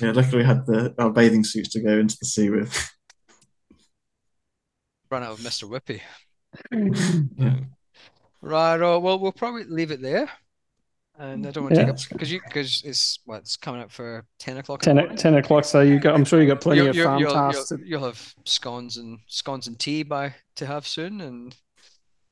yeah. 0.00 0.12
Luckily, 0.12 0.38
we 0.38 0.44
had 0.44 0.66
the 0.66 0.94
our 0.98 1.10
bathing 1.10 1.44
suits 1.44 1.68
to 1.70 1.80
go 1.80 1.98
into 1.98 2.16
the 2.18 2.26
sea 2.26 2.50
with. 2.50 2.90
Run 5.10 5.22
out 5.22 5.32
of 5.32 5.40
Mr. 5.40 5.64
Whippy. 5.68 6.00
Yeah. 7.38 7.60
Right. 8.42 8.80
Oh, 8.80 8.98
well, 8.98 9.18
we'll 9.18 9.32
probably 9.32 9.64
leave 9.64 9.90
it 9.90 10.02
there. 10.02 10.28
And 11.18 11.46
I 11.46 11.50
don't 11.50 11.64
want 11.64 11.74
to 11.76 11.80
Yeah. 11.80 11.86
take 11.86 11.94
up 11.94 12.00
because 12.10 12.32
you 12.32 12.40
because 12.44 12.82
it's 12.84 13.20
what 13.26 13.40
it's 13.40 13.56
coming 13.56 13.80
up 13.82 13.90
for 13.92 14.24
ten 14.38 14.56
o'clock 14.56 14.82
in 14.82 14.84
10, 14.86 14.96
the 14.96 15.02
o- 15.02 15.04
morning. 15.04 15.18
10 15.18 15.34
o'clock. 15.36 15.64
So 15.64 15.80
you 15.82 16.00
got. 16.00 16.14
I'm 16.14 16.24
sure 16.24 16.40
you 16.40 16.48
got 16.48 16.60
plenty 16.60 16.80
You'll, 16.80 16.88
of 16.90 16.96
you'll, 16.96 17.04
farm 17.04 17.20
you'll, 17.20 17.32
tasks. 17.32 17.70
you'll, 17.70 17.78
to- 17.78 17.86
you'll 17.86 18.04
have 18.04 18.34
scones 18.44 18.96
and 18.96 19.18
scones 19.26 19.66
and 19.68 19.78
tea 19.78 20.02
by 20.02 20.34
to 20.56 20.66
have 20.66 20.86
soon, 20.86 21.20
and 21.20 21.54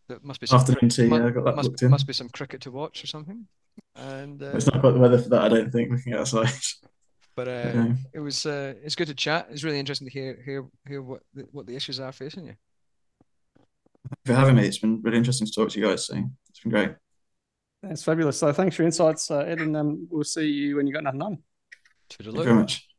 there 0.09 0.19
must 0.23 0.41
be 0.41 0.47
some 0.47 0.59
Afternoon 0.61 0.89
tea, 0.89 1.07
mu- 1.09 1.19
yeah, 1.19 1.27
I 1.27 1.31
got 1.31 1.45
that 1.45 1.57
must 1.57 1.83
must 1.83 2.07
be 2.07 2.13
some 2.15 2.31
cricket 2.31 2.63
to 2.63 2.71
watch 2.71 3.05
or 3.05 3.07
something. 3.07 3.47
And 3.97 4.43
uh, 4.43 4.47
It's 4.55 4.67
not 4.67 4.81
quite 4.81 4.93
the 4.93 4.99
weather 4.99 5.19
for 5.19 5.29
that, 5.29 5.43
I 5.43 5.49
don't 5.49 5.71
think. 5.71 5.91
Looking 5.93 6.15
outside. 6.15 6.49
but 7.37 7.49
uh, 7.49 7.51
Yeah. 7.75 7.93
it 8.15 8.21
was 8.21 8.47
uh, 8.47 8.75
it's 8.83 8.95
good 8.97 9.09
to 9.09 9.15
chat. 9.15 9.47
It's 9.51 9.63
really 9.63 9.79
interesting 9.79 10.09
to 10.09 10.13
hear 10.13 10.39
hear 10.45 10.65
hear 10.89 11.03
what 11.03 11.21
the, 11.35 11.43
what 11.53 11.67
the 11.67 11.77
issues 11.77 12.01
are 12.01 12.13
facing 12.13 12.47
you. 12.47 12.55
For 14.25 14.35
having 14.35 14.57
me. 14.57 14.67
It's 14.67 14.79
been 14.79 15.01
really 15.03 15.19
interesting 15.19 15.47
to 15.47 15.53
talk 15.53 15.71
to 15.71 15.81
you 15.81 15.87
guys. 15.87 16.07
So 16.07 16.23
it's 16.49 16.61
been 16.61 16.73
great. 16.73 16.95
That's 17.83 18.05
fabulous. 18.05 18.39
So 18.39 18.53
thanks 18.53 18.77
for 18.77 18.83
your 18.83 18.87
insights, 18.87 19.31
uh, 19.31 19.39
Ed, 19.39 19.61
and 19.61 19.77
um, 19.77 20.07
we'll 20.11 20.25
see 20.25 20.47
you 20.47 20.77
when 20.77 20.87
you've 20.87 20.95
got 20.95 21.05
nothing 21.05 21.23
on. 21.23 21.39
Thank 22.11 22.37
you 22.37 22.43
very 22.43 22.55
much. 22.55 22.90